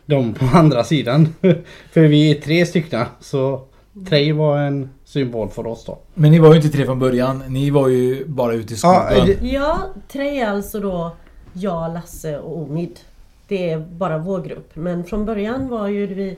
de 0.06 0.34
på 0.34 0.46
andra 0.54 0.84
sidan. 0.84 1.36
För 1.92 2.02
vi 2.02 2.32
är 2.32 2.42
tre 2.42 2.66
stycken 2.66 3.06
så 3.20 3.62
tre 4.10 4.34
var 4.34 4.58
en 4.58 4.90
symbol 5.06 5.50
för 5.50 5.68
oss 5.68 5.86
då. 5.86 5.98
Men 6.14 6.32
ni 6.32 6.40
var 6.40 6.50
ju 6.50 6.56
inte 6.56 6.70
tre 6.70 6.86
från 6.86 7.00
början. 7.00 7.44
Ni 7.48 7.70
var 7.70 7.88
ju 7.88 8.26
bara 8.26 8.54
ute 8.54 8.74
i 8.74 8.78
skogen. 8.78 9.02
Ja, 9.12 9.26
det- 9.26 9.48
Ja, 9.48 9.78
Trej 10.12 10.40
är 10.40 10.48
alltså 10.50 10.80
då 10.80 11.12
jag, 11.54 11.94
Lasse 11.94 12.40
och 12.40 12.58
Omid. 12.58 13.00
Det 13.48 13.70
är 13.70 13.80
bara 13.80 14.18
vår 14.18 14.42
grupp. 14.42 14.70
Men 14.74 15.04
från 15.04 15.26
början 15.26 15.70
var 15.70 15.88
ju 15.88 16.08
vi, 16.08 16.38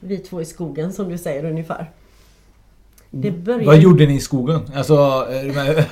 vi 0.00 0.18
två 0.18 0.40
i 0.40 0.44
skogen 0.44 0.92
som 0.92 1.08
du 1.08 1.18
säger 1.18 1.44
ungefär. 1.44 1.90
Det 3.10 3.30
började... 3.30 3.64
Vad 3.66 3.78
gjorde 3.78 4.06
ni 4.06 4.14
i 4.14 4.20
skogen? 4.20 4.60
Alltså... 4.74 4.94
med? 5.54 5.84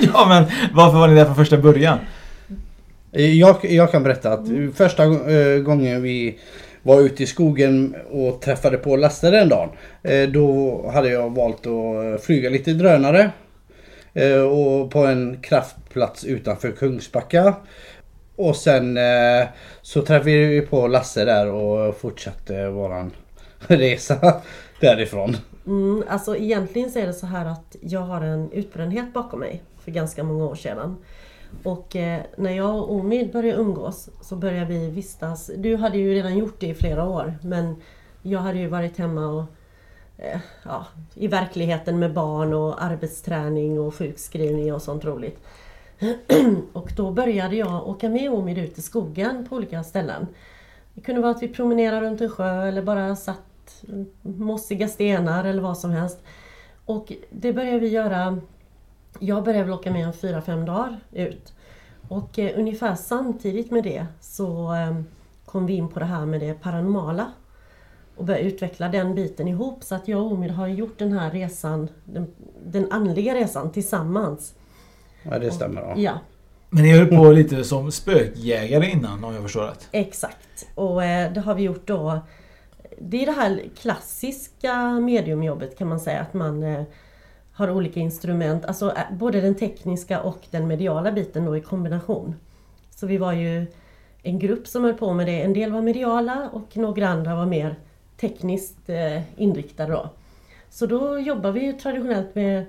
ja 0.00 0.26
men 0.28 0.44
varför 0.74 0.98
var 0.98 1.08
ni 1.08 1.14
där 1.14 1.24
från 1.24 1.34
första 1.36 1.56
början? 1.58 1.98
Jag, 3.10 3.56
jag 3.64 3.92
kan 3.92 4.02
berätta 4.02 4.32
att 4.32 4.46
första 4.74 5.04
eh, 5.04 5.58
gången 5.58 6.02
vi 6.02 6.38
var 6.82 7.00
ute 7.00 7.22
i 7.22 7.26
skogen 7.26 7.96
och 8.10 8.40
träffade 8.40 8.76
på 8.76 8.96
Lasse 8.96 9.30
den 9.30 9.48
dagen. 9.48 9.68
Eh, 10.02 10.28
då 10.28 10.90
hade 10.94 11.08
jag 11.08 11.34
valt 11.34 11.60
att 11.60 11.66
eh, 11.66 12.22
flyga 12.22 12.50
lite 12.50 12.72
drönare. 12.72 13.30
Eh, 14.14 14.40
och 14.40 14.90
på 14.90 14.98
en 14.98 15.38
kraftplats 15.42 16.24
utanför 16.24 16.72
Kungsbacka. 16.72 17.54
Och 18.36 18.56
sen 18.56 18.98
så 19.82 20.02
träffade 20.02 20.30
vi 20.30 20.60
på 20.60 20.86
Lasse 20.86 21.24
där 21.24 21.50
och 21.50 21.96
fortsatte 21.96 22.68
våran 22.68 23.10
resa 23.58 24.40
därifrån. 24.80 25.36
Mm, 25.66 26.04
alltså 26.08 26.36
egentligen 26.36 26.90
så 26.90 26.98
är 26.98 27.06
det 27.06 27.12
så 27.12 27.26
här 27.26 27.46
att 27.46 27.76
jag 27.80 28.00
har 28.00 28.20
en 28.20 28.52
utbrändhet 28.52 29.12
bakom 29.12 29.40
mig 29.40 29.62
för 29.84 29.90
ganska 29.90 30.24
många 30.24 30.44
år 30.44 30.54
sedan. 30.54 30.96
Och 31.62 31.96
eh, 31.96 32.22
när 32.36 32.50
jag 32.50 32.76
och 32.76 32.92
Omid 32.92 33.32
började 33.32 33.60
umgås 33.60 34.08
så 34.20 34.36
började 34.36 34.66
vi 34.66 34.90
vistas. 34.90 35.50
Du 35.56 35.76
hade 35.76 35.98
ju 35.98 36.14
redan 36.14 36.38
gjort 36.38 36.60
det 36.60 36.66
i 36.66 36.74
flera 36.74 37.08
år 37.08 37.34
men 37.42 37.76
jag 38.22 38.40
hade 38.40 38.58
ju 38.58 38.68
varit 38.68 38.98
hemma 38.98 39.26
och 39.26 39.44
eh, 40.16 40.40
ja, 40.64 40.86
i 41.14 41.28
verkligheten 41.28 41.98
med 41.98 42.12
barn 42.12 42.54
och 42.54 42.84
arbetsträning 42.84 43.80
och 43.80 43.94
sjukskrivning 43.94 44.74
och 44.74 44.82
sånt 44.82 45.04
roligt. 45.04 45.38
och 46.72 46.92
då 46.96 47.10
började 47.10 47.56
jag 47.56 47.88
åka 47.88 48.08
med 48.08 48.30
Omid 48.30 48.58
ut 48.58 48.78
i 48.78 48.82
skogen 48.82 49.46
på 49.48 49.56
olika 49.56 49.84
ställen. 49.84 50.26
Det 50.94 51.00
kunde 51.00 51.20
vara 51.20 51.30
att 51.30 51.42
vi 51.42 51.48
promenerade 51.48 52.06
runt 52.06 52.20
en 52.20 52.30
sjö 52.30 52.68
eller 52.68 52.82
bara 52.82 53.16
satt 53.16 53.84
mossiga 54.22 54.88
stenar 54.88 55.44
eller 55.44 55.62
vad 55.62 55.78
som 55.78 55.90
helst. 55.90 56.22
Och 56.84 57.12
det 57.30 57.52
började 57.52 57.78
vi 57.78 57.88
göra 57.88 58.40
jag 59.18 59.44
började 59.44 59.64
väl 59.64 59.72
åka 59.72 59.90
med 59.92 60.06
en 60.06 60.12
fyra 60.12 60.42
fem 60.42 60.64
dagar 60.64 61.00
ut. 61.12 61.52
Och 62.08 62.38
eh, 62.38 62.58
ungefär 62.58 62.94
samtidigt 62.94 63.70
med 63.70 63.84
det 63.84 64.06
så 64.20 64.74
eh, 64.74 64.94
kom 65.44 65.66
vi 65.66 65.72
in 65.72 65.88
på 65.88 65.98
det 65.98 66.04
här 66.04 66.26
med 66.26 66.40
det 66.40 66.54
paranormala. 66.54 67.32
Och 68.16 68.24
började 68.24 68.44
utveckla 68.44 68.88
den 68.88 69.14
biten 69.14 69.48
ihop. 69.48 69.84
Så 69.84 69.94
att 69.94 70.08
jag 70.08 70.20
och 70.20 70.32
Omid 70.32 70.50
har 70.50 70.66
gjort 70.66 70.98
den 70.98 71.12
här 71.12 71.30
resan, 71.30 71.88
den, 72.04 72.26
den 72.64 72.92
andliga 72.92 73.34
resan 73.34 73.72
tillsammans. 73.72 74.54
Ja 75.22 75.38
det 75.38 75.50
stämmer. 75.50 75.80
Ja. 75.80 75.94
Ja, 75.96 76.18
Men 76.70 76.82
ni 76.82 76.92
höll 76.92 77.06
på 77.06 77.32
lite 77.32 77.64
som 77.64 77.92
spökjägare 77.92 78.90
innan 78.90 79.24
om 79.24 79.34
jag 79.34 79.42
förstår 79.42 79.62
rätt. 79.62 79.88
exakt. 79.92 80.66
Och 80.74 81.04
eh, 81.04 81.32
det 81.32 81.40
har 81.40 81.54
vi 81.54 81.62
gjort 81.62 81.86
då. 81.86 82.20
Det 82.98 83.22
är 83.22 83.26
det 83.26 83.32
här 83.32 83.62
klassiska 83.80 84.90
mediumjobbet 84.90 85.78
kan 85.78 85.88
man 85.88 86.00
säga. 86.00 86.20
Att 86.20 86.34
man 86.34 86.62
eh, 86.62 86.82
har 87.54 87.70
olika 87.70 88.00
instrument. 88.00 88.64
Alltså 88.64 88.86
eh, 88.90 89.16
både 89.18 89.40
den 89.40 89.54
tekniska 89.54 90.20
och 90.20 90.38
den 90.50 90.66
mediala 90.68 91.12
biten 91.12 91.44
då 91.44 91.56
i 91.56 91.60
kombination. 91.60 92.34
Så 92.90 93.06
vi 93.06 93.18
var 93.18 93.32
ju 93.32 93.66
en 94.22 94.38
grupp 94.38 94.66
som 94.66 94.84
höll 94.84 94.94
på 94.94 95.12
med 95.12 95.26
det. 95.26 95.42
En 95.42 95.52
del 95.52 95.72
var 95.72 95.82
mediala 95.82 96.50
och 96.52 96.76
några 96.76 97.08
andra 97.08 97.34
var 97.34 97.46
mer 97.46 97.74
tekniskt 98.20 98.88
eh, 98.88 99.40
inriktade 99.40 99.92
då. 99.92 100.08
Så 100.70 100.86
då 100.86 101.18
jobbar 101.18 101.52
vi 101.52 101.64
ju 101.64 101.72
traditionellt 101.72 102.34
med 102.34 102.64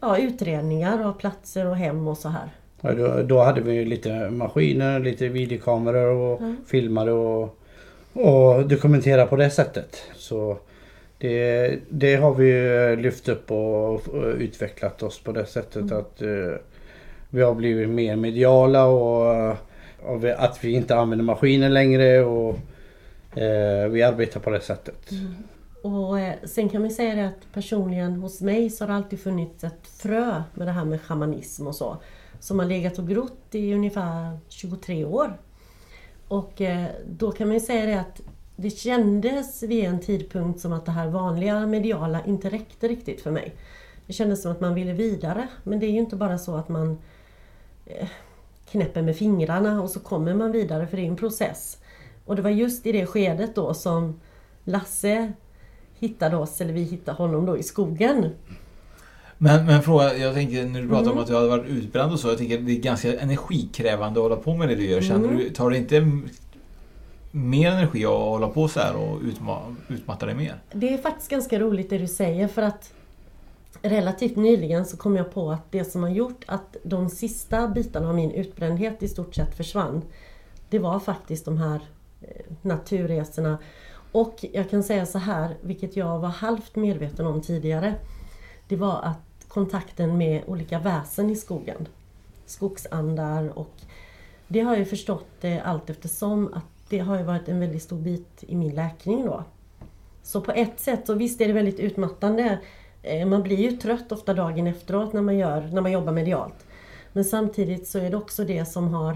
ja, 0.00 0.18
utredningar 0.18 1.04
av 1.04 1.12
platser 1.12 1.66
och 1.66 1.76
hem 1.76 2.08
och 2.08 2.18
så 2.18 2.28
här. 2.28 2.50
Ja, 2.80 2.92
då, 2.94 3.22
då 3.22 3.42
hade 3.42 3.60
vi 3.60 3.84
lite 3.84 4.30
maskiner, 4.30 5.00
lite 5.00 5.28
videokameror 5.28 6.14
och 6.16 6.40
Mm. 6.40 6.56
filmade 6.66 7.12
och, 7.12 7.58
och 8.12 8.68
dokumenterade 8.68 9.26
på 9.26 9.36
det 9.36 9.50
sättet. 9.50 9.96
Så 10.16 10.56
det, 11.20 11.78
det 11.88 12.16
har 12.16 12.34
vi 12.34 12.96
lyft 13.02 13.28
upp 13.28 13.50
och, 13.50 14.02
utvecklat 14.38 15.02
oss 15.02 15.20
på 15.20 15.32
det 15.32 15.46
sättet 15.46 15.92
att 15.92 16.22
eh, 16.22 16.54
vi 17.30 17.42
har 17.42 17.54
blivit 17.54 17.88
mer 17.88 18.16
mediala 18.16 18.86
och, 18.86 19.56
och 20.02 20.24
vi, 20.24 20.32
att 20.32 20.64
vi 20.64 20.72
inte 20.72 20.96
använder 20.96 21.24
maskiner 21.24 21.68
längre 21.68 22.24
och 22.24 22.58
eh, 23.38 23.88
vi 23.88 24.02
arbetar 24.02 24.40
på 24.40 24.50
det 24.50 24.60
sättet. 24.60 25.10
Och 25.82 26.20
eh, 26.20 26.34
sen 26.44 26.68
kan 26.68 26.82
man 26.82 26.90
säga 26.90 27.14
det 27.14 27.26
att 27.26 27.52
personligen 27.52 28.12
hos 28.12 28.40
mig 28.40 28.70
så 28.70 28.84
har 28.84 28.88
det 28.88 28.94
alltid 28.94 29.20
funnits 29.20 29.64
ett 29.64 29.86
frö 29.86 30.42
med 30.54 30.66
det 30.66 30.72
här 30.72 30.84
med 30.84 31.00
shamanism 31.00 31.66
och 31.66 31.74
så. 31.74 31.96
Som 32.40 32.58
har 32.58 32.66
legat 32.66 32.98
och 32.98 33.08
grott 33.08 33.46
i 33.50 33.74
ungefär 33.74 34.38
23 34.48 35.04
år. 35.04 35.38
Och 36.28 36.60
eh, 36.60 36.86
då 37.08 37.32
kan 37.32 37.48
man 37.48 37.54
ju 37.54 37.60
säga 37.60 37.86
det 37.86 38.00
att 38.00 38.20
det 38.60 38.70
kändes 38.70 39.62
vid 39.62 39.84
en 39.84 40.00
tidpunkt 40.00 40.60
som 40.60 40.72
att 40.72 40.86
det 40.86 40.92
här 40.92 41.08
vanliga 41.08 41.66
mediala 41.66 42.24
inte 42.24 42.50
räckte 42.50 42.88
riktigt 42.88 43.20
för 43.20 43.30
mig. 43.30 43.54
Det 44.06 44.12
kändes 44.12 44.42
som 44.42 44.52
att 44.52 44.60
man 44.60 44.74
ville 44.74 44.92
vidare. 44.92 45.48
Men 45.64 45.80
det 45.80 45.86
är 45.86 45.90
ju 45.90 45.98
inte 45.98 46.16
bara 46.16 46.38
så 46.38 46.54
att 46.56 46.68
man 46.68 46.98
eh, 47.86 48.08
knäpper 48.70 49.02
med 49.02 49.16
fingrarna 49.16 49.82
och 49.82 49.90
så 49.90 50.00
kommer 50.00 50.34
man 50.34 50.52
vidare 50.52 50.86
för 50.86 50.96
det 50.96 51.02
är 51.02 51.06
en 51.06 51.16
process. 51.16 51.78
Och 52.24 52.36
det 52.36 52.42
var 52.42 52.50
just 52.50 52.86
i 52.86 52.92
det 52.92 53.06
skedet 53.06 53.54
då 53.54 53.74
som 53.74 54.20
Lasse 54.64 55.32
hittade 55.98 56.36
oss, 56.36 56.60
eller 56.60 56.72
vi 56.72 56.82
hittade 56.82 57.16
honom 57.16 57.46
då 57.46 57.58
i 57.58 57.62
skogen. 57.62 58.30
Men, 59.38 59.66
men 59.66 59.82
fråga, 59.82 60.16
jag 60.16 60.34
tänker 60.34 60.64
när 60.64 60.82
du 60.82 60.88
pratar 60.88 61.02
Mm. 61.02 61.12
om 61.16 61.18
att 61.22 61.26
du 61.26 61.34
hade 61.34 61.48
varit 61.48 61.66
utbränd 61.66 62.12
och 62.12 62.20
så. 62.20 62.28
Jag 62.28 62.38
tänker 62.38 62.58
det 62.58 62.72
är 62.72 62.80
ganska 62.80 63.20
energikrävande 63.20 64.20
att 64.20 64.24
hålla 64.24 64.36
på 64.36 64.54
med 64.54 64.68
det 64.68 64.74
du 64.74 64.86
gör. 64.90 65.00
Känner 65.00 65.24
Mm. 65.28 65.36
du, 65.38 65.50
tar 65.50 65.70
det 65.70 65.76
inte 65.76 66.08
mer 67.30 67.70
energi 67.70 68.04
att 68.04 68.10
hålla 68.10 68.48
på 68.48 68.68
så 68.68 68.80
här 68.80 68.96
och 68.96 69.20
utma, 69.22 69.76
utmatta 69.88 70.26
dig 70.26 70.34
mer? 70.34 70.60
Det 70.72 70.94
är 70.94 70.98
faktiskt 70.98 71.30
ganska 71.30 71.58
roligt 71.58 71.90
det 71.90 71.98
du 71.98 72.06
säger 72.06 72.48
för 72.48 72.62
att 72.62 72.92
relativt 73.82 74.36
nyligen 74.36 74.86
så 74.86 74.96
kom 74.96 75.16
jag 75.16 75.34
på 75.34 75.50
att 75.50 75.72
det 75.72 75.84
som 75.84 76.02
har 76.02 76.10
gjort 76.10 76.44
att 76.46 76.76
de 76.82 77.08
sista 77.08 77.68
bitarna 77.68 78.08
av 78.08 78.14
min 78.14 78.30
utbrändhet 78.30 79.02
i 79.02 79.08
stort 79.08 79.34
sett 79.34 79.56
försvann 79.56 80.02
det 80.70 80.78
var 80.78 81.00
faktiskt 81.00 81.44
de 81.44 81.58
här 81.58 81.80
eh, 82.20 82.44
naturresorna. 82.62 83.58
Och 84.12 84.44
jag 84.52 84.70
kan 84.70 84.82
säga 84.82 85.06
så 85.06 85.18
här, 85.18 85.56
vilket 85.60 85.96
jag 85.96 86.18
var 86.18 86.28
halvt 86.28 86.76
medveten 86.76 87.26
om 87.26 87.42
tidigare. 87.42 87.94
Det 88.68 88.76
var 88.76 89.02
att 89.02 89.48
kontakten 89.48 90.18
med 90.18 90.42
olika 90.46 90.78
väsen 90.78 91.30
i 91.30 91.36
skogen. 91.36 91.88
Skogsandar 92.46 93.58
och 93.58 93.74
det 94.48 94.60
har 94.60 94.76
jag 94.76 94.88
förstått 94.88 95.44
eh, 95.44 95.68
allt 95.68 95.90
eftersom 95.90 96.54
att 96.54 96.69
det 96.90 96.98
har 96.98 97.18
ju 97.18 97.24
varit 97.24 97.48
en 97.48 97.60
väldigt 97.60 97.82
stor 97.82 97.98
bit 97.98 98.44
i 98.46 98.56
min 98.56 98.74
läkning 98.74 99.24
då. 99.24 99.44
Så 100.22 100.40
på 100.40 100.52
ett 100.52 100.80
sätt 100.80 101.00
så 101.06 101.14
visst 101.14 101.40
är 101.40 101.46
det 101.46 101.52
väldigt 101.52 101.80
utmattande. 101.80 102.58
Eh, 103.02 103.26
man 103.26 103.42
blir 103.42 103.56
ju 103.56 103.72
trött 103.76 104.12
ofta 104.12 104.34
dagen 104.34 104.66
efteråt 104.66 105.12
när 105.12 105.22
man, 105.22 105.38
gör, 105.38 105.68
när 105.72 105.80
man 105.80 105.92
jobbar 105.92 106.12
medialt. 106.12 106.66
Men 107.12 107.24
samtidigt 107.24 107.88
så 107.88 107.98
är 107.98 108.10
det 108.10 108.16
också 108.16 108.44
det 108.44 108.64
som 108.64 108.94
har 108.94 109.12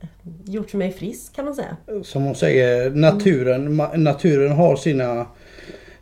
eh, 0.00 0.08
gjort 0.44 0.74
mig 0.74 0.92
frisk 0.92 1.36
kan 1.36 1.44
man 1.44 1.54
säga. 1.54 1.76
Som 2.02 2.22
hon 2.22 2.34
säger, 2.34 2.90
naturen, 2.90 3.76
naturen 3.94 4.52
har 4.52 4.76
sina 4.76 5.26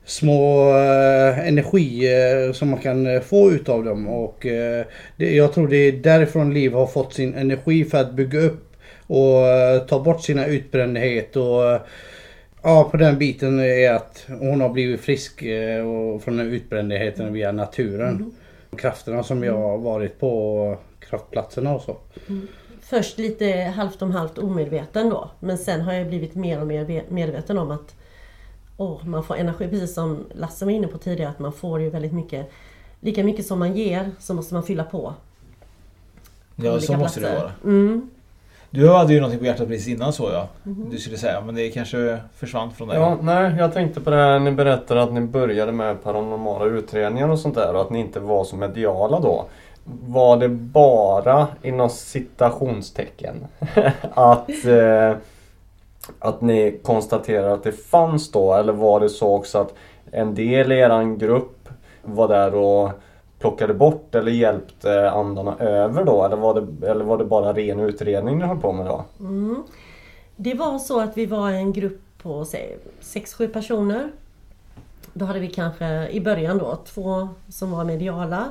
små 0.04 0.70
eh, 0.70 1.48
energier 1.48 2.52
som 2.52 2.70
man 2.70 2.80
kan 2.80 3.06
eh, 3.06 3.20
få 3.20 3.50
utav 3.50 3.84
dem. 3.84 4.08
Och 4.08 4.46
eh, 4.46 4.86
det, 5.16 5.34
jag 5.34 5.52
tror 5.52 5.68
det 5.68 5.76
är 5.76 5.92
därifrån 5.92 6.54
Liv 6.54 6.72
har 6.72 6.86
fått 6.86 7.14
sin 7.14 7.34
energi 7.34 7.84
för 7.84 7.98
att 7.98 8.12
bygga 8.12 8.40
upp 8.40 8.73
och 9.06 9.46
eh, 9.46 9.80
ta 9.86 10.00
bort 10.00 10.22
sina 10.22 10.46
utbrändhet. 10.46 11.36
Och, 11.36 11.70
eh, 11.70 11.80
ja, 12.62 12.88
på 12.90 12.96
den 12.96 13.18
biten 13.18 13.60
är 13.60 13.92
att 13.92 14.24
hon 14.28 14.60
har 14.60 14.68
blivit 14.68 15.00
frisk 15.00 15.42
eh, 15.42 15.84
från 16.18 16.36
den 16.36 16.52
utbrändheten 16.52 17.32
via 17.32 17.52
naturen. 17.52 18.32
Krafterna 18.78 19.22
som 19.22 19.44
jag 19.44 19.56
har 19.58 19.78
varit 19.78 20.20
på 20.20 20.76
kraftplatserna 21.00 21.74
och 21.74 21.82
så. 21.82 21.96
Först 22.80 23.18
lite 23.18 23.52
halvt 23.76 24.02
om 24.02 24.10
halvt 24.10 24.38
omedveten 24.38 25.10
då. 25.10 25.30
Men 25.40 25.58
sen 25.58 25.80
har 25.80 25.92
jag 25.92 26.06
blivit 26.08 26.34
mer 26.34 26.60
och 26.60 26.66
mer 26.66 26.84
ve- 26.84 27.02
medveten 27.08 27.58
om 27.58 27.70
att 27.70 27.94
åh, 28.76 29.04
man 29.06 29.24
får 29.24 29.36
energi, 29.36 29.68
precis 29.68 29.94
som 29.94 30.24
Lasse 30.34 30.64
var 30.64 30.72
inne 30.72 30.86
på 30.86 30.98
tidigare, 30.98 31.30
att 31.30 31.38
man 31.38 31.52
får 31.52 31.80
ju 31.80 31.90
väldigt 31.90 32.12
mycket 32.12 32.50
Lika 33.00 33.24
mycket 33.24 33.46
som 33.46 33.58
man 33.58 33.76
ger 33.76 34.10
så 34.18 34.34
måste 34.34 34.54
man 34.54 34.62
fylla 34.62 34.84
på. 34.84 35.14
på 36.56 36.66
Ja, 36.66 36.80
så 36.80 36.96
måste 36.96 37.20
det 37.20 37.26
platser. 37.26 37.40
vara. 37.42 37.52
Mm. 37.64 38.10
Du 38.74 38.88
hade 38.88 39.12
ju 39.12 39.20
någonting 39.20 39.38
på 39.38 39.46
hjärtat 39.46 39.68
precis 39.68 39.88
innan 39.88 40.12
så 40.12 40.30
ja. 40.32 40.48
Mhm. 40.62 40.90
Du 40.90 40.98
skulle 40.98 41.16
säga, 41.16 41.40
men 41.40 41.54
det 41.54 41.68
kanske 41.68 42.18
försvann 42.36 42.70
från 42.70 42.88
dig. 42.88 42.98
Ja, 42.98 43.18
nej, 43.22 43.54
jag 43.58 43.72
tänkte 43.72 44.00
på 44.00 44.10
det 44.10 44.16
här 44.16 44.38
ni 44.38 44.52
berättade 44.52 45.02
att 45.02 45.12
ni 45.12 45.20
började 45.20 45.72
med 45.72 46.02
paranormala 46.02 46.64
utredningar 46.64 47.28
och 47.28 47.38
sånt 47.38 47.54
där 47.54 47.74
och 47.74 47.80
att 47.80 47.90
ni 47.90 48.00
inte 48.00 48.20
var 48.20 48.44
så 48.44 48.56
mediala 48.56 49.20
då. 49.20 49.44
Var 49.84 50.36
det 50.36 50.48
bara 50.48 51.46
inom 51.62 51.90
citationstecken 51.90 53.34
att, 54.14 54.64
eh, 54.64 55.16
att 56.18 56.40
ni 56.40 56.80
konstaterade 56.82 57.52
att 57.52 57.64
det 57.64 57.72
fanns 57.72 58.30
då 58.30 58.54
eller 58.54 58.72
var 58.72 59.00
det 59.00 59.08
så 59.08 59.34
också 59.34 59.58
att 59.58 59.74
en 60.10 60.34
del 60.34 60.72
i 60.72 60.78
eran 60.78 61.18
grupp 61.18 61.68
var 62.02 62.28
där 62.28 62.54
och 62.54 62.90
plockade 63.44 63.74
bort 63.74 64.14
eller 64.14 64.32
hjälpte 64.32 65.10
andarna 65.10 65.56
över 65.58 66.04
då? 66.04 66.24
Eller 66.24 66.36
var 66.36 66.60
det, 66.60 66.90
eller 66.90 67.04
var 67.04 67.18
det 67.18 67.24
bara 67.24 67.52
ren 67.52 67.80
utredning 67.80 68.38
ni 68.38 68.44
höll 68.44 68.60
på 68.60 68.72
med 68.72 68.86
då? 68.86 69.04
Mm. 69.20 69.62
Det 70.36 70.54
var 70.54 70.78
så 70.78 71.00
att 71.00 71.16
vi 71.16 71.26
var 71.26 71.50
en 71.50 71.72
grupp 71.72 72.00
på 72.22 72.44
6-7 72.44 73.48
personer. 73.48 74.12
Då 75.12 75.24
hade 75.24 75.38
vi 75.38 75.48
kanske 75.48 76.08
i 76.08 76.20
början 76.20 76.58
då 76.58 76.78
två 76.84 77.28
som 77.48 77.70
var 77.70 77.84
mediala, 77.84 78.50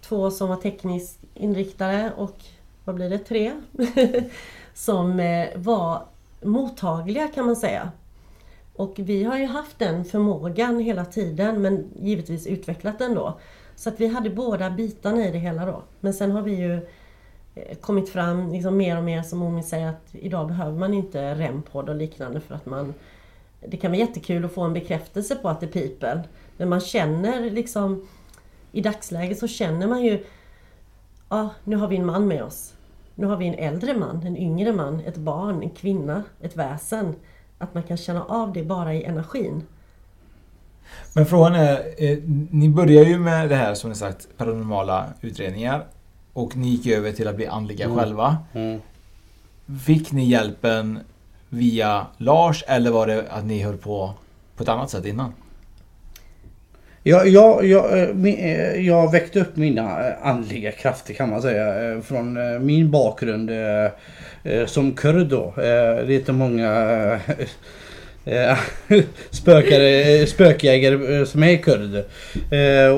två 0.00 0.30
som 0.30 0.48
var 0.48 0.56
tekniskt 0.56 1.20
inriktade 1.34 2.12
och 2.16 2.36
vad 2.84 2.96
blir 2.96 3.10
det, 3.10 3.18
tre 3.18 3.52
som 4.74 5.20
eh, 5.20 5.48
var 5.56 6.02
mottagliga 6.42 7.28
kan 7.28 7.46
man 7.46 7.56
säga. 7.56 7.90
Och 8.76 8.94
vi 8.96 9.24
har 9.24 9.38
ju 9.38 9.46
haft 9.46 9.78
den 9.78 10.04
förmågan 10.04 10.80
hela 10.80 11.04
tiden 11.04 11.62
men 11.62 11.84
givetvis 12.02 12.46
utvecklat 12.46 12.98
den 12.98 13.14
då. 13.14 13.38
Så 13.76 13.88
att 13.88 14.00
vi 14.00 14.06
hade 14.06 14.30
båda 14.30 14.70
bitarna 14.70 15.24
i 15.24 15.30
det 15.30 15.38
hela 15.38 15.66
då. 15.66 15.82
Men 16.00 16.14
sen 16.14 16.30
har 16.30 16.42
vi 16.42 16.54
ju 16.54 16.74
eh, 17.54 17.76
kommit 17.80 18.08
fram 18.08 18.52
liksom 18.52 18.76
mer 18.76 18.96
och 18.96 19.04
mer 19.04 19.22
som 19.22 19.42
Omi 19.42 19.62
säger 19.62 19.88
att 19.88 20.08
idag 20.12 20.48
behöver 20.48 20.78
man 20.78 20.94
inte 20.94 21.34
REM-podd 21.34 21.88
och 21.88 21.96
liknande 21.96 22.40
för 22.40 22.54
att 22.54 22.66
man 22.66 22.94
Det 23.66 23.76
kan 23.76 23.90
vara 23.90 23.98
jättekul 23.98 24.44
att 24.44 24.52
få 24.52 24.62
en 24.62 24.72
bekräftelse 24.72 25.36
på 25.36 25.48
att 25.48 25.60
det 25.60 25.66
piper. 25.66 26.22
Men 26.56 26.68
man 26.68 26.80
känner 26.80 27.50
liksom 27.50 28.08
I 28.72 28.80
dagsläget 28.80 29.38
så 29.38 29.48
känner 29.48 29.86
man 29.86 30.02
ju 30.02 30.24
Ja, 31.28 31.50
nu 31.64 31.76
har 31.76 31.88
vi 31.88 31.96
en 31.96 32.06
man 32.06 32.26
med 32.26 32.44
oss. 32.44 32.74
Nu 33.14 33.26
har 33.26 33.36
vi 33.36 33.46
en 33.46 33.54
äldre 33.54 33.98
man, 33.98 34.22
en 34.22 34.36
yngre 34.36 34.72
man, 34.72 35.00
ett 35.00 35.16
barn, 35.16 35.62
en 35.62 35.70
kvinna, 35.70 36.22
ett 36.40 36.56
väsen. 36.56 37.14
Att 37.58 37.74
man 37.74 37.82
kan 37.82 37.96
känna 37.96 38.24
av 38.24 38.52
det 38.52 38.62
bara 38.62 38.94
i 38.94 39.04
energin. 39.04 39.62
Men 41.12 41.26
frågan 41.26 41.54
är, 41.54 41.72
eh, 41.98 42.18
ni 42.50 42.68
börjar 42.68 43.04
ju 43.04 43.18
med 43.18 43.48
det 43.48 43.56
här 43.56 43.74
som 43.74 43.90
ni 43.90 43.96
sagt, 43.96 44.28
paranormala 44.36 45.06
utredningar. 45.20 45.84
Och 46.32 46.56
ni 46.56 46.68
gick 46.68 46.86
över 46.86 47.12
till 47.12 47.28
att 47.28 47.36
bli 47.36 47.46
andliga 47.46 47.84
Mm. 47.84 47.98
själva. 47.98 48.36
Fick 49.86 50.12
ni 50.12 50.24
hjälpen 50.28 50.98
via 51.48 52.06
Lars 52.16 52.64
eller 52.66 52.90
var 52.90 53.06
det 53.06 53.24
att 53.30 53.44
ni 53.44 53.62
höll 53.62 53.76
på 53.76 54.14
på 54.56 54.62
ett 54.62 54.68
annat 54.68 54.90
sätt 54.90 55.04
innan? 55.06 55.32
Jag, 57.02 57.28
jag, 57.28 57.64
jag, 57.64 57.98
eh, 57.98 58.34
eh, 58.34 58.80
jag 58.86 59.12
väckte 59.12 59.40
upp 59.40 59.56
mina 59.56 60.14
andliga 60.22 60.72
krafter 60.72 61.14
kan 61.14 61.30
man 61.30 61.42
säga 61.42 62.02
från 62.02 62.38
min 62.66 62.90
bakgrund 62.90 63.50
som 64.66 64.92
kurd 64.92 65.26
då. 65.28 65.52
Det 65.56 65.66
är 65.66 66.10
inte 66.10 66.32
många 66.32 66.70
Eh, 68.24 68.58
spökare, 69.30 70.02
eh, 70.02 70.26
spökjägare 70.26 71.16
eh, 71.16 71.24
som 71.24 71.42
är 71.42 71.56
kurd. 71.56 72.04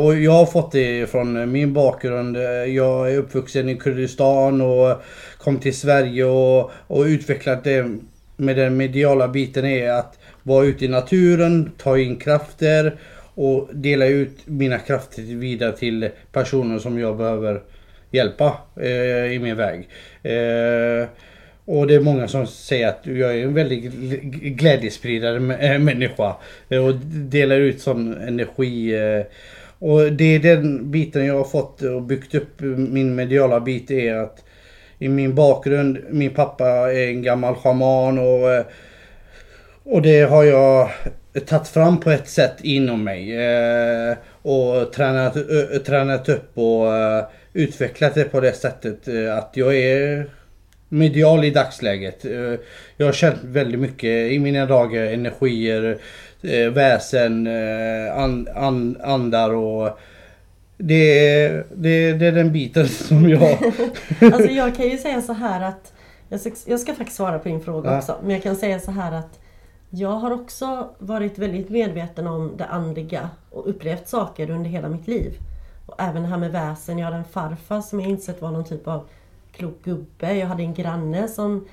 Och 0.01 0.17
jag 0.17 0.33
har 0.33 0.47
fått 0.47 0.73
det 0.73 1.11
från 1.11 1.53
min 1.53 1.73
bakgrund. 1.73 2.37
Jag 2.67 3.13
är 3.13 3.19
uppvuxen 3.19 3.69
i 3.69 3.77
Kurdistan 3.77 4.61
och 4.61 5.03
kom 5.39 5.59
till 5.59 5.77
Sverige 5.77 6.25
och, 6.25 6.71
och 6.87 7.03
utvecklat 7.03 7.65
det 7.65 7.99
med 8.37 8.57
den 8.57 8.77
mediala 8.77 9.29
biten 9.29 9.65
är 9.65 9.91
att 9.91 10.19
vara 10.43 10.65
ute 10.65 10.85
i 10.85 10.89
naturen, 10.89 11.73
ta 11.79 11.99
in 11.99 12.17
krafter 12.17 12.97
och 13.35 13.69
dela 13.73 14.07
ut 14.07 14.39
mina 14.45 14.79
krafter 14.79 15.23
vidare 15.23 15.73
till 15.73 16.11
personer 16.33 16.79
som 16.79 16.99
jag 16.99 17.17
behöver 17.17 17.63
hjälpa 18.11 18.59
eh, 18.81 19.33
i 19.33 19.39
min 19.43 19.57
väg. 19.57 19.89
Eh, 20.23 21.09
och 21.67 21.87
det 21.87 21.95
är 21.95 22.01
många 22.01 22.29
som 22.29 22.47
säger 22.47 22.89
att 22.89 23.01
jag 23.03 23.39
är 23.39 23.43
en 23.43 23.55
väldigt 23.55 23.93
glädjespridare 24.43 25.37
eh, 25.55 25.79
människa. 25.79 26.37
Och 26.69 26.95
delar 27.05 27.57
ut 27.57 27.81
sån 27.81 28.15
energi. 28.15 28.95
Eh. 28.95 29.25
Och 29.79 30.13
det 30.13 30.25
är 30.25 30.39
den 30.39 30.91
biten 30.91 31.27
jag 31.27 31.35
har 31.35 31.45
fått 31.45 31.83
och 31.83 32.03
byggt 32.03 32.35
upp 32.35 32.61
min 32.77 33.15
mediala 33.15 33.61
bit 33.61 33.91
är 33.91 34.15
att 34.15 34.45
i 34.99 35.09
min 35.09 35.35
bakgrund, 35.35 35.99
min 36.11 36.35
pappa 36.35 36.67
är 36.69 37.09
en 37.09 37.23
gammal 37.23 37.55
schaman 37.55 38.19
och 38.19 38.53
eh, 38.53 38.65
och 39.89 40.03
det 40.03 40.21
har 40.21 40.45
jag 40.45 40.91
tagit 41.47 41.69
fram 41.69 42.01
på 42.01 42.11
ett 42.11 42.29
sätt 42.29 42.57
inom 42.63 43.05
mig. 43.05 43.39
Och 44.43 44.93
tränat, 44.93 45.37
tränat 45.87 46.29
upp 46.29 46.59
och 46.59 46.87
utvecklat 47.53 48.15
det 48.15 48.25
på 48.25 48.41
det 48.41 48.53
sättet 48.53 49.09
att 49.39 49.51
jag 49.55 49.77
är 49.77 50.27
medial 50.89 51.45
i 51.45 51.51
dagsläget. 51.51 52.25
Eh, 52.25 52.55
jag 52.97 53.07
har 53.07 53.13
känt 53.13 53.39
väldigt 53.43 53.81
mycket 53.81 54.33
i 54.33 54.39
mina 54.39 54.67
dagar 54.67 55.03
energier, 55.07 55.99
eh, 56.43 56.71
väsen, 56.71 57.47
eh, 57.47 58.19
an, 58.19 58.49
an, 58.55 58.97
andar 59.05 59.51
och 59.55 59.99
det 60.79 61.19
är, 61.39 61.65
det, 61.75 62.13
det 62.13 62.27
är 62.27 62.33
den 62.33 62.53
biten 62.53 62.89
som 63.09 63.29
jag... 63.29 63.59
Alltså 64.21 64.51
jag 64.51 64.77
kan 64.77 64.89
ju 64.89 64.99
säga 64.99 65.23
så 65.23 65.33
här 65.33 65.61
att 65.61 65.93
jag 66.29 66.41
ska, 66.41 66.51
jag 66.67 66.81
ska 66.81 66.95
faktiskt 66.95 67.17
svara 67.17 67.39
på 67.39 67.49
din 67.49 67.61
fråga 67.61 67.91
Ja. 67.91 67.99
också. 67.99 68.17
Men 68.23 68.31
jag 68.31 68.43
kan 68.43 68.57
säga 68.57 68.81
så 68.81 68.91
här 68.91 69.13
att 69.13 69.41
jag 69.91 70.11
har 70.11 70.31
också 70.31 70.91
varit 70.99 71.39
väldigt 71.39 71.69
medveten 71.71 72.27
om 72.27 72.53
det 72.57 72.65
andliga 72.65 73.31
och 73.51 73.69
upplevt 73.71 74.09
saker 74.09 74.51
under 74.51 74.71
hela 74.71 74.89
mitt 74.89 75.09
liv. 75.09 75.33
Och 75.87 75.95
även 76.03 76.23
det 76.23 76.29
här 76.29 76.37
med 76.39 76.53
väsen. 76.53 76.99
Jag 76.99 77.05
hade 77.05 77.17
en 77.17 77.25
farfar 77.25 77.81
som 77.81 78.01
jag 78.01 78.11
insett 78.11 78.43
var 78.43 78.51
någon 78.51 78.65
typ 78.65 78.89
av 78.89 79.09
klok 79.57 79.85
gubbe. 79.85 80.35
Jag 80.35 80.47
hade 80.47 80.63
en 80.63 80.75
granne 80.75 81.29
som 81.29 81.67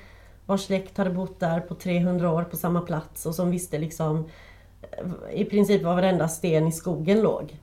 vars 0.46 0.60
släkt 0.60 0.98
hade 0.98 1.10
bott 1.10 1.40
där 1.40 1.60
på 1.60 1.74
300 1.74 2.30
år 2.30 2.44
på 2.44 2.56
samma 2.56 2.80
plats 2.80 3.26
och 3.26 3.34
som 3.34 3.50
visste 3.50 3.78
liksom 3.78 4.28
eh, 4.82 5.40
i 5.40 5.44
princip 5.44 5.82
var 5.82 5.94
varenda 5.94 6.28
sten 6.28 6.66
i 6.66 6.72
skogen 6.72 7.22
låg. 7.22 7.58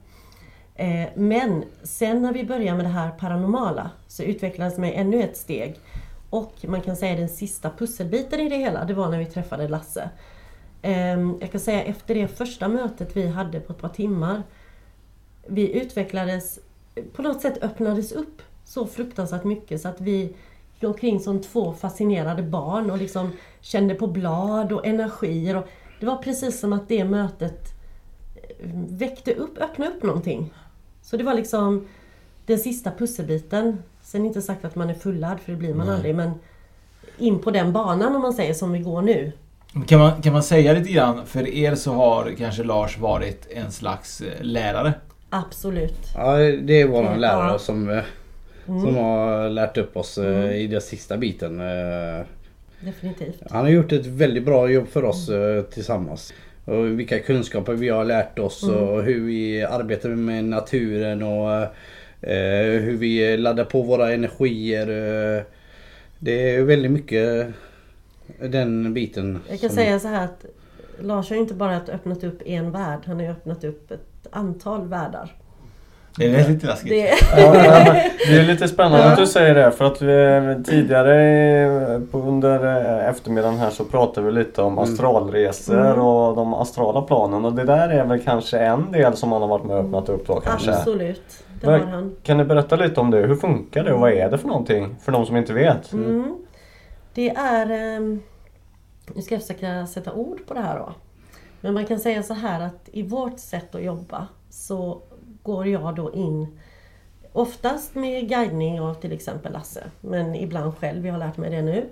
Eh, 0.75 1.09
men 1.15 1.63
sen 1.83 2.21
när 2.21 2.33
vi 2.33 2.43
började 2.43 2.77
med 2.77 2.85
det 2.85 2.89
här 2.89 3.11
paranormala 3.11 3.91
så 4.07 4.23
utvecklades 4.23 4.77
mig 4.77 4.93
ännu 4.93 5.23
ett 5.23 5.37
steg. 5.37 5.79
Och 6.29 6.53
man 6.67 6.81
kan 6.81 6.95
säga 6.95 7.15
den 7.15 7.29
sista 7.29 7.69
pusselbiten 7.77 8.39
i 8.39 8.49
det 8.49 8.57
hela, 8.57 8.85
det 8.85 8.93
var 8.93 9.09
när 9.09 9.19
vi 9.19 9.25
träffade 9.25 9.67
Lasse. 9.67 10.09
Ehm, 10.81 11.37
jag 11.41 11.51
kan 11.51 11.59
säga 11.59 11.83
efter 11.83 12.15
det 12.15 12.27
första 12.27 12.67
mötet 12.67 13.15
vi 13.15 13.27
hade 13.27 13.59
på 13.59 13.73
ett 13.73 13.79
par 13.79 13.89
timmar 13.89 14.43
Vi 15.47 15.81
utvecklades, 15.81 16.59
på 17.13 17.21
något 17.21 17.41
sätt 17.41 17.63
öppnades 17.63 18.11
upp 18.11 18.41
så 18.65 18.87
fruktansvärt 18.87 19.43
mycket 19.43 19.81
så 19.81 19.87
att 19.87 20.01
vi 20.01 20.33
gick 20.73 20.83
omkring 20.83 21.19
som 21.19 21.41
två 21.41 21.73
fascinerade 21.73 22.43
barn 22.43 22.91
och 22.91 22.97
liksom 22.97 23.31
kände 23.61 23.95
på 23.95 24.07
blad 24.07 24.71
och 24.71 24.85
energier. 24.85 25.55
Och 25.57 25.67
det 25.99 26.05
var 26.05 26.17
precis 26.17 26.59
som 26.59 26.73
att 26.73 26.87
det 26.87 27.03
mötet 27.03 27.67
eh, 28.35 28.67
väckte 28.73 29.33
upp, 29.33 29.57
öppnade 29.57 29.91
upp 29.91 30.03
någonting. 30.03 30.53
Så 31.01 31.17
det 31.17 31.23
var 31.23 31.33
liksom 31.33 31.87
den 32.45 32.59
sista 32.59 32.91
pusselbiten. 32.91 33.83
Sen 34.03 34.25
inte 34.25 34.41
sagt 34.41 34.65
att 34.65 34.75
man 34.75 34.89
är 34.89 34.93
fullad, 34.93 35.39
för 35.39 35.51
det 35.51 35.57
blir 35.57 35.73
man 35.73 35.87
Nej. 35.87 35.95
aldrig. 35.95 36.15
Men 36.15 36.31
in 37.17 37.39
på 37.39 37.51
den 37.51 37.73
banan 37.73 38.15
om 38.15 38.21
man 38.21 38.33
säger 38.33 38.53
som 38.53 38.71
vi 38.71 38.79
går 38.79 39.01
nu. 39.01 39.31
Kan 39.87 39.99
man, 39.99 40.21
kan 40.21 40.33
man 40.33 40.43
säga 40.43 40.73
lite 40.73 40.91
grann, 40.91 41.25
för 41.25 41.47
er 41.47 41.75
så 41.75 41.93
har 41.93 42.33
kanske 42.37 42.63
Lars 42.63 42.97
varit 42.97 43.47
en 43.51 43.71
slags 43.71 44.21
eh, 44.21 44.41
lärare? 44.41 44.93
Absolut. 45.29 46.07
Ja, 46.15 46.37
det 46.37 46.81
är 46.81 46.87
våran 46.87 47.21
lärare 47.21 47.59
som, 47.59 47.89
eh, 47.89 48.03
Mm. 48.67 48.81
som 48.81 48.95
har 48.95 49.49
lärt 49.49 49.77
upp 49.77 49.97
oss 49.97 50.17
eh, 50.17 50.25
Mm. 50.37 50.51
i 50.51 50.67
den 50.67 50.81
sista 50.81 51.17
biten. 51.17 51.59
eh. 51.59 52.25
Definitivt. 52.79 53.41
Han 53.49 53.61
har 53.61 53.69
gjort 53.69 53.91
ett 53.91 54.05
väldigt 54.05 54.43
bra 54.45 54.69
jobb 54.69 54.87
för 54.87 55.03
oss 55.05 55.29
eh, 55.29 55.61
tillsammans. 55.63 56.33
Och 56.65 56.99
vilka 56.99 57.19
kunskaper 57.19 57.73
vi 57.73 57.89
har 57.89 58.05
lärt 58.05 58.39
oss 58.39 58.63
Mm. 58.63 58.75
och 58.75 59.03
hur 59.03 59.25
vi 59.25 59.63
arbetar 59.63 60.09
med 60.09 60.43
naturen 60.45 61.23
och 61.23 61.67
hur 62.81 62.97
vi 62.97 63.37
laddar 63.37 63.65
på 63.65 63.81
våra 63.81 64.11
energier. 64.13 64.85
Det 66.19 66.55
är 66.55 66.61
väldigt 66.63 66.91
mycket 66.91 67.47
den 68.39 68.93
biten. 68.93 69.39
Jag 69.49 69.59
kan 69.59 69.69
som- 69.69 69.75
säga 69.77 69.99
så 69.99 70.07
här 70.07 70.25
att 70.25 70.45
Lars 70.99 71.29
har 71.29 71.37
inte 71.37 71.53
bara 71.53 71.75
öppnat 71.77 72.23
upp 72.23 72.41
en 72.45 72.71
värld, 72.71 72.99
han 73.05 73.19
har 73.19 73.27
öppnat 73.31 73.63
upp 73.63 73.91
ett 73.91 74.27
antal 74.31 74.87
världar. 74.87 75.35
Det 76.17 76.35
är 76.35 76.49
lite 76.49 76.67
läskigt. 76.67 76.89
Det- 76.91 78.37
är 78.39 78.43
lite 78.43 78.67
spännande 78.67 79.05
att 79.11 79.17
du 79.17 79.27
säger 79.27 79.55
det 79.55 79.71
för 79.71 79.85
att 79.85 80.01
vi 80.01 80.63
tidigare 80.63 81.23
i- 81.23 82.05
på, 82.11 82.17
under 82.19 82.65
eh, 82.99 83.09
eftermiddagen 83.09 83.57
här 83.57 83.69
så 83.69 83.85
pratade 83.85 84.25
vi 84.27 84.31
lite 84.33 84.61
om 84.61 84.73
Mm. 84.73 84.83
astralresor 84.83 85.79
Mm. 85.79 85.99
och 86.01 86.35
de 86.35 86.53
astrala 86.53 87.01
planen 87.01 87.45
och 87.45 87.53
det 87.53 87.63
där 87.63 87.89
är 87.89 88.05
väl 88.05 88.19
kanske 88.19 88.59
en 88.59 88.91
del 88.91 89.15
som 89.15 89.31
han 89.31 89.41
har 89.41 89.49
varit 89.49 89.65
med 89.65 89.75
och 89.77 89.83
öppnat 89.85 90.09
upp 90.09 90.27
då 90.27 90.39
kanske? 90.39 90.71
Absolut, 90.73 91.43
det 91.61 91.67
har 91.71 91.79
han. 91.79 92.15
Kan 92.23 92.37
du 92.37 92.43
berätta 92.45 92.75
lite 92.75 92.99
om 92.99 93.11
det? 93.11 93.17
Hur 93.17 93.35
funkar 93.35 93.83
det 93.83 93.93
och 93.93 93.99
vad 93.99 94.11
är 94.11 94.29
det 94.31 94.37
för 94.37 94.47
någonting? 94.47 94.95
För 95.01 95.11
de 95.11 95.25
som 95.25 95.37
inte 95.37 95.53
vet. 95.53 95.93
Mm. 95.93 96.35
Det 97.13 97.29
är... 97.29 97.71
ehm, 97.71 98.19
Nu 99.15 99.21
ska 99.21 99.35
jag 99.35 99.41
försöka 99.41 99.87
sätta 99.87 100.11
ord 100.13 100.39
på 100.47 100.53
det 100.53 100.59
här 100.61 100.77
då. 100.79 100.93
Men 101.61 101.73
man 101.73 101.85
kan 101.85 101.99
säga 101.99 102.23
så 102.23 102.33
här 102.33 102.61
att 102.61 102.89
i 102.91 103.03
vårt 103.03 103.39
sätt 103.39 103.75
att 103.75 103.83
jobba 103.83 104.27
så 104.49 105.01
går 105.43 105.67
jag 105.67 105.95
då 105.95 106.13
in 106.13 106.47
Oftast 107.33 107.95
med 107.95 108.29
guidning 108.29 108.81
av 108.81 108.93
till 108.93 109.11
exempel 109.11 109.53
Lasse, 109.53 109.83
men 110.01 110.35
ibland 110.35 110.77
själv. 110.77 111.05
Jag 111.05 111.13
har 111.13 111.19
lärt 111.19 111.37
mig 111.37 111.49
det 111.49 111.61
nu. 111.61 111.89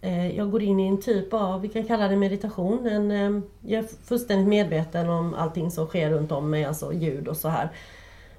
Eh, 0.00 0.36
jag 0.36 0.50
går 0.50 0.62
in 0.62 0.80
i 0.80 0.86
en 0.86 1.00
typ 1.00 1.34
av, 1.34 1.60
vi 1.60 1.68
kan 1.68 1.84
kalla 1.84 2.08
det 2.08 2.16
meditation. 2.16 2.86
En, 2.86 3.10
eh, 3.10 3.42
jag 3.60 3.84
är 3.84 3.88
fullständigt 4.04 4.48
medveten 4.48 5.08
om 5.08 5.34
allting 5.34 5.70
som 5.70 5.86
sker 5.86 6.10
runt 6.10 6.32
om 6.32 6.50
mig, 6.50 6.64
alltså 6.64 6.92
ljud 6.92 7.28
och 7.28 7.36
så 7.36 7.48
här. 7.48 7.68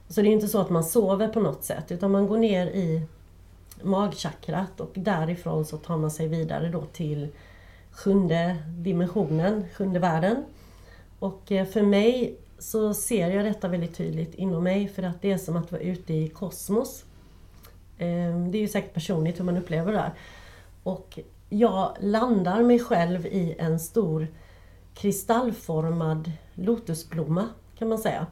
Så 0.08 0.22
det 0.22 0.28
är 0.28 0.32
inte 0.32 0.48
så 0.48 0.62
att 0.62 0.70
man 0.70 0.84
sover 0.84 1.28
på 1.28 1.40
något 1.40 1.64
sätt, 1.64 1.92
utan 1.92 2.12
man 2.12 2.28
går 2.28 2.38
ner 2.38 2.68
i 2.68 3.02
magchakrat 3.82 4.80
och 4.80 4.92
därifrån 4.94 5.66
så 5.66 5.78
tar 5.78 5.98
man 5.98 6.12
sig 6.12 6.28
vidare 6.28 6.70
då 6.70 6.82
till 6.82 7.28
sjunde 7.92 8.58
dimensionen, 8.68 9.66
sjunde 9.74 10.00
världen. 10.00 10.44
Och 11.20 11.52
eh, 11.52 11.66
för 11.66 11.82
mig 11.82 12.38
så 12.64 12.94
ser 12.94 13.30
jag 13.30 13.46
detta 13.46 13.68
väldigt 13.68 13.96
tydligt 13.96 14.36
inom 14.36 14.64
mig 14.64 14.88
för 14.88 15.04
att 15.04 15.22
det 15.22 15.32
är 15.32 15.38
som 15.38 15.56
att 15.56 15.72
vara 15.72 15.82
ute 15.82 16.14
i 16.14 16.28
kosmos. 16.28 17.06
Ehm, 17.98 18.52
det 18.52 18.58
är 18.58 18.62
ju 18.62 18.68
säkert 18.68 18.94
personligt 18.94 19.40
hur 19.40 19.46
man 19.46 19.58
upplever 19.58 19.92
det 19.92 19.98
där. 19.98 20.14
Och 20.84 21.20
jag 21.50 21.98
landar 22.00 22.64
mig 22.64 22.80
själv 22.80 23.26
i 23.26 23.56
en 23.60 23.80
stor 23.80 24.28
kristallformad 24.94 26.32
lotusblomma 26.54 27.50
kan 27.78 27.90
man 27.90 27.98
säga. 27.98 28.28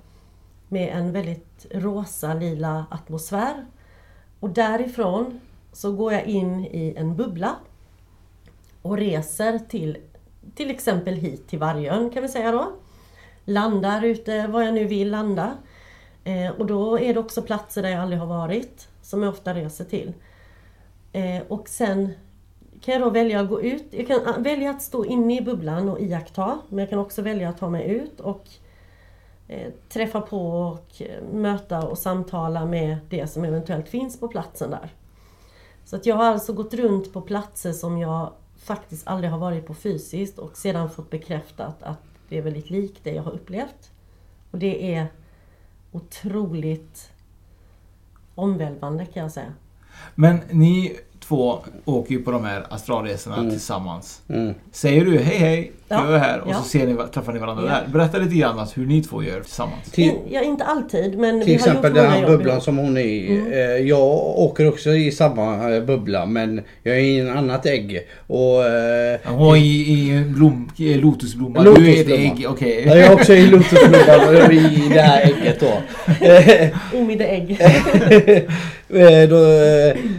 Med 0.67 0.89
en 0.97 1.11
väldigt 1.11 1.65
rosa 1.71 2.33
lila 2.33 2.85
atmosfär. 2.89 3.65
Och 4.39 4.49
därifrån 4.49 5.39
så 5.71 5.91
går 5.91 6.13
jag 6.13 6.25
in 6.25 6.65
i 6.65 6.93
en 6.97 7.15
bubbla 7.15 7.55
och 8.81 8.97
reser 8.97 9.59
till 9.59 9.97
till 10.55 10.71
exempel 10.71 11.15
hit 11.15 11.47
till 11.47 11.59
Vargön 11.59 12.09
kan 12.09 12.21
vi 12.23 12.29
säga 12.29 12.51
då. 12.51 12.71
Landar 13.45 14.03
ute 14.03 14.47
var 14.47 14.61
jag 14.61 14.73
nu 14.73 14.85
vill 14.85 15.11
landa. 15.11 15.57
Eh, 16.23 16.51
och 16.51 16.65
då 16.65 16.99
är 16.99 17.13
det 17.13 17.19
också 17.19 17.41
platser 17.41 17.81
där 17.81 17.89
jag 17.89 18.01
aldrig 18.01 18.19
har 18.19 18.27
varit 18.27 18.87
som 19.01 19.23
jag 19.23 19.31
ofta 19.31 19.53
reser 19.53 19.85
till. 19.85 20.13
Eh, 21.11 21.41
och 21.47 21.69
sen 21.69 22.13
kan 22.81 22.93
jag 22.93 23.01
då 23.01 23.09
välja 23.09 23.39
att 23.39 23.49
gå 23.49 23.61
ut. 23.61 23.85
Jag 23.91 24.07
kan 24.07 24.27
ah, 24.27 24.39
välja 24.39 24.69
att 24.69 24.81
stå 24.81 25.05
inne 25.05 25.37
i 25.37 25.41
bubblan 25.41 25.89
och 25.89 26.01
iaktta. 26.01 26.59
Men 26.69 26.79
jag 26.79 26.89
kan 26.89 26.99
också 26.99 27.21
välja 27.21 27.49
att 27.49 27.57
ta 27.57 27.69
mig 27.69 27.89
ut 27.89 28.19
och 28.19 28.47
eh, 29.47 29.71
träffa 29.89 30.21
på 30.21 30.51
och 30.51 31.01
eh, 31.01 31.23
möta 31.33 31.87
och 31.87 31.97
samtala 31.97 32.65
med 32.65 32.97
det 33.09 33.27
som 33.27 33.45
eventuellt 33.45 33.89
finns 33.89 34.19
på 34.19 34.27
platsen 34.27 34.69
där. 34.71 34.89
Så 35.85 35.95
att 35.95 36.05
jag 36.05 36.15
har 36.15 36.25
alltså 36.25 36.53
gått 36.53 36.73
runt 36.73 37.13
på 37.13 37.21
platser 37.21 37.71
som 37.71 37.97
jag 37.97 38.33
faktiskt 38.57 39.07
aldrig 39.07 39.31
har 39.31 39.39
varit 39.39 39.67
på 39.67 39.73
fysiskt 39.73 40.39
och 40.39 40.57
sedan 40.57 40.89
fått 40.89 41.09
bekräftat 41.09 41.83
att 41.83 42.10
det 42.31 42.37
är 42.37 42.41
väldigt 42.41 42.69
likt 42.69 43.03
det 43.03 43.11
jag 43.11 43.23
har 43.23 43.31
upplevt. 43.31 43.91
Och 44.51 44.59
det 44.59 44.93
är 44.93 45.07
otroligt 45.91 47.11
omvälvande 48.35 49.05
kan 49.05 49.23
jag 49.23 49.31
säga. 49.31 49.53
Men 50.15 50.39
ni 50.51 50.99
två 51.31 51.59
åker 51.85 52.11
ju 52.11 52.21
på 52.23 52.31
de 52.31 52.45
här 52.45 52.63
astralresorna 52.69 53.37
Mm. 53.37 53.49
tillsammans. 53.51 54.21
Mm. 54.29 54.53
Säger 54.71 55.05
du 55.05 55.19
hej 55.19 55.37
hej, 55.37 55.71
Ja, 55.87 56.05
jag 56.05 56.15
är 56.15 56.19
här 56.19 56.39
och 56.41 56.51
ja. 56.51 56.55
så 56.57 56.63
ser 56.63 56.87
ni, 56.87 56.95
träffar 57.13 57.33
ni 57.33 57.39
varandra 57.39 57.63
Ja. 57.67 57.69
där. 57.73 57.87
Berätta 57.93 58.17
lite 58.17 58.35
grann 58.35 58.59
alltså 58.59 58.79
hur 58.79 58.87
ni 58.87 59.03
två 59.03 59.23
gör 59.23 59.39
tillsammans. 59.41 59.91
Till, 59.91 60.11
Ja, 60.29 60.41
inte 60.41 60.63
alltid 60.63 61.17
men 61.17 61.41
till 61.43 61.55
exempel 61.55 61.93
den 61.93 62.09
här 62.11 62.21
jobb 62.21 62.29
bubblan 62.29 62.51
ihop. 62.53 62.63
som 62.63 62.77
hon 62.77 62.97
är 62.97 63.01
i. 63.01 63.27
Mm. 63.37 63.51
Eh, 63.53 63.59
Jag 63.59 64.01
åker 64.39 64.67
också 64.67 64.89
i 64.89 65.11
samma 65.11 65.73
eh, 65.75 65.83
bubbla 65.83 66.25
men 66.25 66.61
jag 66.83 66.95
är 66.95 66.99
i 66.99 67.19
en 67.19 67.37
annat 67.37 67.65
ägg. 67.65 67.99
Och, 68.27 68.65
eh, 68.65 69.19
Hon 69.25 69.37
var 69.39 69.55
i, 69.55 69.59
i 69.91 70.09
en 70.11 70.33
blom, 70.33 70.71
i 70.77 70.93
lotusblomma. 70.93 71.63
Du 71.63 71.69
är 71.69 71.73
ett 71.73 71.79
Lotusblomma. 71.79 72.21
ägg, 72.23 72.45
okej. 72.49 72.83
Ja, 72.87 72.95
jag 72.95 73.07
är 73.07 73.13
också 73.13 73.33
i 73.33 73.47
lotusblomman 73.47 74.27
och 74.27 74.33
är 74.35 74.51
i 74.51 74.89
det 74.93 75.01
här 75.01 75.21
ägget 75.21 75.59
då. 75.59 75.73
Om 76.97 77.09
i 77.11 77.15
det 77.15 77.25
ägg. 77.25 77.59
Eh, 78.93 79.29
då 79.29 79.45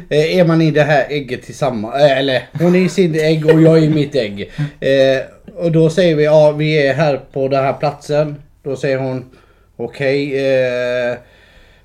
eh, 0.08 0.38
är 0.38 0.44
man 0.44 0.62
i 0.62 0.70
det 0.70 0.82
här 0.82 1.06
ägget 1.10 1.42
tillsammans. 1.42 1.94
Eh, 1.94 2.18
eller 2.18 2.48
hon 2.52 2.74
är 2.74 2.78
i 2.78 2.88
sitt 2.88 3.16
ägg 3.16 3.46
och 3.46 3.62
jag 3.62 3.78
är 3.78 3.82
i 3.82 3.88
mitt 3.88 4.14
ägg. 4.14 4.50
Och 5.56 5.72
då 5.72 5.90
säger 5.90 6.16
vi 6.16 6.24
ja 6.24 6.52
vi 6.52 6.86
är 6.86 6.94
här 6.94 7.20
på 7.32 7.48
den 7.48 7.64
här 7.64 7.72
platsen. 7.72 8.34
Då 8.62 8.76
säger 8.76 8.98
hon 8.98 9.24
okej. 9.76 10.28
Okay, 10.28 11.16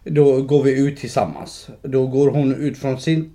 Då 0.04 0.42
går 0.42 0.64
vi 0.64 0.80
ut 0.80 0.98
tillsammans. 0.98 1.70
Då 1.82 2.08
går 2.08 2.30
hon 2.32 2.56
ut 2.56 2.78
från 2.78 3.00
sitt 3.00 3.30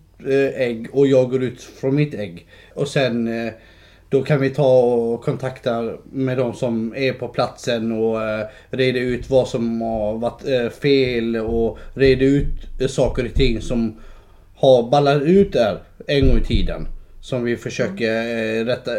ägg 0.55 0.87
och 0.93 1.07
jag 1.07 1.31
går 1.31 1.43
ut 1.43 1.63
från 1.63 1.95
mitt 1.95 2.15
ägg. 2.15 2.47
Och 2.75 2.89
sen 2.89 3.47
eh, 3.47 3.53
då 4.13 4.23
kan 4.23 4.41
vi 4.41 4.51
ta 4.51 4.81
och 4.83 5.23
kontakta 5.25 5.93
med 6.05 6.39
de 6.39 6.55
som 6.55 6.95
är 6.97 7.13
på 7.13 7.29
platsen 7.29 7.93
och 7.93 8.23
eh, 8.23 8.47
reda 8.71 8.99
ut 8.99 9.31
vad 9.31 9.49
som 9.49 9.81
har 9.81 10.19
varit 10.19 10.45
eh, 10.49 10.69
fel 10.69 11.37
och 11.37 11.79
reda 11.95 12.25
ut 12.25 12.81
eh, 12.81 12.87
saker 12.89 13.25
och 13.25 13.35
ting 13.35 13.61
som 13.61 13.97
har 14.57 14.91
ballat 14.91 15.23
ut 15.23 15.53
där 15.53 15.79
en 16.07 16.29
gång 16.29 16.39
i 16.39 16.45
tiden. 16.45 16.89
Som 17.21 17.45
vi 17.45 17.57
försöker 17.57 18.65
rätta, 18.65 18.91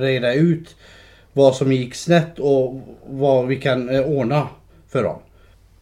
reda 0.00 0.34
ut 0.34 0.76
vad 1.32 1.54
som 1.56 1.72
gick 1.72 1.94
snett 1.94 2.38
och 2.38 2.80
vad 3.06 3.46
vi 3.46 3.56
kan 3.56 3.90
ordna 4.04 4.48
för 4.88 5.02
dem. 5.02 5.18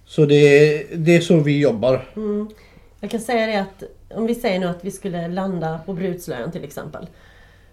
Så 0.05 0.25
det, 0.27 0.35
är- 0.35 0.97
det 0.97 1.17
är 1.17 1.21
så 1.21 1.37
vi 1.41 1.61
jobbar. 1.61 2.09
Mm. 2.17 2.49
Jag 3.01 3.11
kan 3.11 3.21
säga 3.21 3.47
det 3.47 3.61
att 3.61 3.83
om 4.19 4.27
vi 4.27 4.35
säger 4.35 4.59
nu 4.61 4.67
att 4.67 4.85
vi 4.85 4.91
skulle 4.91 5.29
landa 5.29 5.81
på 5.87 5.93
Brudslön 5.93 6.53
till 6.53 6.65
exempel. 6.65 7.07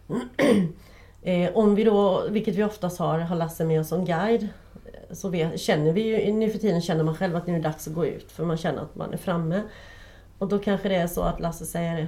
eh, 1.27 1.57
om 1.57 1.75
vi 1.75 1.83
då, 1.83 2.27
vilket 2.29 2.55
vi 2.55 2.63
oftast 2.63 2.99
har, 2.99 3.19
har 3.19 3.35
Lasse 3.35 3.65
med 3.65 3.79
oss 3.79 3.87
som 3.87 4.05
guide. 4.05 4.47
så 5.11 5.29
vet, 5.29 5.59
känner 5.59 5.91
vi 5.91 6.01
ju, 6.01 6.33
nu 6.33 6.49
för 6.49 6.59
tiden 6.59 6.81
känner 6.81 7.03
man 7.03 7.15
själv 7.15 7.35
att 7.35 7.47
nu 7.47 7.53
är 7.53 7.57
det 7.57 7.63
dags 7.63 7.87
att 7.87 7.93
gå 7.93 8.05
ut 8.05 8.31
för 8.31 8.45
man 8.45 8.57
känner 8.57 8.81
att 8.81 8.95
man 8.95 9.13
är 9.13 9.17
framme. 9.17 9.61
Och 10.37 10.47
då 10.47 10.59
kanske 10.59 10.89
det 10.89 10.95
är 10.95 11.07
så 11.07 11.21
att 11.21 11.39
Lasse 11.39 11.65
säger 11.65 12.07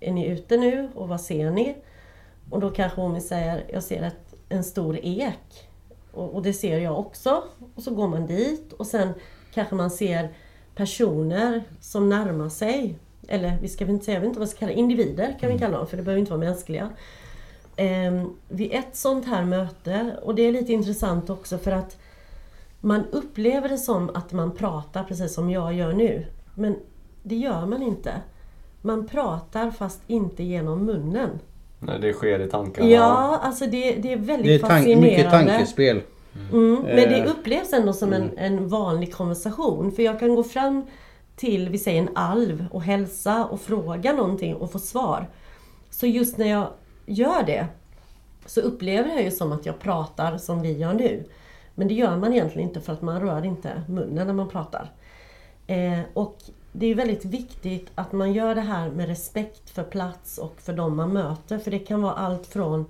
Är 0.00 0.12
ni 0.12 0.26
ute 0.26 0.56
nu 0.56 0.88
och 0.94 1.08
vad 1.08 1.20
ser 1.20 1.50
ni? 1.50 1.76
Och 2.50 2.60
då 2.60 2.70
kanske 2.70 3.00
Omi 3.00 3.20
säger 3.20 3.64
Jag 3.72 3.82
ser 3.82 4.02
ett, 4.02 4.34
en 4.48 4.64
stor 4.64 4.98
ek. 5.02 5.68
Och, 6.12 6.34
och 6.34 6.42
det 6.42 6.52
ser 6.52 6.78
jag 6.78 6.98
också. 6.98 7.42
Och 7.74 7.82
så 7.82 7.94
går 7.94 8.08
man 8.08 8.26
dit 8.26 8.72
och 8.72 8.86
sen 8.86 9.14
kanske 9.54 9.74
man 9.74 9.90
ser 9.90 10.28
personer 10.74 11.62
som 11.80 12.08
närmar 12.08 12.48
sig. 12.48 12.98
Eller 13.28 13.58
vi 13.62 13.68
ska 13.68 13.84
väl 13.84 13.94
inte 13.94 14.04
säga, 14.04 14.14
jag 14.14 14.20
vet 14.20 14.28
inte 14.28 14.40
vad 14.40 14.48
vi 14.48 14.50
ska 14.50 14.58
kalla 14.58 14.72
individer 14.72 15.36
kan 15.40 15.52
vi 15.52 15.58
kalla 15.58 15.78
dem 15.78 15.86
för 15.86 15.96
det 15.96 16.02
behöver 16.02 16.20
inte 16.20 16.32
vara 16.32 16.40
mänskliga. 16.40 16.90
Ehm, 17.80 18.30
vid 18.48 18.72
ett 18.72 18.96
sånt 18.96 19.26
här 19.26 19.44
möte, 19.44 20.16
och 20.22 20.34
det 20.34 20.42
är 20.42 20.52
lite 20.52 20.72
intressant 20.72 21.30
också 21.30 21.58
för 21.58 21.72
att 21.72 21.96
man 22.80 23.04
upplever 23.12 23.68
det 23.68 23.78
som 23.78 24.10
att 24.14 24.32
man 24.32 24.50
pratar 24.50 25.04
precis 25.04 25.34
som 25.34 25.50
jag 25.50 25.74
gör 25.74 25.92
nu. 25.92 26.26
Men 26.54 26.76
det 27.22 27.36
gör 27.36 27.66
man 27.66 27.82
inte. 27.82 28.12
Man 28.82 29.06
pratar 29.08 29.70
fast 29.70 30.00
inte 30.06 30.42
genom 30.42 30.84
munnen. 30.84 31.30
Nej, 31.78 31.98
det 32.00 32.12
sker 32.12 32.40
i 32.40 32.50
tankarna. 32.50 32.88
Ja, 32.88 33.38
alltså 33.42 33.66
det, 33.66 33.92
det 33.92 34.12
är 34.12 34.16
väldigt 34.16 34.46
Det 34.46 34.54
är 34.54 34.58
tank, 34.58 34.70
fascinerande. 34.70 35.06
mycket 35.08 35.30
tankespel. 35.30 36.00
Mm, 36.52 36.74
men 36.82 36.96
det 36.96 37.18
Eh, 37.18 37.30
upplevs 37.30 37.72
ändå 37.72 37.92
som 37.92 38.12
en, 38.12 38.38
en 38.38 38.68
vanlig 38.68 39.14
konversation. 39.14 39.92
För 39.92 40.02
jag 40.02 40.18
kan 40.20 40.34
gå 40.34 40.42
fram 40.42 40.86
till, 41.36 41.68
vi 41.68 41.78
säger 41.78 42.02
en 42.02 42.08
alv 42.14 42.66
och 42.72 42.82
hälsa 42.82 43.44
och 43.44 43.60
fråga 43.60 44.12
någonting 44.12 44.54
och 44.54 44.72
få 44.72 44.78
svar. 44.78 45.26
Så 45.90 46.06
just 46.06 46.38
när 46.38 46.46
jag 46.46 46.68
gör 47.08 47.42
det 47.42 47.66
så 48.46 48.60
upplever 48.60 49.10
jag 49.10 49.22
ju 49.22 49.30
som 49.30 49.52
att 49.52 49.66
jag 49.66 49.78
pratar 49.78 50.38
som 50.38 50.62
vi 50.62 50.72
gör 50.72 50.94
nu. 50.94 51.24
Men 51.74 51.88
det 51.88 51.94
gör 51.94 52.16
man 52.16 52.32
egentligen 52.32 52.68
inte 52.68 52.80
för 52.80 52.92
att 52.92 53.02
man 53.02 53.20
rör 53.20 53.44
inte 53.44 53.82
munnen 53.88 54.26
när 54.26 54.34
man 54.34 54.48
pratar. 54.48 54.92
Eh, 55.66 56.00
och 56.14 56.36
det 56.72 56.86
är 56.86 56.94
väldigt 56.94 57.24
viktigt 57.24 57.90
att 57.94 58.12
man 58.12 58.32
gör 58.32 58.54
det 58.54 58.60
här 58.60 58.90
med 58.90 59.08
respekt 59.08 59.70
för 59.70 59.84
plats 59.84 60.38
och 60.38 60.60
för 60.60 60.72
de 60.72 60.96
man 60.96 61.12
möter. 61.12 61.58
För 61.58 61.70
det 61.70 61.78
kan 61.78 62.02
vara 62.02 62.14
allt 62.14 62.46
från 62.46 62.86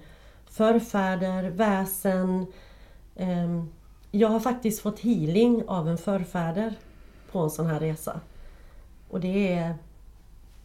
förfäder, 0.50 1.50
väsen. 1.50 2.46
Eh, 3.16 3.62
jag 4.10 4.28
har 4.28 4.40
faktiskt 4.40 4.82
fått 4.82 5.00
healing 5.00 5.64
av 5.66 5.88
en 5.88 5.98
förfäder 5.98 6.74
på 7.32 7.38
en 7.38 7.50
sån 7.50 7.66
här 7.66 7.80
resa. 7.80 8.20
Och 9.10 9.20
det 9.20 9.52
är, 9.52 9.74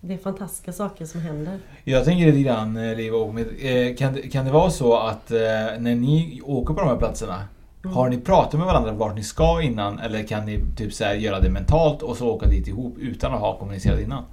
det 0.05 0.13
är 0.13 0.17
fantastiska 0.17 0.71
saker 0.73 1.05
som 1.05 1.21
händer. 1.21 1.59
Jag 1.83 2.05
tänker 2.05 2.25
lite 2.25 2.39
grann, 2.39 2.77
eh, 2.77 2.95
Liv 2.97 3.13
och 3.13 3.39
eh, 3.39 3.95
kan, 3.95 4.13
det- 4.13 4.21
kan 4.21 4.45
det 4.45 4.51
vara 4.51 4.69
så 4.69 4.97
att 4.97 5.31
eh, 5.31 5.37
när 5.79 5.95
ni 5.95 6.41
åker 6.45 6.73
på 6.73 6.79
de 6.79 6.89
här 6.89 6.97
platserna 6.97 7.43
Mm. 7.85 7.95
Har 7.95 8.09
ni 8.09 8.17
pratat 8.17 8.53
med 8.53 8.65
varandra 8.67 8.91
vart 8.91 9.15
ni 9.15 9.23
ska 9.23 9.61
innan 9.61 9.99
eller 9.99 10.23
kan 10.23 10.45
ni 10.45 10.59
typ 10.77 10.93
så 10.93 11.03
här 11.03 11.13
göra 11.13 11.39
det 11.39 11.49
mentalt 11.49 12.01
och 12.01 12.17
så 12.17 12.27
åka 12.29 12.45
dit 12.49 12.67
ihop 12.67 12.95
utan 12.99 13.33
att 13.33 13.39
ha 13.39 13.57
kommunicerat 13.57 13.99
innan? 13.99 14.23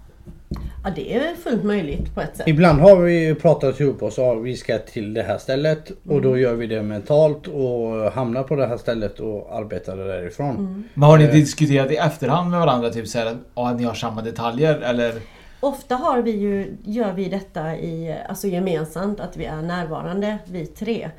Ja, 0.84 0.90
det 0.96 1.14
är 1.16 1.34
fullt 1.34 1.64
möjligt 1.64 2.14
på 2.14 2.20
ett 2.20 2.36
sätt. 2.36 2.48
Ibland 2.48 2.80
har 2.80 2.96
vi 2.96 3.34
pratat 3.34 3.80
ihop 3.80 4.02
oss 4.02 4.18
och 4.18 4.46
vi 4.46 4.56
ska 4.56 4.78
till 4.78 5.14
det 5.14 5.22
här 5.22 5.38
stället 5.38 5.90
och 5.90 6.10
Mm. 6.10 6.22
då 6.22 6.38
gör 6.38 6.54
vi 6.54 6.66
det 6.66 6.82
mentalt 6.82 7.46
och 7.46 8.12
hamnar 8.12 8.42
på 8.42 8.56
det 8.56 8.66
här 8.66 8.76
stället 8.76 9.20
och 9.20 9.56
arbetar 9.56 9.96
därifrån. 9.96 10.56
Mm. 10.56 10.84
Men 10.94 11.08
har 11.08 11.18
ni 11.18 11.26
diskuterat 11.26 11.90
i 11.90 11.96
efterhand 11.96 12.50
med 12.50 12.60
varandra 12.60 12.90
typ 12.90 13.08
så 13.08 13.18
här, 13.18 13.36
att 13.54 13.76
ni 13.76 13.84
har 13.84 13.94
samma 13.94 14.22
detaljer 14.22 14.78
eller? 14.80 15.12
Ofta 15.60 15.96
har 15.96 16.22
vi 16.22 16.30
ju, 16.30 16.76
gör 16.84 17.12
vi 17.12 17.28
detta 17.28 17.76
i, 17.76 18.16
alltså 18.28 18.46
gemensamt, 18.48 19.20
att 19.20 19.36
vi 19.36 19.44
är 19.44 19.62
närvarande, 19.62 20.38
vi 20.46 20.66
tre. 20.66 21.10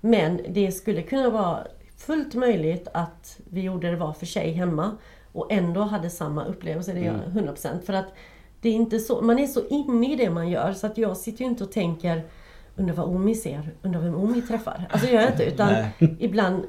Men 0.00 0.40
det 0.48 0.72
skulle 0.72 1.02
kunna 1.02 1.30
vara 1.30 1.66
fullt 1.96 2.34
möjligt 2.34 2.88
att 2.94 3.38
vi 3.50 3.60
gjorde 3.60 3.90
det 3.90 3.96
var 3.96 4.12
för 4.12 4.26
sig 4.26 4.52
hemma 4.52 4.90
och 5.32 5.52
ändå 5.52 5.80
hade 5.82 6.10
samma 6.10 6.44
upplevelse, 6.44 6.92
det 6.92 7.06
är 7.06 7.10
Mm. 7.10 7.48
100%. 7.48 7.80
För 7.86 7.92
att 7.92 8.14
det 8.60 8.68
är 8.68 8.72
inte 8.72 8.98
så, 8.98 9.20
man 9.22 9.38
är 9.38 9.46
så 9.46 9.66
inne 9.66 10.12
i 10.12 10.16
det 10.16 10.30
man 10.30 10.48
gör 10.48 10.72
så 10.72 10.86
att 10.86 10.98
jag 10.98 11.16
sitter 11.16 11.44
ju 11.44 11.50
inte 11.50 11.64
och 11.64 11.72
tänker 11.72 12.22
Undrar 12.76 12.94
vad 12.94 13.08
Omi 13.08 13.34
ser, 13.34 13.70
undrar 13.82 14.00
vem 14.00 14.14
Omi 14.14 14.42
träffar. 14.42 14.84
Alltså 14.90 15.08
gör 15.08 15.20
jag 15.20 15.30
inte 15.30 15.44
utan 15.54 15.74
ibland 16.18 16.64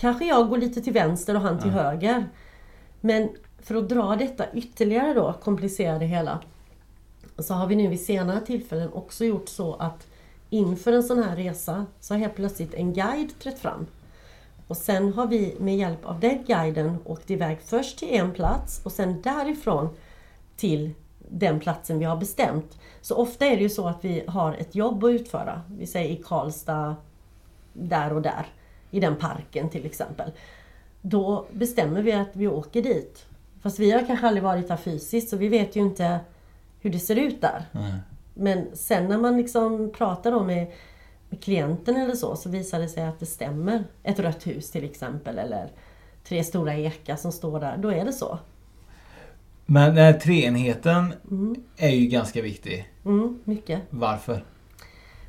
kanske 0.00 0.24
jag 0.26 0.48
går 0.48 0.58
lite 0.58 0.80
till 0.82 0.92
vänster 0.92 1.34
och 1.34 1.40
han 1.40 1.58
till 1.58 1.70
Ja. 1.74 1.82
höger. 1.82 2.28
Men 3.00 3.28
för 3.66 3.74
att 3.74 3.88
dra 3.88 4.16
detta 4.16 4.44
ytterligare 4.52 5.14
då, 5.14 5.34
komplicera 5.42 5.98
det 5.98 6.06
hela. 6.06 6.40
Så 7.38 7.54
har 7.54 7.66
vi 7.66 7.76
nu 7.76 7.88
vid 7.88 8.00
senare 8.00 8.40
tillfällen 8.40 8.92
också 8.92 9.24
gjort 9.24 9.48
så 9.48 9.74
att 9.74 10.06
inför 10.50 10.92
en 10.92 11.02
sån 11.02 11.22
här 11.22 11.36
resa 11.36 11.86
så 12.00 12.14
har 12.14 12.18
helt 12.18 12.34
plötsligt 12.34 12.74
en 12.74 12.94
guide 12.94 13.38
trätt 13.38 13.58
fram. 13.58 13.86
Och 14.66 14.76
sen 14.76 15.12
har 15.12 15.26
vi 15.26 15.56
med 15.60 15.76
hjälp 15.76 16.06
av 16.06 16.20
den 16.20 16.44
guiden 16.44 16.98
åkt 17.04 17.30
iväg 17.30 17.58
först 17.64 17.98
till 17.98 18.08
en 18.10 18.32
plats 18.32 18.80
och 18.84 18.92
sen 18.92 19.22
därifrån 19.22 19.88
till 20.56 20.90
den 21.28 21.60
platsen 21.60 21.98
vi 21.98 22.04
har 22.04 22.16
bestämt. 22.16 22.78
Så 23.00 23.16
ofta 23.16 23.46
är 23.46 23.56
det 23.56 23.62
ju 23.62 23.70
så 23.70 23.88
att 23.88 24.04
vi 24.04 24.24
har 24.26 24.54
ett 24.54 24.74
jobb 24.74 25.04
att 25.04 25.10
utföra. 25.10 25.62
Vi 25.70 25.86
säger 25.86 26.10
i 26.10 26.22
Karlstad, 26.22 26.96
där 27.72 28.12
och 28.12 28.22
där. 28.22 28.46
I 28.90 29.00
den 29.00 29.16
parken 29.16 29.70
till 29.70 29.86
exempel. 29.86 30.30
Då 31.02 31.46
bestämmer 31.52 32.02
vi 32.02 32.12
att 32.12 32.30
vi 32.32 32.48
åker 32.48 32.82
dit. 32.82 33.26
Fast 33.66 33.78
vi 33.78 33.90
har 33.90 34.06
kanske 34.06 34.26
aldrig 34.26 34.42
varit 34.42 34.68
där 34.68 34.76
fysiskt 34.76 35.28
så 35.28 35.36
vi 35.36 35.48
vet 35.48 35.76
ju 35.76 35.80
inte 35.80 36.20
hur 36.80 36.90
det 36.90 36.98
ser 36.98 37.16
ut 37.16 37.40
där. 37.40 37.62
Men 38.34 38.66
sen 38.76 39.08
när 39.08 39.18
man 39.18 39.36
liksom 39.36 39.92
pratar 39.92 40.30
då 40.32 40.44
med, 40.44 40.72
med 41.28 41.42
klienten 41.42 41.96
eller 41.96 42.14
så, 42.14 42.36
så 42.36 42.48
visar 42.48 42.80
det 42.80 42.88
sig 42.88 43.04
att 43.04 43.20
det 43.20 43.26
stämmer. 43.26 43.84
Ett 44.02 44.18
rött 44.18 44.46
hus 44.46 44.70
till 44.70 44.84
exempel 44.84 45.38
eller 45.38 45.68
tre 46.24 46.44
stora 46.44 46.74
ekar 46.74 47.16
som 47.16 47.32
står 47.32 47.60
där. 47.60 47.76
Då 47.76 47.92
är 47.92 48.04
det 48.04 48.12
så. 48.12 48.38
Men 49.66 49.94
den 49.94 50.04
här 50.04 50.12
treenheten 50.12 51.14
är 51.76 51.90
ju 51.90 52.06
ganska 52.06 52.42
viktig. 52.42 52.92
Mm, 53.04 53.40
mycket. 53.44 53.80
Varför? 53.90 54.44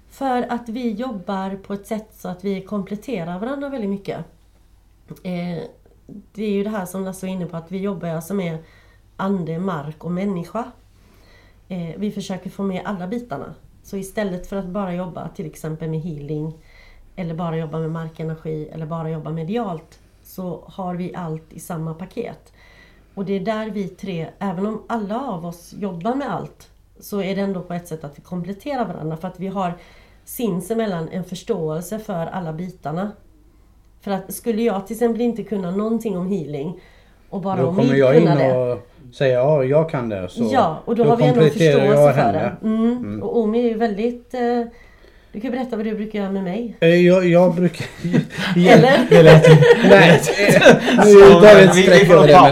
För 0.10 0.42
att 0.50 0.70
vi 0.70 0.92
jobbar 0.92 1.56
på 1.56 1.74
ett 1.74 1.88
sätt 1.88 2.10
så 2.14 2.28
att 2.28 2.44
vi 2.44 2.62
kompletterar 2.62 3.40
varandra 3.40 3.70
väldigt 3.70 3.90
mycket. 3.90 4.26
Eh, 5.24 5.64
det 6.08 6.44
är 6.44 6.52
ju 6.52 6.64
det 6.64 6.70
här 6.70 6.86
som 6.86 7.04
Lasse 7.04 7.26
var 7.26 7.34
inne 7.34 7.46
på, 7.46 7.58
att 7.58 7.72
vi 7.72 7.78
jobbar 7.78 8.08
alltså 8.08 8.34
med 8.34 8.58
ande, 9.16 9.60
mark 9.60 10.04
och 10.04 10.12
människa. 10.12 10.72
Eh, 11.68 11.96
vi 11.98 12.12
försöker 12.12 12.50
få 12.50 12.64
med 12.64 12.82
alla 12.86 13.08
bitarna. 13.08 13.56
Så 13.84 13.98
istället 13.98 14.48
för 14.48 14.56
att 14.56 14.66
bara 14.66 14.96
jobba 14.96 15.30
till 15.30 15.46
exempel 15.46 15.90
med 15.90 16.02
healing 16.02 16.54
eller 17.16 17.36
bara 17.36 17.58
jobba 17.58 17.80
med 17.80 17.92
markenergi 17.92 18.68
eller 18.68 18.86
bara 18.86 19.10
jobba 19.10 19.30
medialt 19.30 20.00
så 20.24 20.64
har 20.68 20.96
vi 20.96 21.16
allt 21.16 21.54
i 21.54 21.60
samma 21.60 21.94
paket. 21.94 22.54
Och 23.14 23.26
det 23.26 23.34
är 23.34 23.40
där 23.40 23.70
vi 23.70 23.88
tre, 23.88 24.30
även 24.40 24.66
om 24.66 24.84
alla 24.88 25.22
av 25.22 25.46
oss 25.46 25.74
jobbar 25.74 26.16
med 26.16 26.34
allt, 26.34 26.70
så 27.00 27.22
är 27.22 27.36
det 27.36 27.42
ändå 27.42 27.62
på 27.62 27.74
ett 27.74 27.88
sätt 27.88 28.04
att 28.04 28.18
vi 28.20 28.22
kompletterar 28.22 28.86
varandra 28.86 29.18
för 29.18 29.28
att 29.28 29.40
vi 29.40 29.48
har 29.48 29.78
sinsemellan 30.26 31.10
en 31.10 31.24
förståelse 31.24 32.00
för 32.00 32.26
alla 32.28 32.54
bitarna. 32.54 33.12
För 34.08 34.14
att 34.14 34.34
skulle 34.34 34.62
jag 34.62 34.88
till 34.88 34.94
exempel 34.96 35.22
inte 35.22 35.44
kunna 35.44 35.72
någonting 35.72 36.18
om 36.18 36.32
healing 36.32 36.74
och 37.30 37.42
bara 37.42 37.62
Då 37.62 37.68
om 37.68 37.76
kommer 37.76 37.96
jag 37.96 38.16
in 38.16 38.22
kunna 38.22 38.36
det. 38.36 38.54
och 38.54 38.88
säger 39.14 39.36
ja, 39.36 39.64
jag 39.64 39.90
kan 39.90 40.10
det. 40.10 40.30
Så 40.30 40.50
ja, 40.54 40.82
och 40.86 40.96
då, 40.96 41.04
har 41.04 41.18
vi 41.18 41.24
ändå 41.24 41.42
förståelse 41.42 41.86
jag 41.86 42.16
för 42.16 42.22
henne. 42.22 42.52
det. 42.62 42.68
Mm. 42.68 42.92
Mm. 42.98 43.24
Och 43.24 43.38
Omi 43.40 43.60
är 43.60 43.64
ju 43.70 43.78
väldigt... 43.78 44.34
Eh, 44.34 44.40
du 45.32 45.42
kan 45.42 45.52
berätta 45.52 45.76
vad 45.76 45.86
du 45.86 45.96
brukar 45.96 46.20
göra 46.20 46.32
med 46.32 46.44
mig. 46.44 46.76
Eh, 46.80 46.90
Jag, 46.96 47.26
jag 47.26 47.56
brukar... 47.56 47.86
Eller? 48.56 49.06
Det 49.10 49.24
lät- 49.24 49.48
Nej, 49.90 50.10
eh, 50.56 50.62
nu 51.06 51.14
tar 51.32 51.56
vi 51.56 51.64
ett 51.64 51.76
streck 51.76 52.10
över 52.10 52.28
det. 52.28 52.36
här. 52.36 52.52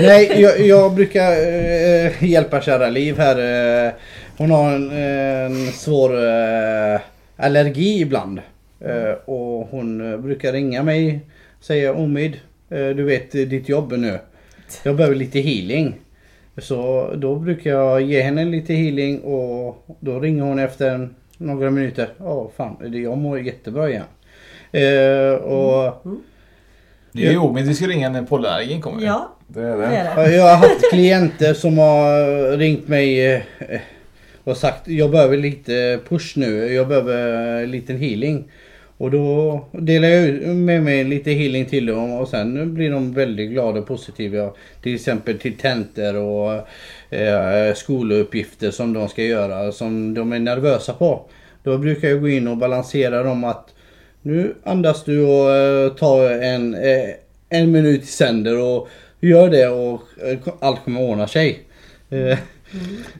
Nej, 0.00 0.40
jag, 0.42 0.60
jag 0.60 0.94
brukar 0.94 1.30
eh, 1.32 2.24
hjälpa 2.24 2.60
kära 2.60 2.88
Liv 2.88 3.18
här. 3.18 3.38
Eh, 3.86 3.92
hon 4.38 4.50
har 4.50 4.72
en, 4.72 4.90
en 4.90 5.72
svår 5.72 6.14
eh, 6.14 7.00
allergi 7.36 8.00
ibland. 8.00 8.40
Eh, 8.80 9.12
och 9.24 9.68
hon 9.70 10.12
eh, 10.12 10.18
brukar 10.18 10.52
ringa 10.52 10.82
mig. 10.82 11.20
Säga 11.60 11.94
Omid, 11.94 12.32
eh, 12.70 12.88
du 12.88 13.02
vet 13.02 13.30
ditt 13.32 13.68
jobb 13.68 13.92
nu. 13.92 14.18
Jag 14.82 14.96
behöver 14.96 15.16
lite 15.16 15.40
healing. 15.40 15.94
Så 16.58 17.10
då 17.16 17.36
brukar 17.36 17.70
jag 17.70 18.00
ge 18.02 18.20
henne 18.22 18.44
lite 18.44 18.74
healing 18.74 19.20
och 19.20 19.86
då 20.00 20.20
ringer 20.20 20.42
hon 20.42 20.58
efter 20.58 21.08
några 21.38 21.70
minuter. 21.70 22.08
Ja, 22.18 22.50
fan, 22.56 22.76
det- 22.90 22.98
jag 22.98 23.18
mår 23.18 23.40
jättebra 23.40 23.90
igen. 23.90 24.02
Eh, 24.72 25.34
och 25.34 26.06
Det 27.12 27.26
är 27.26 27.30
ju 27.32 27.38
Omid 27.38 27.66
vi 27.66 27.74
ska 27.74 27.86
ringa 27.86 28.08
när 28.10 28.22
pollenallergin 28.22 28.80
kommer. 28.80 29.02
Ja, 29.06 29.36
det 29.48 29.60
är 29.60 29.76
det 29.76 30.10
det. 30.16 30.36
Jag 30.36 30.42
har 30.42 30.56
haft 30.56 30.90
klienter 30.92 31.54
som 31.54 31.78
har 31.78 32.56
ringt 32.56 32.88
mig 32.88 33.42
och 34.44 34.56
sagt 34.56 34.88
jag 34.88 35.10
behöver 35.10 35.36
lite 35.36 36.00
push 36.08 36.32
nu. 36.38 36.72
Jag 36.72 36.88
behöver 36.88 37.66
lite 37.66 37.92
healing. 37.92 38.50
Och 38.98 39.10
då 39.10 39.60
delar 39.72 40.08
jag 40.08 40.46
med 40.56 40.82
mig 40.82 41.04
lite 41.04 41.30
healing 41.30 41.66
till 41.66 41.86
dem 41.86 42.12
och 42.12 42.28
sen 42.28 42.74
blir 42.74 42.90
de 42.90 43.12
väldigt 43.14 43.50
glada 43.50 43.80
och 43.80 43.86
positiva. 43.86 44.50
Till 44.82 44.94
exempel 44.94 45.38
till 45.38 45.56
tentor 45.56 46.16
och 46.16 46.52
eh, 47.14 47.74
skoluppgifter 47.74 48.70
som 48.70 48.92
de 48.92 49.08
ska 49.08 49.22
göra 49.22 49.72
som 49.72 50.14
de 50.14 50.32
är 50.32 50.38
nervösa 50.38 50.92
på. 50.92 51.24
Då 51.62 51.78
brukar 51.78 52.08
jag 52.08 52.20
gå 52.20 52.28
in 52.28 52.48
och 52.48 52.56
balansera 52.56 53.22
dem 53.22 53.44
att 53.44 53.74
Nu 54.22 54.54
andas 54.64 55.04
du 55.04 55.24
och 55.24 55.50
eh, 55.50 55.92
tar 55.92 56.30
en, 56.30 56.74
eh, 56.74 57.10
en 57.48 57.72
minut 57.72 58.02
i 58.02 58.06
sänder 58.06 58.60
och 58.60 58.88
gör 59.20 59.50
det 59.50 59.68
och 59.68 60.02
eh, 60.24 60.38
allt 60.60 60.84
kommer 60.84 61.00
ordna 61.00 61.28
sig. 61.28 61.60
Eh, 62.10 62.38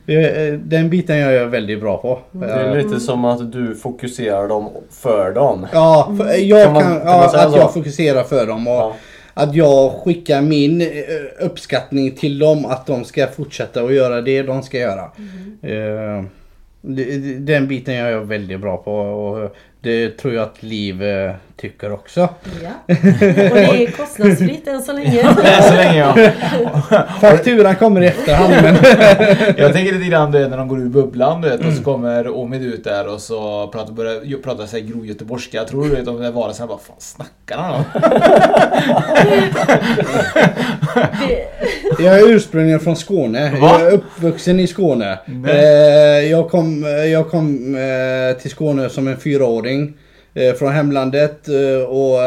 eh, 0.07 0.53
Den 0.59 0.89
biten 0.89 1.15
är 1.15 1.31
jag 1.31 1.47
väldigt 1.47 1.79
bra 1.79 1.97
på. 1.97 2.19
Det 2.31 2.45
är 2.45 2.75
lite 2.83 2.99
som 2.99 3.25
att 3.25 3.51
du 3.51 3.75
fokuserar 3.75 4.47
dem 4.47 4.69
för 4.91 5.33
dem. 5.33 5.67
Ja, 5.73 6.13
för, 6.17 6.33
jag 6.37 6.63
Kan 6.65 6.73
man- 6.73 6.83
kan 6.83 7.01
ja 7.05 7.25
att 7.25 7.51
så? 7.51 7.57
jag 7.57 7.73
fokuserar 7.73 8.23
för 8.23 8.47
dem 8.47 8.67
och 8.67 8.93
att 9.33 9.55
jag 9.55 9.91
skickar 9.91 10.41
min 10.41 10.81
eh, 10.81 10.87
uppskattning 11.39 12.11
till 12.11 12.39
dem 12.39 12.65
att 12.65 12.85
de 12.85 13.03
ska 13.03 13.27
fortsätta 13.27 13.83
och 13.83 13.93
göra 13.93 14.21
det 14.21 14.41
de 14.43 14.63
ska 14.63 14.77
göra. 14.77 15.03
Eh, 15.61 16.23
det- 16.81 17.39
Den 17.39 17.67
biten 17.67 17.93
är 17.95 18.09
jag 18.09 18.21
väldigt 18.21 18.59
bra 18.59 18.77
på 18.77 18.91
och 18.95 19.55
det 19.81 20.09
tror 20.17 20.33
jag 20.33 20.43
att 20.43 20.63
Liv 20.63 21.03
eh, 21.03 21.33
tycker 21.61 21.91
också. 21.91 22.19
Ja. 22.19 22.69
Och 22.87 22.95
det 23.55 23.83
är 23.83 23.91
kostnadsfritt 23.91 24.67
än 24.67 24.81
så 24.81 24.93
länge. 24.93 25.21
Än 25.43 25.63
så 25.63 25.73
länge 25.73 25.99
ja. 25.99 26.15
Fakturan 27.21 27.75
kommer 27.75 28.01
i 28.01 28.07
efterhand 28.07 28.53
men... 28.61 28.75
Jag 29.57 29.73
tänker 29.73 29.93
lite 29.93 30.09
grann 30.09 30.31
du 30.31 30.39
vet, 30.39 30.49
när 30.49 30.57
de 30.57 30.67
går 30.67 30.79
ur 30.79 30.89
bubblan 30.89 31.41
du 31.41 31.49
vet, 31.49 31.65
och 31.65 31.73
så 31.73 31.83
kommer 31.83 32.37
Omid 32.37 32.61
ut 32.61 32.83
där 32.83 33.13
och 33.13 33.21
så 33.21 33.67
pratar, 33.67 33.93
börjar 33.93 34.41
prata 34.43 34.67
sig 34.67 34.81
grov 34.81 35.05
göteborgska. 35.05 35.57
Jag 35.57 35.67
tror 35.67 35.83
du 35.83 35.95
vet 35.95 36.07
om 36.07 36.21
det 36.21 36.31
var 36.31 36.51
så 36.51 36.61
här 36.61 36.67
bara 36.67 36.77
fan 36.77 36.95
snackar 36.99 37.57
han 37.57 37.73
om? 37.73 37.83
Jag 41.99 42.19
är 42.19 42.29
ursprungligen 42.29 42.79
från 42.79 42.95
Skåne. 42.95 43.51
Va? 43.51 43.79
Jag 43.79 43.81
är 43.81 43.91
uppvuxen 43.91 44.59
i 44.59 44.67
Skåne. 44.67 45.19
Nej. 45.25 45.51
Eh, 45.51 46.31
jag 46.31 46.49
kom, 46.49 46.83
jag 47.11 47.29
kom 47.29 47.75
eh, 47.75 48.41
till 48.41 48.51
Skåne 48.51 48.89
som 48.89 49.07
en 49.07 49.17
fyraåring. 49.17 49.93
Eh, 50.33 50.53
från 50.53 50.73
hemlandet. 50.73 51.47
Eh, 51.47 51.83
och, 51.87 52.23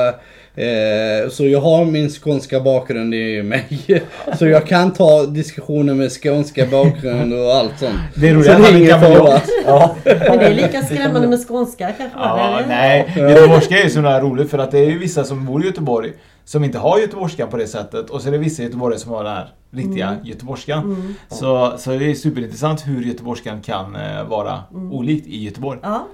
eh, 0.63 1.29
så 1.31 1.47
jag 1.47 1.61
har 1.61 1.85
min 1.85 2.11
skånska 2.11 2.61
bakgrund 2.61 3.15
i 3.15 3.43
mig. 3.43 4.03
Så 4.39 4.47
jag 4.47 4.67
kan 4.67 4.93
ta 4.93 5.27
diskussioner 5.27 5.95
med 5.95 6.11
skånska 6.23 6.67
bakgrund 6.67 7.35
och 7.35 7.55
allt 7.55 7.79
sånt. 7.79 7.95
Det 8.15 8.29
är 8.29 8.33
Så 8.33 8.39
roligt 8.39 8.51
att 8.51 8.65
han 8.65 8.75
är 8.75 8.79
ingen 8.79 9.01
fara. 9.01 9.41
Ja. 9.67 9.97
Men 10.05 10.39
det 10.39 10.47
är 10.47 10.55
lika 10.55 10.83
skrämmande 10.83 11.29
med 11.29 11.49
skånska 11.49 11.87
kanske? 11.99 12.19
Ja, 12.19 12.59
eller? 12.59 12.69
nej. 12.69 13.13
Göteborgska 13.17 13.79
är 13.79 13.85
ju 13.85 13.91
så 13.91 14.01
roligt 14.01 14.51
för 14.51 14.59
att 14.59 14.71
det 14.71 14.79
är 14.79 14.91
ju 14.91 14.99
vissa 14.99 15.25
som 15.25 15.47
bor 15.47 15.63
i 15.63 15.67
Göteborg 15.67 16.13
som 16.45 16.65
inte 16.65 16.79
har 16.79 16.99
göteborgskan 16.99 17.49
på 17.51 17.57
det 17.57 17.67
sättet 17.67 18.11
och 18.11 18.23
så 18.23 18.29
är 18.29 18.33
det 18.33 18.39
vissa 18.39 18.63
göteborgare 18.63 19.01
som 19.01 19.13
har 19.13 19.25
den 19.25 19.33
här 19.37 19.55
riktiga 19.71 20.09
Mm. 20.09 20.25
göteborgskan. 20.27 20.85
Mm. 20.85 21.15
Så, 21.31 21.75
så 21.79 21.91
det 21.91 22.11
är 22.11 22.15
superintressant 22.15 22.87
hur 22.87 23.03
göteborgskan 23.03 23.61
kan 23.63 23.97
eh, 23.97 24.25
vara 24.25 24.63
Mm. 24.71 24.93
olikt 24.93 25.27
i 25.27 25.45
Göteborg. 25.45 25.79
Ja, 25.83 26.07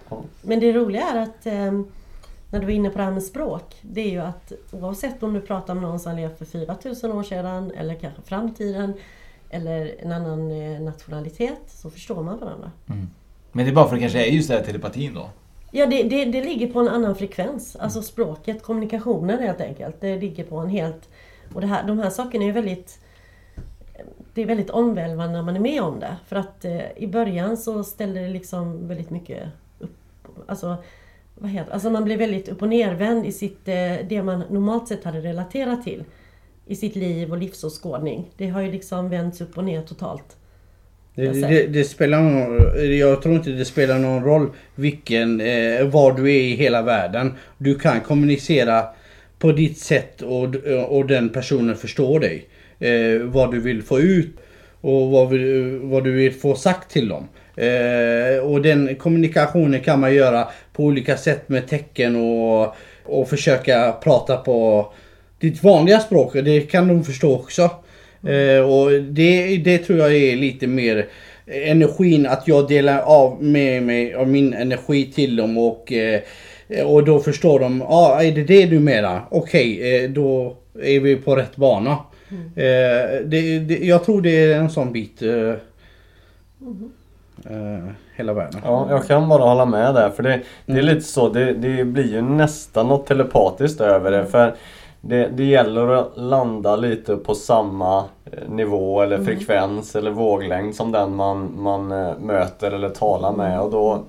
men 0.43 0.61
det 0.61 0.73
roliga 0.73 1.03
är 1.09 1.23
att 1.23 1.47
eh, 1.47 1.73
när 2.51 2.61
du 2.61 2.67
var 2.67 2.71
inne 2.73 2.91
på 2.91 2.99
det 2.99 3.05
här 3.05 3.11
med 3.11 3.23
språk. 3.23 3.75
Det 3.83 4.01
är 4.01 4.11
ju 4.11 4.19
att 4.21 4.53
oavsett 4.73 5.23
om 5.23 5.33
du 5.35 5.41
pratar 5.41 5.75
med 5.75 5.83
någon 5.83 6.01
som 6.01 6.17
levt 6.17 6.39
för 6.39 6.45
4000 6.45 7.13
år 7.13 7.23
sedan 7.23 7.71
eller 7.77 7.95
kanske 7.95 8.23
framtiden 8.23 8.95
eller 9.51 9.95
en 10.03 10.13
annan 10.13 10.51
eh, 10.51 10.81
nationalitet 10.81 11.61
så 11.69 11.91
förstår 11.91 12.23
man 12.23 12.39
varandra. 12.39 12.71
Mm. 12.87 13.09
Men 13.53 13.65
det 13.65 13.71
är 13.71 13.75
bara 13.75 13.89
för 13.89 13.95
att 13.95 14.01
det 14.01 14.01
kanske 14.01 14.27
är 14.27 14.31
just 14.33 14.49
det 14.49 14.55
här 14.55 14.63
telepatin 14.65 15.15
då. 15.15 15.31
Ja, 15.71 15.87
det, 15.87 16.03
det, 16.03 16.25
det 16.25 16.45
ligger 16.45 16.73
på 16.73 16.81
en 16.81 16.89
annan 16.89 17.17
frekvens. 17.17 17.77
Alltså 17.77 18.03
språket, 18.03 18.63
kommunikationen 18.63 19.39
helt 19.39 19.61
enkelt. 19.61 20.01
Det 20.01 20.17
ligger 20.17 20.45
på 20.45 20.57
en 20.57 20.69
helt... 20.69 21.09
Och 21.55 21.61
det 21.61 21.67
här, 21.67 21.87
de 21.87 21.99
här 21.99 22.11
sakerna 22.11 22.45
är 22.45 22.53
väldigt... 22.53 22.99
Det 24.35 24.43
är 24.43 24.47
väldigt 24.47 24.71
omvälvande 24.71 25.37
när 25.37 25.43
man 25.43 25.57
är 25.57 25.61
med 25.61 25.83
om 25.83 26.01
det. 26.01 26.17
För 26.27 26.37
att 26.37 26.65
eh, 26.65 26.93
i 26.97 27.07
början 27.07 27.57
så 27.57 27.85
ställde 27.85 28.21
det 28.21 28.29
liksom 28.29 28.89
väldigt 28.89 29.11
mycket 29.11 29.49
upp... 29.79 29.97
Alltså, 30.47 30.77
vad 31.35 31.51
heter 31.51 31.73
Alltså 31.73 31.91
man 31.91 32.05
blev 32.05 32.19
väldigt 32.19 32.49
upp 32.49 32.63
och 32.63 32.69
nervänd 32.69 33.27
i 33.27 33.33
sitt, 33.33 33.69
eh, 33.69 33.97
det 34.09 34.23
man 34.23 34.45
normalt 34.51 34.89
sett 34.89 35.05
hade 35.05 35.21
relaterat 35.21 35.83
till. 35.83 36.05
I 36.67 36.77
sitt 36.77 36.97
liv 36.97 37.33
och 37.33 37.39
livsåskådning. 37.39 38.31
Det 38.37 38.49
har 38.49 38.61
ju 38.61 38.73
liksom 38.73 39.09
vänts 39.09 39.41
upp 39.41 39.59
och 39.59 39.65
ner 39.65 39.83
totalt. 39.83 40.38
Det, 41.19 41.49
det, 41.49 41.67
det 41.67 41.85
spelar 41.85 42.23
någon, 42.23 42.99
jag 42.99 43.23
tror 43.23 43.35
inte 43.35 43.51
det 43.51 43.65
spelar 43.65 43.99
någon 43.99 44.25
roll 44.25 44.51
vilken, 44.75 45.41
eh, 45.41 45.87
var 45.87 46.13
du 46.13 46.23
är 46.23 46.41
i 46.41 46.57
hela 46.57 46.83
världen. 46.83 47.33
Du 47.59 47.75
kan 47.75 48.01
kommunicera 48.01 48.85
på 49.39 49.53
ditt 49.53 49.79
sätt 49.79 50.23
och, 50.23 50.55
och 50.89 51.07
den 51.07 51.29
personen 51.29 51.77
förstår 51.77 52.21
dig. 52.21 52.49
Eh, 52.79 53.23
vad 53.23 53.51
du 53.51 53.61
vill 53.61 53.83
få 53.83 54.01
ut 54.01 54.37
och 54.81 55.11
vad, 55.11 55.29
vill, 55.29 55.79
vad 55.83 56.05
du 56.05 56.13
vill 56.13 56.33
få 56.33 56.55
sagt 56.55 56.91
till 56.91 57.09
dem. 57.09 57.29
Eh, 57.57 58.45
och 58.45 58.63
den 58.63 58.95
kommunikationen 58.95 59.81
kan 59.81 60.01
man 60.01 60.15
göra 60.15 60.49
på 60.73 60.83
olika 60.83 61.17
sätt 61.17 61.49
med 61.49 61.69
tecken 61.69 62.17
och, 62.17 62.75
och 63.05 63.29
försöka 63.29 63.93
prata 63.93 64.37
på 64.37 64.93
ditt 65.41 65.63
vanliga 65.63 66.01
språk. 66.01 66.33
Det 66.33 66.61
kan 66.61 66.89
de 66.89 67.05
förstå 67.05 67.35
också. 67.35 67.71
Eh, 68.29 68.71
och 68.71 69.03
det, 69.03 69.57
det 69.57 69.79
tror 69.79 69.99
jag 69.99 70.17
är 70.17 70.37
lite 70.37 70.67
mer 70.67 71.07
energin 71.47 72.27
att 72.27 72.49
jag 72.49 72.69
delar 72.69 72.99
av 72.99 73.43
med 73.43 73.83
mig 73.83 74.15
av 74.15 74.29
min 74.29 74.55
energi 74.55 75.13
till 75.13 75.37
dem 75.37 75.59
och 75.59 75.93
eh, 75.93 76.21
och 76.87 77.05
då 77.05 77.21
förstår 77.21 77.61
de, 77.61 77.81
ja 77.81 77.87
ah, 77.89 78.23
är 78.23 78.33
det 78.33 78.45
det 78.45 78.67
du 78.67 78.81
menar? 78.81 79.23
Okej, 79.31 79.97
eh, 80.05 80.11
då 80.11 80.57
är 80.83 81.01
vi 81.01 81.17
på 81.17 81.37
rätt 81.37 81.57
bana. 81.57 81.99
Eh, 82.57 83.25
det, 83.25 83.59
det, 83.59 83.79
jag 83.79 84.05
tror 84.05 84.23
det 84.23 84.53
är 84.53 84.59
en 84.59 84.71
sån 84.71 84.93
bit 84.93 85.23
eh, 85.23 85.51
eh, 87.45 87.85
hela 88.17 88.33
världen. 88.33 88.61
Ja, 88.65 88.87
jag 88.91 89.07
kan 89.07 89.29
bara 89.29 89.43
hålla 89.43 89.65
med 89.65 89.95
där. 89.95 90.11
För 90.11 90.23
det, 90.23 90.41
det 90.67 90.79
är 90.79 90.83
lite 90.83 91.01
så, 91.01 91.29
det, 91.29 91.53
det 91.53 91.85
blir 91.85 92.13
ju 92.13 92.23
nästan 92.23 92.87
något 92.87 93.07
telepatiskt 93.07 93.81
över 93.81 94.11
det. 94.11 94.27
För 94.27 94.55
det, 95.01 95.29
det 95.29 95.45
gäller 95.45 95.89
att 95.89 96.13
landa 96.17 96.77
lite 96.77 97.17
på 97.17 97.35
samma 97.35 97.99
eh, 98.25 98.49
nivå 98.49 99.03
eller 99.03 99.17
Mm. 99.17 99.27
frekvens 99.27 99.97
eller 99.97 100.11
våglängd 100.11 100.75
som 100.75 100.93
den 100.93 101.15
man, 101.15 101.53
man 101.63 101.93
eh, 101.93 102.19
möter 102.19 102.71
eller 102.71 102.89
talar 102.89 103.33
med. 103.33 103.61
Och 103.61 103.71
då 103.71 104.03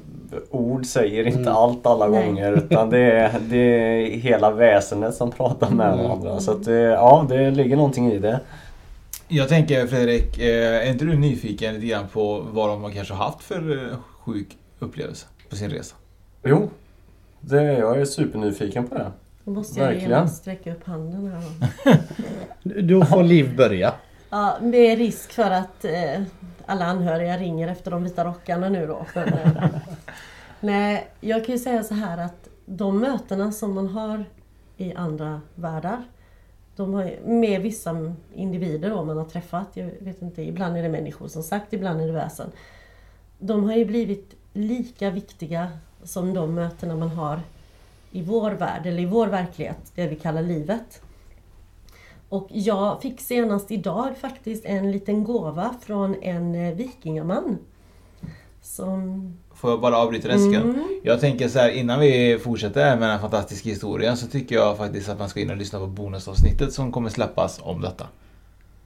Ord 0.51 0.85
säger 0.85 1.27
inte 1.27 1.39
Mm. 1.39 1.53
allt 1.53 1.85
alla 1.85 2.07
Nej. 2.07 2.25
gånger 2.25 2.51
utan 2.53 2.89
det 2.89 2.99
är, 2.99 3.39
det 3.39 3.57
är 3.57 4.09
hela 4.19 4.51
väsendet 4.51 5.15
som 5.15 5.31
pratar 5.31 5.69
med 5.69 5.93
Mm. 5.93 6.03
varandra. 6.05 6.39
Så 6.39 6.51
att 6.51 6.65
det, 6.65 6.73
ja, 6.79 7.25
det 7.29 7.51
ligger 7.51 7.75
någonting 7.75 8.11
i 8.11 8.19
det. 8.19 8.39
Jag 9.27 9.49
tänker 9.49 9.87
Fredrik, 9.87 10.39
eh, 10.39 10.75
är 10.87 10.91
inte 10.91 11.05
du 11.05 11.17
nyfiken 11.17 11.73
lite 11.73 11.85
grann 11.85 12.07
på 12.13 12.45
vad 12.51 12.69
de 12.69 12.91
kanske 12.93 13.13
har 13.13 13.25
haft 13.25 13.41
för 13.43 13.89
sjuk 14.19 14.57
upplevelse 14.79 15.25
på 15.49 15.55
sin 15.55 15.69
resa? 15.69 15.95
Jo, 16.43 16.69
det, 17.41 17.63
jag 17.63 18.01
är 18.01 18.05
supernyfiken 18.05 18.87
på 18.87 18.95
det. 18.95 19.11
Då 19.43 19.51
måste 19.51 19.79
jag 19.79 19.87
Verkligen. 19.87 20.09
genast 20.09 20.37
sträcka 20.37 20.73
upp 20.73 20.83
handen 20.83 21.31
här 21.31 21.43
då. 22.83 23.05
Får 23.05 23.23
Liv 23.23 23.55
börja. 23.55 23.93
Ja, 24.29 24.57
med 24.61 24.97
risk 24.97 25.31
för 25.31 25.51
att 25.51 25.85
eh, 25.85 26.21
alla 26.65 26.85
anhöriga 26.85 27.37
ringer 27.37 27.67
efter 27.67 27.91
de 27.91 28.03
vita 28.03 28.25
rockarna 28.25 28.69
nu 28.69 28.87
då. 28.87 29.05
För, 29.13 29.27
eh, 29.27 29.69
nej, 30.59 31.07
jag 31.19 31.45
kan 31.45 31.55
ju 31.55 31.59
säga 31.59 31.83
så 31.83 31.93
här 31.93 32.17
att 32.17 32.49
de 32.65 32.99
mötena 32.99 33.51
som 33.51 33.73
man 33.73 33.87
har 33.87 34.25
i 34.77 34.93
andra 34.93 35.41
världar 35.55 36.03
de 36.79 36.93
har, 36.93 37.19
med 37.25 37.61
vissa 37.61 38.13
individer 38.33 38.89
då 38.89 39.03
man 39.03 39.17
har 39.17 39.25
träffat, 39.25 39.67
jag 39.73 39.91
vet 39.99 40.21
inte, 40.21 40.41
ibland 40.41 40.77
är 40.77 40.83
det 40.83 40.89
människor 40.89 41.27
som 41.27 41.43
sagt, 41.43 41.73
ibland 41.73 42.01
är 42.01 42.07
det 42.07 42.13
väsen. 42.13 42.51
De 43.39 43.63
har 43.63 43.75
ju 43.75 43.85
blivit 43.85 44.35
lika 44.53 45.09
viktiga 45.09 45.71
som 46.03 46.33
de 46.33 46.55
mötena 46.55 46.95
man 46.95 47.09
har 47.09 47.39
i 48.11 48.21
vår 48.21 48.51
värld, 48.51 48.85
eller 48.85 48.99
i 48.99 49.05
vår 49.05 49.27
verklighet, 49.27 49.91
det 49.95 50.07
vi 50.07 50.15
kallar 50.15 50.41
livet. 50.41 51.01
Och 52.29 52.47
jag 52.51 53.01
fick 53.01 53.21
senast 53.21 53.71
idag 53.71 54.17
faktiskt 54.21 54.65
en 54.65 54.91
liten 54.91 55.23
gåva 55.23 55.75
från 55.81 56.15
en 56.21 56.55
eh, 56.55 56.75
vikingaman. 56.75 57.57
Som... 58.61 59.33
Får 59.53 59.69
jag 59.69 59.81
bara 59.81 59.97
avbryta 59.97 60.27
dig 60.27 60.37
en 60.37 60.51
sekund? 60.51 60.75
Mm. 60.75 60.99
Jag 61.03 61.19
tänker 61.19 61.47
så 61.47 61.59
här 61.59 61.69
innan 61.69 61.99
vi 61.99 62.39
fortsätter 62.43 62.85
med 62.85 63.01
den 63.01 63.09
här 63.09 63.19
fantastiska 63.19 63.69
historien 63.69 64.17
så 64.17 64.27
tycker 64.27 64.55
jag 64.55 64.77
faktiskt 64.77 65.09
att 65.09 65.19
man 65.19 65.29
ska 65.29 65.39
in 65.39 65.49
och 65.49 65.57
lyssna 65.57 65.79
på 65.79 65.87
bonusavsnittet 65.87 66.73
som 66.73 66.91
kommer 66.91 67.09
släppas 67.09 67.59
om 67.63 67.81
detta. 67.81 68.07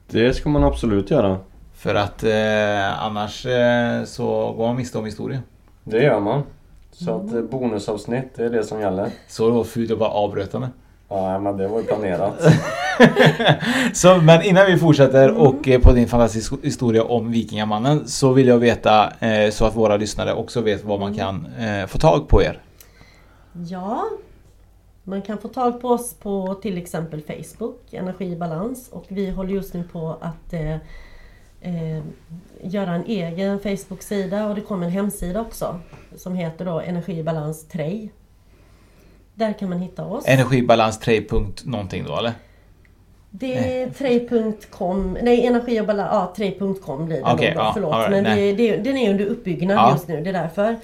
Det 0.07 0.33
ska 0.33 0.49
man 0.49 0.63
absolut 0.63 1.11
göra. 1.11 1.39
För 1.73 1.95
att 1.95 2.23
eh, 2.23 3.03
annars 3.03 3.45
eh, 3.45 4.03
så 4.03 4.53
går 4.57 4.67
man 4.67 4.75
miste 4.75 4.97
om 4.97 5.05
historien. 5.05 5.41
Det 5.83 6.03
gör 6.03 6.19
man. 6.19 6.43
Så 6.93 7.15
att 7.15 7.33
eh, 7.33 7.41
bonusavsnitt, 7.41 8.35
det 8.35 8.45
är 8.45 8.49
det 8.49 8.63
som 8.63 8.79
gäller. 8.79 9.09
Så 9.27 9.49
då 9.49 9.63
fult 9.63 9.91
att 9.91 9.99
bara 9.99 10.09
avbryta 10.09 10.59
mig. 10.59 10.69
Ja, 11.09 11.39
men 11.39 11.57
det 11.57 11.67
var 11.67 11.79
ju 11.79 11.85
planerat. 11.85 12.33
Så, 13.93 14.17
men 14.17 14.41
innan 14.41 14.65
vi 14.65 14.77
fortsätter 14.77 15.31
och 15.31 15.67
eh, 15.67 15.81
på 15.81 15.91
din 15.91 16.07
fantastiska 16.07 16.55
historia 16.63 17.03
om 17.03 17.31
Vikingamannen 17.31 18.07
så 18.07 18.33
vill 18.33 18.47
jag 18.47 18.57
veta 18.57 19.13
eh, 19.19 19.51
så 19.51 19.65
att 19.65 19.75
våra 19.75 19.97
lyssnare 19.97 20.33
också 20.33 20.61
vet 20.61 20.83
var 20.83 20.99
man 20.99 21.13
kan 21.13 21.47
eh, 21.59 21.87
få 21.87 21.97
tag 21.97 22.27
på 22.27 22.43
er. 22.43 22.61
Ja, 23.67 24.03
man 25.03 25.21
kan 25.21 25.37
få 25.37 25.47
tag 25.47 25.81
på 25.81 25.89
oss 25.89 26.13
på 26.13 26.55
till 26.61 26.77
exempel 26.77 27.21
Facebook, 27.21 27.79
Energi 27.91 28.25
i 28.25 28.35
balans. 28.35 28.89
Och 28.91 29.05
vi 29.07 29.29
håller 29.29 29.53
just 29.53 29.73
nu 29.73 29.83
på 29.83 30.17
att 30.21 30.53
eh, 31.63 32.03
göra 32.61 32.95
en 32.95 33.05
egen 33.05 33.59
Facebook-sida 33.59 34.47
och 34.47 34.55
det 34.55 34.61
kommer 34.61 34.85
en 34.85 34.91
hemsida 34.91 35.41
också. 35.41 35.79
Som 36.15 36.35
heter 36.35 36.65
då 36.65 36.79
Energi 36.79 37.19
i 37.19 37.23
balans 37.23 37.67
Trej. 37.67 38.11
Där 39.35 39.53
kan 39.53 39.69
man 39.69 39.79
hitta 39.79 40.05
oss. 40.05 40.23
Energibalans 40.27 40.99
3. 40.99 41.21
punkt 41.21 41.61
någonting 41.65 42.05
då 42.07 42.17
eller? 42.17 42.33
Det 43.29 43.81
är 43.81 43.87
3.com, 43.87 45.17
nej 45.21 45.45
energi 45.45 45.81
och 45.81 45.85
balans, 45.85 46.09
ja 46.11 46.33
3.com 46.45 47.05
blir 47.05 47.21
det 47.21 47.27
nog 47.29 47.37
då, 47.37 47.43
ja, 47.43 47.71
förlåt. 47.73 47.95
right, 47.95 48.11
men 48.11 48.23
det, 48.23 48.53
det, 48.53 48.77
den 48.77 48.97
är 48.97 49.09
under 49.09 49.25
uppbyggnad 49.25 49.77
Ja. 49.77 49.91
just 49.91 50.07
nu, 50.07 50.21
det 50.21 50.29
är 50.29 50.33
därför. 50.33 50.77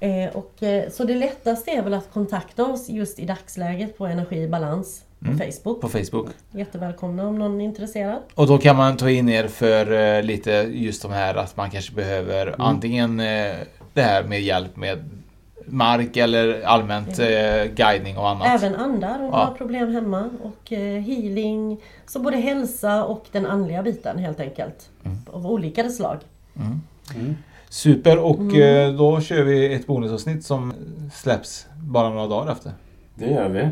Eh, 0.00 0.36
och, 0.36 0.62
eh, 0.62 0.90
så 0.90 1.04
det 1.04 1.14
lättaste 1.14 1.70
är 1.70 1.82
väl 1.82 1.94
att 1.94 2.12
kontakta 2.12 2.64
oss 2.64 2.88
just 2.88 3.18
i 3.18 3.26
dagsläget 3.26 3.98
på 3.98 4.06
Energi 4.06 4.42
i 4.42 4.48
balans 4.48 5.02
på 5.20 5.26
Mm, 5.26 5.38
Facebook. 5.38 5.80
På 5.80 5.88
Facebook. 5.88 6.26
Jättevälkomna 6.50 7.26
om 7.28 7.38
någon 7.38 7.60
är 7.60 7.64
intresserad. 7.64 8.18
Och 8.34 8.46
då 8.46 8.58
kan 8.58 8.76
man 8.76 8.96
ta 8.96 9.10
in 9.10 9.28
er 9.28 9.48
för 9.48 9.92
eh, 10.16 10.22
lite 10.22 10.50
just 10.70 11.02
de 11.02 11.12
här 11.12 11.34
att 11.34 11.56
man 11.56 11.70
kanske 11.70 11.92
behöver 11.94 12.46
Mm. 12.46 12.60
antingen 12.60 13.20
eh, 13.20 13.54
det 13.94 14.02
här 14.02 14.24
med 14.24 14.40
hjälp 14.42 14.76
med 14.76 14.98
mark 15.66 16.16
eller 16.16 16.62
allmänt 16.62 17.18
eh, 17.18 17.64
guidning 17.74 18.18
och 18.18 18.28
annat. 18.28 18.62
Även 18.62 18.74
andar 18.74 19.18
om 19.18 19.24
Ja. 19.24 19.30
man 19.30 19.46
har 19.46 19.54
problem 19.54 19.92
hemma. 19.94 20.30
Och 20.42 20.72
eh, 20.72 21.00
healing. 21.02 21.80
Så 22.06 22.18
både 22.20 22.36
hälsa 22.36 23.04
och 23.04 23.24
den 23.32 23.46
andliga 23.46 23.82
biten 23.82 24.18
helt 24.18 24.40
enkelt. 24.40 24.90
Av 25.32 25.46
olika 25.46 25.88
slag. 25.90 26.16
Mm. 26.56 27.36
Super 27.68 28.18
och 28.18 28.38
Mm. 28.38 28.62
eh, 28.90 28.96
då 28.98 29.20
kör 29.20 29.42
vi 29.42 29.74
ett 29.74 29.86
bonusavsnitt 29.86 30.44
som 30.44 30.72
släpps 31.14 31.66
bara 31.76 32.08
några 32.08 32.26
dagar 32.26 32.52
efter. 32.52 32.72
Det 33.14 33.26
gör 33.30 33.48
vi. 33.48 33.68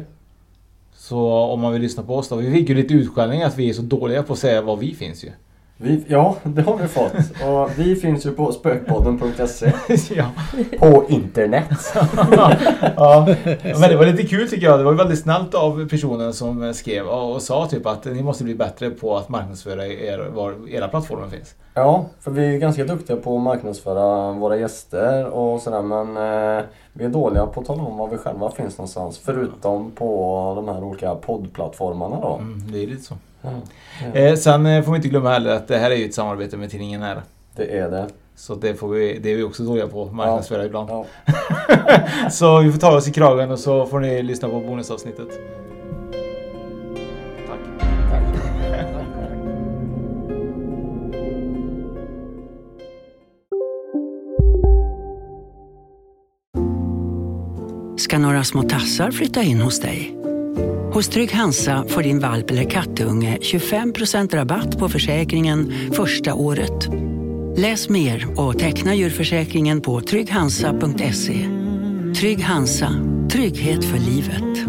Så 0.99 1.29
om 1.29 1.61
man 1.61 1.73
vill 1.73 1.83
lyssna 1.83 2.03
på 2.03 2.17
oss 2.17 2.29
då. 2.29 2.37
Vi 2.37 2.53
fick 2.53 2.69
ju 2.69 2.75
lite 2.75 2.95
utskällning 2.95 3.43
att 3.43 3.59
vi 3.59 3.69
är 3.69 3.75
så 3.75 3.83
dåliga 3.83 4.23
på 4.23 4.33
att 4.33 4.39
säga 4.39 4.63
var 4.63 4.77
vi 4.77 4.95
finns 4.95 5.25
ju. 5.25 5.31
Vi, 5.81 6.05
ja, 6.09 6.37
det 6.43 6.63
har 6.63 6.77
vi 6.77 6.89
fått. 6.89 7.13
Och 7.47 7.79
vi 7.79 7.97
finns 7.97 8.27
ju 8.27 8.31
på 8.33 8.53
spökpodden.se. 8.53 9.73
ja. 10.15 10.25
På 10.79 11.05
internet. 11.09 11.69
ja, 12.97 13.27
men 13.63 13.91
det 13.91 13.97
var 13.97 14.07
lite 14.07 14.27
kul 14.27 14.49
tycker 14.49 14.67
jag. 14.67 14.79
Det 14.81 14.85
var 14.85 14.93
väldigt 14.93 15.19
snällt 15.19 15.55
av 15.55 15.89
personen 15.89 16.33
som 16.33 16.75
skrev 16.75 17.07
och 17.07 17.39
och 17.39 17.43
sa 17.43 17.67
typ 17.67 17.87
att 17.87 18.05
ni 18.05 18.23
måste 18.23 18.45
bli 18.45 18.55
bättre 18.55 18.91
på 18.91 19.17
att 19.17 19.29
marknadsföra 19.29 19.87
er, 19.87 20.19
var 20.19 20.69
era 20.69 20.89
plattformar 20.89 21.29
finns. 21.29 21.55
Ja, 21.75 22.07
för 22.21 22.31
vi 22.31 22.55
är 22.55 22.59
ganska 22.59 22.85
duktiga 22.85 23.17
på 23.17 23.37
att 23.37 23.43
marknadsföra 23.43 24.33
våra 24.33 24.57
gäster 24.57 25.27
och 25.27 25.61
sådär 25.61 25.83
men 25.83 26.17
eh, 26.17 26.65
vi 26.93 27.05
är 27.05 27.09
dåliga 27.09 27.47
på 27.47 27.61
att 27.61 27.67
tala 27.67 27.83
om 27.83 27.97
var 27.97 28.09
vi 28.09 28.17
själva 28.17 28.51
finns 28.51 28.79
någonstans. 28.79 29.21
Förutom 29.25 29.91
på 29.91 30.53
de 30.57 30.69
här 30.69 30.85
olika 30.85 31.15
poddplattformarna 31.15 32.21
då. 32.21 32.35
Mm, 32.35 32.73
det 32.73 32.83
är 32.83 32.87
lite 32.87 33.03
så. 33.03 33.15
Ja. 33.43 33.51
Eh, 34.15 34.35
sen 34.35 34.67
eh, 34.67 34.83
får 34.83 34.93
vi 34.93 34.97
inte 34.97 35.09
glömma 35.09 35.31
heller 35.31 35.51
att 35.51 35.69
det 35.69 35.79
här 35.79 35.91
är 35.91 35.95
ju 35.95 36.05
ett 36.05 36.15
samarbete 36.15 36.57
med 36.57 36.71
tidningen 36.71 37.03
här. 37.03 37.23
Det 37.57 37.79
är 37.79 37.91
det. 37.91 38.07
Så 38.37 38.55
det, 38.55 38.75
får 38.75 38.89
vi, 38.89 39.19
det 39.19 39.33
är 39.33 39.37
vi 39.37 39.43
också 39.43 39.63
dåliga 39.63 39.89
på 39.89 40.05
marknadsföra 40.05 40.65
ibland. 40.65 40.91
Ja. 40.91 41.07
så 42.31 42.61
vi 42.61 42.73
får 42.73 42.79
ta 42.79 42.97
oss 42.97 43.09
i 43.09 43.13
kragen 43.13 43.51
och 43.51 43.59
så 43.59 43.87
får 43.87 44.01
ni 44.01 44.23
lyssna 44.23 44.49
på 44.49 44.61
bonusavsnittet. 44.61 45.29
ska 58.09 58.19
några 58.19 58.45
små 58.45 58.63
tassar 58.63 59.11
flytta 59.11 59.43
in 59.43 59.61
hos 59.61 59.81
dig. 59.81 60.18
Hos 60.99 61.09
Trygg 61.09 61.33
Hansa 61.33 61.85
får 61.89 62.03
din 62.03 62.21
valp 62.21 62.51
eller 62.51 62.71
kattunge 62.71 63.39
25% 63.41 64.35
rabatt 64.35 64.79
på 64.79 64.89
försäkringen 64.89 65.73
första 65.93 66.35
året. 66.35 66.89
Läs 67.57 67.89
mer 67.89 68.41
och 68.41 68.59
teckna 68.59 68.95
djurförsäkringen 68.95 69.81
på 69.81 70.01
trygghansa.se. 70.01 71.49
Trygg 72.21 72.43
Hansa, 72.43 72.91
trygghet 73.33 73.85
för 73.85 73.99
livet. 73.99 74.69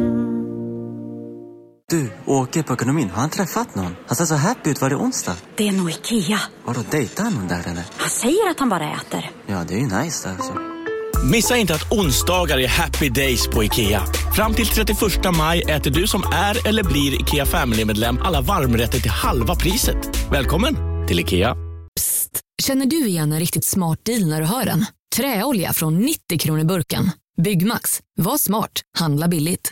Du, 1.89 2.11
åker 2.25 2.63
på 2.63 2.73
ekonomin. 2.73 3.09
Har 3.09 3.21
han 3.21 3.29
träffat 3.29 3.75
någon? 3.75 3.95
Han 4.07 4.15
ser 4.15 4.25
så 4.25 4.35
happy 4.35 4.69
ut. 4.69 4.81
Var 4.81 4.89
det 4.89 4.95
onsdag? 4.95 5.35
Det 5.55 5.67
är 5.67 5.71
nog 5.71 5.89
Ikea. 5.89 6.39
Vadå, 6.65 6.81
dejtar 6.91 7.23
han 7.23 7.33
någon 7.33 7.47
där 7.47 7.63
eller? 7.67 7.83
Han 7.97 8.09
säger 8.09 8.49
att 8.49 8.59
han 8.59 8.69
bara 8.69 8.91
äter. 8.93 9.31
Ja, 9.47 9.63
det 9.67 9.73
är 9.73 9.79
ju 9.79 10.03
nice 10.03 10.27
där 10.27 10.35
alltså. 10.35 10.78
Missa 11.23 11.57
inte 11.57 11.75
att 11.75 11.91
onsdagar 11.91 12.57
är 12.57 12.67
happy 12.67 13.09
days 13.09 13.47
på 13.47 13.63
IKEA. 13.63 14.01
Fram 14.35 14.53
till 14.53 14.67
31 14.67 14.99
maj 15.37 15.61
äter 15.61 15.91
du 15.91 16.07
som 16.07 16.23
är 16.33 16.67
eller 16.67 16.83
blir 16.83 17.21
IKEA 17.21 17.45
Family-medlem 17.45 18.17
alla 18.21 18.41
varmrätter 18.41 18.99
till 18.99 19.11
halva 19.11 19.55
priset. 19.55 19.97
Välkommen 20.31 20.75
till 21.07 21.19
IKEA. 21.19 21.55
Psst, 21.95 22.39
Känner 22.61 22.85
du 22.85 23.07
igen 23.07 23.31
en 23.31 23.39
riktigt 23.39 23.65
smart 23.65 23.99
deal 24.05 24.25
när 24.29 24.41
du 24.41 24.47
hör 24.47 24.65
den? 24.65 24.85
Träolja 25.15 25.73
från 25.73 25.97
90 25.97 26.39
kronor 26.39 26.63
burken. 26.63 27.11
Byggmax. 27.41 27.99
Var 28.15 28.37
smart. 28.37 28.71
Handla 28.97 29.27
billigt. 29.27 29.71